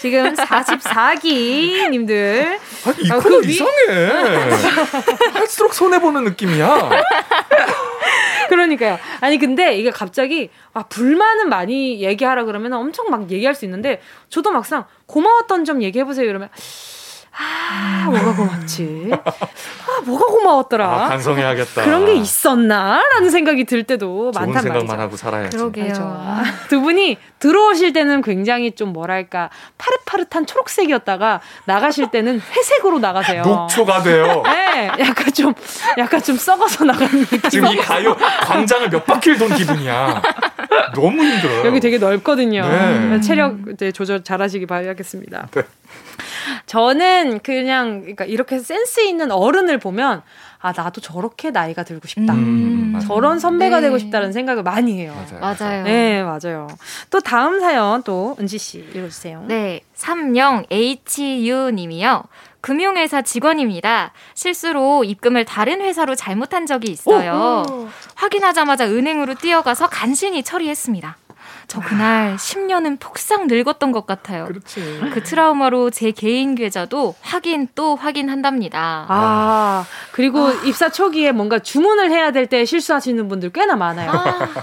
지금 0.00 0.34
44기 0.34 1.88
님들. 1.90 2.58
아니, 2.86 2.96
이 3.02 3.10
아, 3.12 3.16
코너 3.18 3.40
그 3.40 3.46
위- 3.46 3.52
이상해. 3.52 4.50
할수록 5.34 5.74
손해 5.74 5.98
보는 5.98 6.24
느낌이야. 6.24 6.90
그러니까요. 8.48 8.98
아니 9.20 9.38
근데 9.38 9.76
이게 9.76 9.90
갑자기 9.90 10.50
아 10.72 10.84
불만은 10.84 11.48
많이 11.48 12.00
얘기하라 12.02 12.44
그러면 12.44 12.72
엄청 12.74 13.10
막 13.10 13.30
얘기할 13.30 13.54
수 13.54 13.64
있는데 13.64 14.00
저도 14.28 14.50
막상 14.50 14.84
고마웠던 15.06 15.64
점 15.64 15.82
얘기해 15.82 16.04
보세요 16.04 16.28
이러면 16.28 16.48
아 17.36 18.06
뭐가 18.10 18.34
고맙지? 18.36 19.10
아 19.12 20.00
뭐가 20.04 20.26
고마웠더라? 20.26 20.86
아, 20.86 21.08
반성해야겠다. 21.08 21.84
그런 21.84 22.06
게 22.06 22.14
있었나 22.14 23.02
라는 23.14 23.30
생각이 23.30 23.64
들 23.64 23.82
때도 23.82 24.30
좋은 24.32 24.46
많단 24.46 24.62
생각만 24.62 24.86
말이죠. 24.86 25.02
하고 25.02 25.16
살아야지. 25.16 25.56
그러게요. 25.56 26.42
두 26.68 26.80
분이 26.80 27.18
들어오실 27.40 27.92
때는 27.92 28.22
굉장히 28.22 28.72
좀 28.72 28.92
뭐랄까 28.92 29.50
파릇파릇한 29.78 30.46
초록색이었다가 30.46 31.40
나가실 31.64 32.10
때는 32.10 32.40
회색으로 32.40 33.00
나가세요. 33.00 33.42
녹초가 33.42 34.02
돼요. 34.02 34.42
네, 34.46 34.86
약간 35.00 35.32
좀 35.32 35.52
약간 35.98 36.22
좀 36.22 36.36
썩어서 36.36 36.84
나가는 36.84 37.24
느낌. 37.24 37.50
지금 37.50 37.68
이 37.72 37.76
가요 37.76 38.16
광장을 38.42 38.88
몇 38.90 39.04
바퀴를 39.04 39.38
돈 39.38 39.54
기분이야. 39.54 40.22
너무 40.94 41.22
힘들어요. 41.24 41.66
여기 41.66 41.80
되게 41.80 41.98
넓거든요. 41.98 42.62
네. 42.68 43.20
체력 43.20 43.56
이제 43.72 43.90
조절 43.90 44.22
잘 44.22 44.40
하시기 44.40 44.66
바라겠습니다. 44.66 45.48
네. 45.52 45.62
저는 46.66 47.40
그냥 47.40 48.00
그러니까 48.00 48.24
이렇게 48.24 48.58
센스 48.58 49.00
있는 49.00 49.30
어른을 49.30 49.78
보면 49.78 50.22
아 50.60 50.72
나도 50.74 51.00
저렇게 51.02 51.50
나이가 51.50 51.82
들고 51.82 52.08
싶다. 52.08 52.32
음, 52.32 52.92
맞아요. 52.92 53.06
저런 53.06 53.38
선배가 53.38 53.80
네. 53.80 53.82
되고 53.82 53.98
싶다는 53.98 54.32
생각을 54.32 54.62
많이 54.62 54.98
해요. 54.98 55.14
맞아요. 55.14 55.56
맞아요. 55.58 55.84
네, 55.84 56.22
맞아요. 56.22 56.68
또 57.10 57.20
다음 57.20 57.60
사연 57.60 58.02
또 58.02 58.34
은지 58.40 58.56
씨 58.56 58.78
읽어 58.78 59.08
주세요. 59.08 59.44
네, 59.46 59.82
30HU 59.96 61.74
님이요. 61.74 62.24
금융회사 62.62 63.20
직원입니다. 63.20 64.12
실수로 64.32 65.04
입금을 65.04 65.44
다른 65.44 65.82
회사로 65.82 66.14
잘못한 66.14 66.64
적이 66.64 66.92
있어요. 66.92 67.66
확인하자마자 68.14 68.86
은행으로 68.86 69.34
뛰어가서 69.34 69.88
간신히 69.88 70.42
처리했습니다. 70.42 71.18
저 71.66 71.80
그날 71.80 72.36
10년은 72.36 73.00
폭삭 73.00 73.46
늙었던 73.46 73.92
것 73.92 74.06
같아요. 74.06 74.44
그렇지. 74.46 75.00
그 75.12 75.22
트라우마로 75.22 75.90
제 75.90 76.10
개인 76.10 76.54
계좌도 76.54 77.14
확인 77.20 77.68
또 77.74 77.96
확인한답니다. 77.96 79.06
아, 79.08 79.84
그리고 80.12 80.50
입사 80.64 80.88
초기에 80.90 81.32
뭔가 81.32 81.58
주문을 81.58 82.10
해야 82.10 82.30
될 82.30 82.44
때 82.46 82.64
실수하시는 82.66 83.26
분들 83.28 83.50
꽤나 83.50 83.74
많아요. 83.74 84.12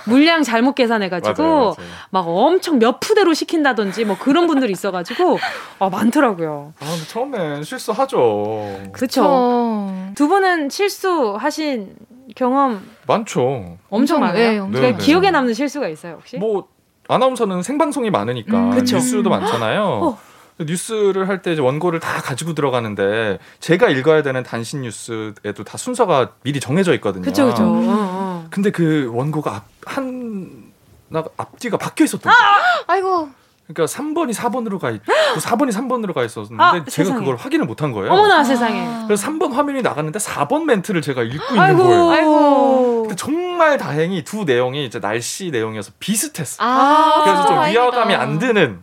물량 0.05 0.43
잘못 0.43 0.75
계산해가지고 0.75 1.43
맞아요, 1.43 1.59
맞아요. 1.59 1.75
막 2.11 2.25
엄청 2.27 2.77
몇 2.79 2.99
푸대로 2.99 3.33
시킨다든지 3.33 4.05
뭐 4.05 4.17
그런 4.19 4.45
분들이 4.45 4.71
있어가지고 4.71 5.39
아, 5.79 5.89
많더라고요. 5.89 6.73
아, 6.79 6.85
근데 6.85 7.07
처음엔 7.07 7.63
실수하죠. 7.63 8.89
그쵸. 8.93 9.21
저... 9.21 9.93
두 10.15 10.27
분은 10.27 10.69
실수하신 10.69 11.95
경험 12.35 12.87
많죠. 13.07 13.77
엄청 13.89 14.17
엄청, 14.17 14.19
많아요. 14.21 14.35
네, 14.37 14.47
엄청 14.59 14.71
그러니까 14.71 14.91
많아요. 14.93 15.05
기억에 15.05 15.31
남는 15.31 15.53
실수가 15.53 15.87
있어요, 15.87 16.13
혹시? 16.15 16.37
뭐 16.37 16.67
아나운서는 17.15 17.61
생방송이 17.63 18.09
많으니까 18.09 18.57
음, 18.57 18.71
그쵸. 18.71 18.95
뉴스도 18.97 19.29
많잖아요. 19.29 19.83
어. 19.83 20.19
뉴스를 20.59 21.27
할 21.27 21.41
때 21.41 21.57
원고를 21.59 21.99
다 21.99 22.21
가지고 22.21 22.53
들어가는데 22.53 23.39
제가 23.59 23.89
읽어야 23.89 24.21
되는 24.21 24.43
단신 24.43 24.81
뉴스에도 24.81 25.63
다 25.65 25.77
순서가 25.77 26.33
미리 26.43 26.59
정해져 26.59 26.93
있거든요. 26.95 27.23
그쵸, 27.23 27.47
그쵸. 27.47 27.63
어, 27.63 27.67
어. 27.87 28.47
근데 28.51 28.69
그 28.69 29.09
원고가 29.11 29.55
앞, 29.55 29.63
한, 29.85 30.71
나 31.07 31.23
앞뒤가 31.37 31.77
바뀌어 31.77 32.03
있었던 32.05 32.31
거예요. 32.31 32.53
아이고. 32.87 33.29
그러니까 33.73 33.85
3번이 33.85 34.33
4번으로 34.33 34.79
가 34.79 34.89
있고 34.91 35.05
4번이 35.39 35.71
3번으로 35.71 36.13
가 36.13 36.23
있었는데 36.23 36.61
아, 36.63 36.71
제가 36.73 36.85
세상에. 36.89 37.19
그걸 37.19 37.35
확인을 37.35 37.65
못한 37.65 37.91
거예요. 37.91 38.11
어머나 38.11 38.43
세상에. 38.43 39.05
그래서 39.07 39.27
3번 39.27 39.51
화면이 39.53 39.81
나갔는데 39.81 40.19
4번 40.19 40.65
멘트를 40.65 41.01
제가 41.01 41.23
읽고 41.23 41.43
있는 41.55 41.59
아이고, 41.59 41.83
거예요. 41.83 42.09
아이고. 42.11 43.01
근데 43.03 43.15
정말 43.15 43.77
다행히 43.77 44.23
두 44.23 44.43
내용이 44.43 44.85
이제 44.85 44.99
날씨 44.99 45.51
내용이어서 45.51 45.91
비슷했어. 45.99 46.63
요 46.63 46.67
아, 46.67 47.21
그래서 47.23 47.45
좀 47.47 47.55
다행이다. 47.55 47.81
위화감이 47.81 48.15
안 48.15 48.39
드는 48.39 48.81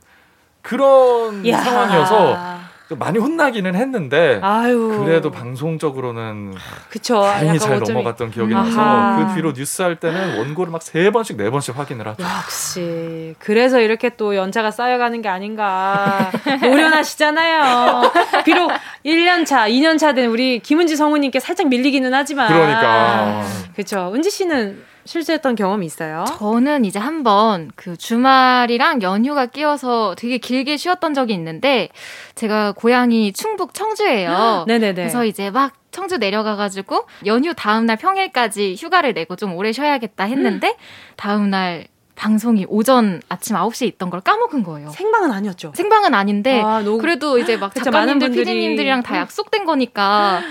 그런 0.63 1.45
이야. 1.45 1.59
상황이어서 1.63 2.35
좀 2.35 2.68
많이 2.97 3.19
혼나기는 3.19 3.75
했는데 3.75 4.39
아유. 4.43 5.03
그래도 5.05 5.31
방송적으로는 5.31 6.55
그쵸. 6.89 7.21
다행히 7.21 7.57
약간 7.57 7.59
잘 7.59 7.79
넘어갔던 7.81 8.31
기억이 8.31 8.55
아하. 8.55 8.65
나서 8.65 9.29
그 9.29 9.35
뒤로 9.35 9.53
뉴스 9.53 9.83
할 9.83 9.97
때는 9.97 10.39
원고를 10.39 10.73
막 10.73 10.83
세 10.83 11.11
번씩 11.11 11.37
네 11.37 11.51
번씩 11.51 11.77
확인을 11.79 12.07
하죠. 12.09 12.23
역시 12.23 13.35
그래서 13.39 13.81
이렇게 13.81 14.11
또 14.17 14.35
연차가 14.37 14.71
쌓여가는 14.71 15.21
게 15.23 15.29
아닌가 15.29 16.31
노련하시잖아요. 16.63 18.13
비록 18.45 18.71
1년 19.05 19.45
차, 19.45 19.69
2년 19.69 19.99
차 19.99 20.13
된 20.13 20.31
우리 20.31 20.59
김은지 20.61 20.97
성우님께 20.97 21.39
살짝 21.41 21.69
밀리기는 21.69 22.13
하지만 22.15 22.49
그러니까 22.49 23.43
그렇죠. 23.75 24.11
은지 24.15 24.31
씨는 24.31 24.83
실수했던 25.13 25.55
경험이 25.55 25.87
있어요? 25.87 26.27
저는 26.39 26.85
이제 26.85 26.99
한번 26.99 27.71
그 27.77 27.97
주말이랑 27.97 29.01
연휴가 29.01 29.47
끼어서 29.47 30.15
되게 30.19 30.37
길게 30.37 30.77
쉬었던 30.77 31.15
적이 31.15 31.33
있는데 31.33 31.89
제가 32.35 32.73
고향이 32.73 33.33
충북 33.33 33.73
청주예요. 33.73 34.65
네네네. 34.69 34.93
그래서 34.93 35.25
이제 35.25 35.51
막 35.51 35.73
청주 35.93 36.19
내려가가지고 36.19 37.07
연휴 37.25 37.55
다음날 37.55 37.97
평일까지 37.97 38.77
휴가를 38.79 39.15
내고 39.15 39.35
좀 39.35 39.55
오래 39.57 39.73
쉬어야겠다 39.73 40.25
했는데 40.25 40.77
다음날 41.17 41.87
방송이 42.15 42.67
오전 42.69 43.23
아침 43.31 43.57
9시에 43.57 43.87
있던 43.87 44.11
걸 44.11 44.21
까먹은 44.21 44.63
거예요. 44.63 44.91
생방은 44.91 45.31
아니었죠. 45.33 45.73
생방은 45.75 46.13
아닌데 46.13 46.61
아, 46.61 46.81
녹- 46.83 47.01
그래도 47.01 47.39
이제 47.39 47.57
막 47.57 47.73
그쵸, 47.73 47.85
작가님들, 47.85 48.29
분들이- 48.29 48.45
PD님들이랑 48.45 49.03
다 49.05 49.17
약속된 49.17 49.65
거니까 49.65 50.43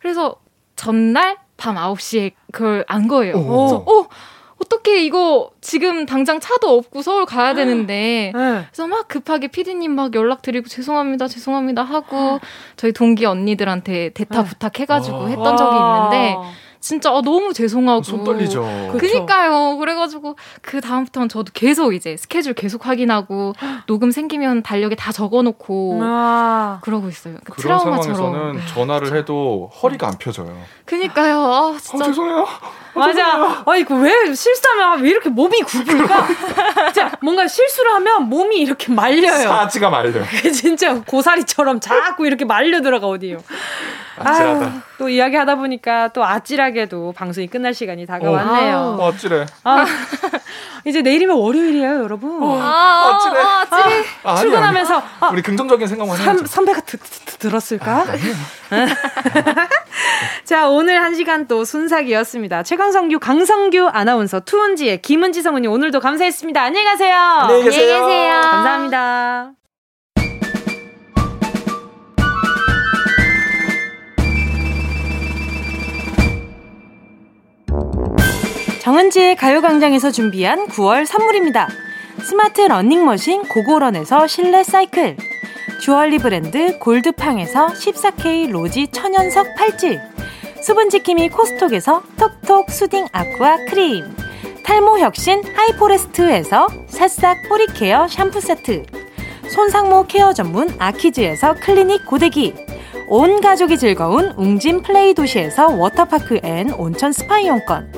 그래서 0.00 0.36
전날 0.76 1.38
밤 1.56 1.76
9시에 1.76 2.32
그걸 2.52 2.84
안 2.88 3.08
거예요. 3.08 3.36
오. 3.36 3.56
그래서 3.56 3.76
어 3.86 4.08
어떻게 4.64 5.04
이거 5.04 5.50
지금 5.60 6.06
당장 6.06 6.40
차도 6.40 6.76
없고 6.76 7.02
서울 7.02 7.26
가야 7.26 7.54
되는데 7.54 8.32
네. 8.34 8.64
그래서 8.70 8.86
막 8.86 9.08
급하게 9.08 9.48
피디님 9.48 9.92
막 9.92 10.14
연락드리고 10.14 10.68
죄송합니다 10.68 11.28
죄송합니다 11.28 11.82
하고 11.82 12.40
저희 12.76 12.92
동기 12.92 13.26
언니들한테 13.26 14.10
대타 14.10 14.42
네. 14.42 14.48
부탁해가지고 14.48 15.16
아. 15.16 15.26
했던 15.26 15.56
적이 15.56 15.76
있는데 15.76 16.36
진짜 16.84 17.08
아, 17.08 17.22
너무 17.22 17.54
죄송하고 17.54 18.02
손 18.02 18.24
떨리죠. 18.24 18.60
그- 18.92 18.98
그니까요. 18.98 19.78
그래가지고 19.78 20.36
그 20.60 20.82
다음부터는 20.82 21.30
저도 21.30 21.50
계속 21.54 21.94
이제 21.94 22.14
스케줄 22.18 22.52
계속 22.52 22.86
확인하고 22.86 23.54
녹음 23.86 24.10
생기면 24.10 24.62
달력에 24.62 24.94
다 24.94 25.10
적어놓고 25.10 26.00
아. 26.02 26.80
그러고 26.82 27.08
있어요. 27.08 27.36
그 27.42 27.54
그런 27.54 27.78
트라우마처럼. 27.78 28.16
상황에서는 28.16 28.52
네. 28.58 28.66
전화를 28.74 29.16
해도 29.16 29.70
허리가 29.82 30.08
안 30.08 30.18
펴져요. 30.18 30.54
그니까요. 30.84 31.38
아 31.40 31.60
어, 31.70 31.76
진짜 31.80 32.04
죄송해요. 32.04 32.46
맞아. 32.94 33.62
아이고 33.66 33.96
왜 33.96 34.34
실수하면 34.34 35.02
왜 35.02 35.10
이렇게 35.10 35.28
몸이 35.28 35.60
굽을까? 35.62 36.26
진짜 36.92 37.10
뭔가 37.22 37.46
실수를 37.46 37.92
하면 37.94 38.24
몸이 38.28 38.56
이렇게 38.56 38.92
말려요. 38.92 39.48
사지가 39.48 39.90
말려. 39.90 40.12
그게 40.24 40.50
진짜 40.52 41.00
고사리처럼 41.02 41.80
자꾸 41.80 42.26
이렇게 42.26 42.44
말려 42.44 42.80
들어가 42.80 43.06
어디요. 43.08 43.38
아찔하다. 44.18 44.64
아유, 44.66 44.72
또 44.98 45.08
이야기 45.08 45.36
하다 45.36 45.56
보니까 45.56 46.08
또 46.08 46.24
아찔하게도 46.24 47.14
방송이 47.16 47.48
끝날 47.48 47.74
시간이 47.74 48.06
다가왔네요. 48.06 48.96
어, 49.00 49.08
아찔해. 49.10 49.46
아, 49.64 49.84
이제 50.86 51.02
내일이면 51.02 51.36
월요일이에요, 51.36 52.02
여러분. 52.04 52.38
아, 52.60 53.16
아찔해. 53.16 53.40
아, 53.42 53.66
아찔해. 53.72 54.04
아니, 54.22 54.40
출근하면서 54.40 55.02
아, 55.20 55.28
우리 55.32 55.42
긍정적인 55.42 55.88
생각만 55.88 56.16
선, 56.16 56.26
해야죠. 56.26 56.46
선배가 56.46 56.80
드, 56.82 56.96
드, 56.96 57.10
드, 57.24 57.36
들었을까? 57.38 58.04
자, 60.44 60.68
오늘 60.68 61.02
한 61.02 61.14
시간 61.14 61.46
또 61.48 61.64
순삭이었습니다. 61.64 62.62
최 62.62 62.76
강성규, 62.84 63.18
강성규 63.18 63.88
아나운서, 63.90 64.40
투은지의 64.40 65.00
김은지 65.00 65.40
성우님 65.40 65.70
오늘도 65.70 66.00
감사했습니다. 66.00 66.60
안녕히 66.60 66.84
가세요. 66.84 67.16
안녕히 67.16 67.64
계세요. 67.64 67.94
안녕히 67.94 68.14
계세요. 68.14 68.40
감사합니다. 68.42 69.52
정은지의 78.82 79.36
가요광장에서 79.36 80.10
준비한 80.10 80.66
9월 80.66 81.06
선물입니다. 81.06 81.68
스마트 82.20 82.60
러닝머신 82.60 83.44
고고런에서 83.44 84.26
실내 84.26 84.62
사이클 84.62 85.16
주얼리 85.80 86.18
브랜드 86.18 86.78
골드팡에서 86.80 87.68
14K 87.68 88.50
로지 88.50 88.88
천연석 88.88 89.54
팔찌 89.56 89.98
수분지킴이 90.64 91.28
코스톡에서 91.28 92.00
톡톡 92.16 92.70
soothing 92.70 93.06
aqua 93.12 93.66
크림. 93.68 94.16
탈모 94.64 94.98
혁신 94.98 95.42
하이포레스트에서 95.54 96.68
새싹 96.86 97.36
뿌리 97.50 97.66
care 97.66 98.08
샴푸 98.08 98.40
세트. 98.40 98.86
손상모 99.50 100.06
care 100.06 100.32
전문 100.32 100.74
아키즈에서 100.78 101.56
클리닉 101.56 102.06
고데기. 102.06 102.54
온 103.08 103.42
가족이 103.42 103.76
즐거운 103.76 104.32
웅진 104.38 104.80
플레이 104.80 105.12
도시에서 105.12 105.68
워터파크 105.76 106.40
and 106.42 106.70
온천 106.70 107.12
스파 107.12 107.40
이용권. 107.40 107.92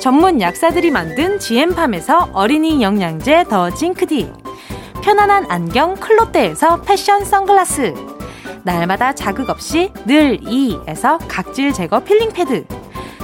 전문 0.00 0.40
약사들이 0.40 0.90
만든 0.90 1.38
지엠팜에서 1.38 2.30
어린이 2.32 2.82
영양제 2.82 3.44
더 3.50 3.68
징크디. 3.68 4.32
편안한 5.02 5.50
안경 5.50 5.94
클로떼에서 5.96 6.80
패션 6.80 7.26
선글라스 7.26 8.15
날마다 8.66 9.14
자극 9.14 9.48
없이 9.48 9.92
늘 10.06 10.40
이에서 10.42 11.18
각질 11.28 11.72
제거 11.72 12.00
필링 12.00 12.30
패드. 12.32 12.66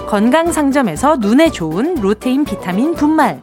건강 0.07 0.53
상점에서 0.53 1.17
눈에 1.17 1.51
좋은 1.51 1.97
루테인 1.97 2.45
비타민 2.45 2.95
분말. 2.95 3.43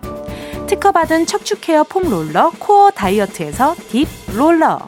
특허받은 0.67 1.25
척추 1.25 1.59
care 1.59 1.83
foam 1.83 2.09
roller 2.09 2.53
코어 2.57 2.91
다이어트에서 2.91 3.75
deep 3.89 4.07
roller. 4.33 4.79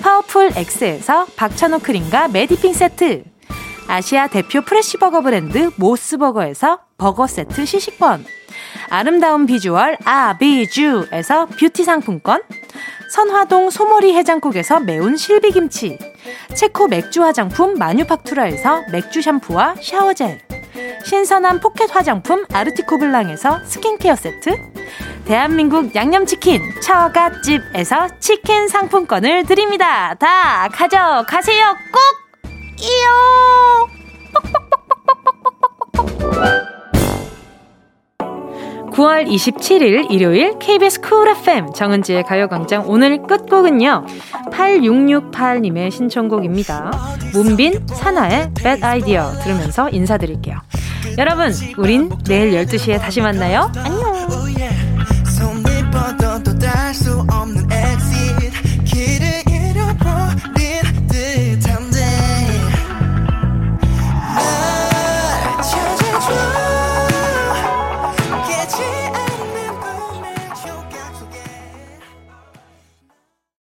파워풀 0.00 0.52
X에서 0.54 1.26
박찬호 1.34 1.80
크림과 1.80 2.28
메디핑 2.28 2.74
세트. 2.74 3.24
아시아 3.88 4.28
대표 4.28 4.60
프레시버거 4.60 5.22
브랜드 5.22 5.72
모스버거에서 5.74 6.78
버거 6.96 7.26
세트 7.26 7.66
시식권. 7.66 8.24
아름다운 8.88 9.46
비주얼 9.46 9.98
아비주에서 10.04 11.46
뷰티 11.46 11.82
상품권 11.82 12.42
선화동 13.10 13.70
소머리 13.70 14.14
해장국에서 14.14 14.80
매운 14.80 15.16
실비김치 15.16 15.98
체코 16.54 16.88
맥주 16.88 17.22
화장품 17.22 17.74
마뉴팍투라에서 17.74 18.84
맥주 18.92 19.22
샴푸와 19.22 19.76
샤워젤 19.80 20.40
신선한 21.04 21.60
포켓 21.60 21.94
화장품 21.94 22.44
아르티코 22.52 22.98
블랑에서 22.98 23.64
스킨케어 23.64 24.16
세트 24.16 24.56
대한민국 25.24 25.94
양념치킨 25.94 26.62
처갓집에서 26.80 28.20
치킨 28.20 28.68
상품권을 28.68 29.44
드립니다. 29.44 30.14
다 30.14 30.68
가져가세요. 30.68 31.76
꼭! 31.92 32.00
이요 32.78 33.88
9월 38.96 39.28
27일 39.28 40.10
일요일 40.10 40.58
KBS 40.58 41.02
쿨 41.02 41.28
FM 41.28 41.74
정은지의 41.74 42.22
가요광장 42.22 42.84
오늘 42.88 43.20
끝곡은요. 43.22 44.06
8668님의 44.50 45.90
신청곡입니다. 45.90 46.92
문빈 47.34 47.86
사나의 47.88 48.54
Bad 48.54 48.82
Idea 48.82 49.22
들으면서 49.44 49.90
인사드릴게요. 49.90 50.56
여러분 51.18 51.52
우린 51.76 52.10
내일 52.24 52.52
12시에 52.52 52.98
다시 52.98 53.20
만나요. 53.20 53.70
안녕. 53.76 54.16
수 56.94 57.26